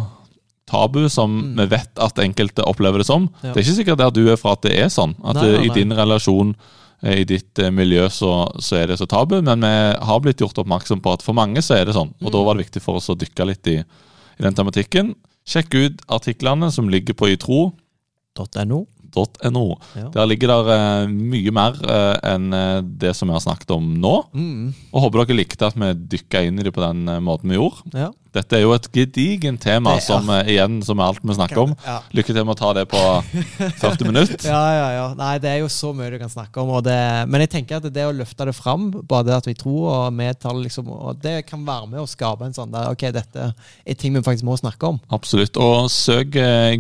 tabu 0.70 1.02
som 1.12 1.34
mm. 1.34 1.58
vi 1.58 1.66
vet 1.74 2.00
at 2.00 2.22
enkelte 2.24 2.64
opplever 2.64 3.02
det 3.02 3.10
som. 3.10 3.28
Ja. 3.42 3.52
Det 3.52 3.58
er 3.58 3.66
ikke 3.66 3.80
sikkert 3.82 4.00
der 4.00 4.14
du 4.16 4.22
er 4.32 4.40
fra 4.40 4.54
at 4.56 4.64
det 4.64 4.78
er 4.80 4.88
sånn. 4.94 5.18
At 5.20 5.42
nei, 5.42 5.50
nei, 5.50 5.58
nei. 5.58 5.66
i 5.68 5.74
din 5.76 5.96
relasjon 5.98 6.54
Eh, 6.54 6.89
i 7.02 7.24
ditt 7.24 7.60
eh, 7.60 7.72
miljø 7.72 8.10
så, 8.12 8.34
så, 8.60 8.76
er 8.82 8.92
det 8.92 9.00
så 9.00 9.08
tabu, 9.08 9.38
men 9.42 9.64
vi 9.64 9.74
har 10.10 10.22
blitt 10.24 10.44
gjort 10.44 10.60
oppmerksom 10.60 11.02
på 11.04 11.16
at 11.16 11.24
for 11.24 11.38
mange 11.38 11.64
så 11.64 11.78
er 11.78 11.88
det 11.88 11.96
sånn. 11.96 12.12
Og 12.20 12.30
mm. 12.30 12.34
da 12.36 12.44
var 12.46 12.58
det 12.58 12.68
viktig 12.68 12.84
for 12.84 13.00
oss 13.00 13.10
å 13.12 13.18
dykke 13.20 13.48
litt 13.48 13.72
i, 13.72 13.80
i 13.80 14.46
den 14.46 14.58
tematikken. 14.58 15.14
Sjekk 15.50 15.76
ut 15.80 16.02
artiklene 16.12 16.72
som 16.76 16.92
ligger 16.92 17.18
på 17.18 17.32
itro.no. 17.36 18.86
.no. 19.10 19.64
Ja. 19.98 20.10
Der 20.14 20.28
ligger 20.30 20.52
der 20.52 20.68
uh, 20.70 21.10
mye 21.10 21.54
mer 21.56 21.78
uh, 21.82 22.14
enn 22.30 22.54
uh, 22.54 22.78
det 22.84 23.16
som 23.18 23.30
vi 23.30 23.34
har 23.34 23.42
snakket 23.42 23.74
om 23.74 23.88
nå. 23.98 24.14
Mm. 24.38 24.68
Og 24.94 25.06
Håper 25.06 25.24
dere 25.24 25.40
likte 25.40 25.66
at 25.66 25.80
vi 25.80 25.90
dykka 26.14 26.44
inn 26.46 26.62
i 26.62 26.68
det 26.68 26.74
på 26.76 26.84
den 26.84 27.10
måten 27.26 27.50
vi 27.50 27.58
gjorde. 27.58 27.90
Ja. 27.98 28.12
Dette 28.36 28.58
er 28.58 28.64
jo 28.64 28.74
et 28.76 28.88
gedigent 28.94 29.62
tema, 29.64 29.96
er, 29.98 30.04
som 30.06 30.28
igjen 30.44 30.80
som 30.86 31.00
er 31.02 31.10
alt 31.10 31.24
vi 31.24 31.38
snakker 31.38 31.64
om. 31.64 31.76
Ja. 31.86 32.00
Lykke 32.16 32.36
til 32.36 32.46
med 32.46 32.54
å 32.54 32.60
ta 32.60 32.74
det 32.78 32.86
på 32.92 33.02
40 33.84 34.10
minutter. 34.10 34.46
ja, 34.46 34.64
ja, 34.76 34.88
ja. 34.98 35.08
Nei, 35.18 35.34
det 35.42 35.50
er 35.54 35.62
jo 35.64 35.70
så 35.74 35.92
mye 35.98 36.12
du 36.14 36.20
kan 36.22 36.32
snakke 36.32 36.62
om. 36.62 36.76
Det, 36.86 37.00
men 37.30 37.46
jeg 37.46 37.54
tenker 37.56 37.80
at 37.80 37.90
det 37.94 38.06
å 38.06 38.14
løfte 38.16 38.50
det 38.50 38.56
fram, 38.58 38.90
bare 39.10 39.28
det 39.30 39.38
at 39.40 39.50
vi 39.50 39.56
tror, 39.58 39.82
og 39.90 40.14
medtaler, 40.14 40.62
liksom, 40.68 40.92
og 40.94 41.22
det 41.24 41.42
kan 41.50 41.66
være 41.66 41.90
med 41.94 42.04
å 42.04 42.10
skape 42.10 42.46
en 42.46 42.56
sånn 42.56 42.72
der 42.74 42.90
Ok, 42.90 43.04
dette 43.14 43.50
er 43.52 43.98
ting 44.00 44.16
vi 44.16 44.24
faktisk 44.26 44.48
må 44.48 44.58
snakke 44.60 44.94
om. 44.94 45.00
Absolutt. 45.14 45.58
Og 45.60 45.90
søk 45.94 46.38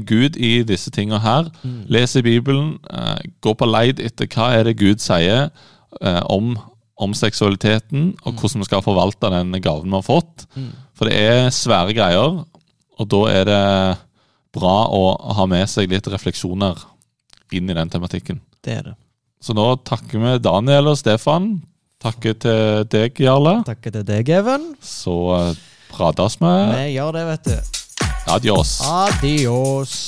Gud 0.09 0.37
i 0.37 0.59
disse 0.67 0.91
tingene 0.93 1.19
her. 1.23 1.49
Mm. 1.63 1.83
Les 1.91 2.15
i 2.15 2.23
Bibelen. 2.25 2.75
Eh, 2.89 3.29
gå 3.43 3.53
på 3.57 3.67
leid 3.69 4.01
etter 4.03 4.29
hva 4.31 4.51
er 4.57 4.67
det 4.67 4.77
Gud 4.79 5.01
sier 5.03 5.49
eh, 5.49 6.21
om, 6.29 6.53
om 6.99 7.15
seksualiteten, 7.15 8.13
og 8.23 8.33
mm. 8.33 8.39
hvordan 8.39 8.63
vi 8.63 8.69
skal 8.69 8.85
forvalte 8.85 9.31
den 9.33 9.55
gaven 9.63 9.89
vi 9.89 9.97
har 9.97 10.05
fått. 10.05 10.47
Mm. 10.55 10.71
For 10.99 11.07
det 11.07 11.15
er 11.15 11.45
svære 11.55 11.95
greier, 11.95 12.41
og 12.99 13.07
da 13.07 13.19
er 13.31 13.45
det 13.47 13.65
bra 14.51 14.75
å 14.91 15.03
ha 15.37 15.45
med 15.47 15.69
seg 15.71 15.87
litt 15.87 16.09
refleksjoner 16.11 16.81
inn 17.55 17.71
i 17.71 17.77
den 17.77 17.91
tematikken. 17.93 18.41
Det 18.59 18.75
er 18.81 18.83
det. 18.89 18.95
Så 19.39 19.55
nå 19.55 19.63
takker 19.87 20.19
vi 20.19 20.35
Daniel 20.43 20.91
og 20.91 20.99
Stefan. 20.99 21.53
Takker 22.03 22.35
til 22.43 22.83
deg, 22.91 23.15
Jarle. 23.23 23.61
Takker 23.67 23.95
til 23.95 24.03
deg, 24.07 24.27
Even. 24.41 24.73
Så 24.83 25.15
uh, 25.31 25.55
prates 25.93 26.35
vi. 26.43 26.53
Vi 26.75 26.85
gjør 26.97 27.15
det, 27.15 27.25
vet 27.31 27.47
du. 27.47 27.75
Adios. 28.35 28.79
Adios. 28.83 29.99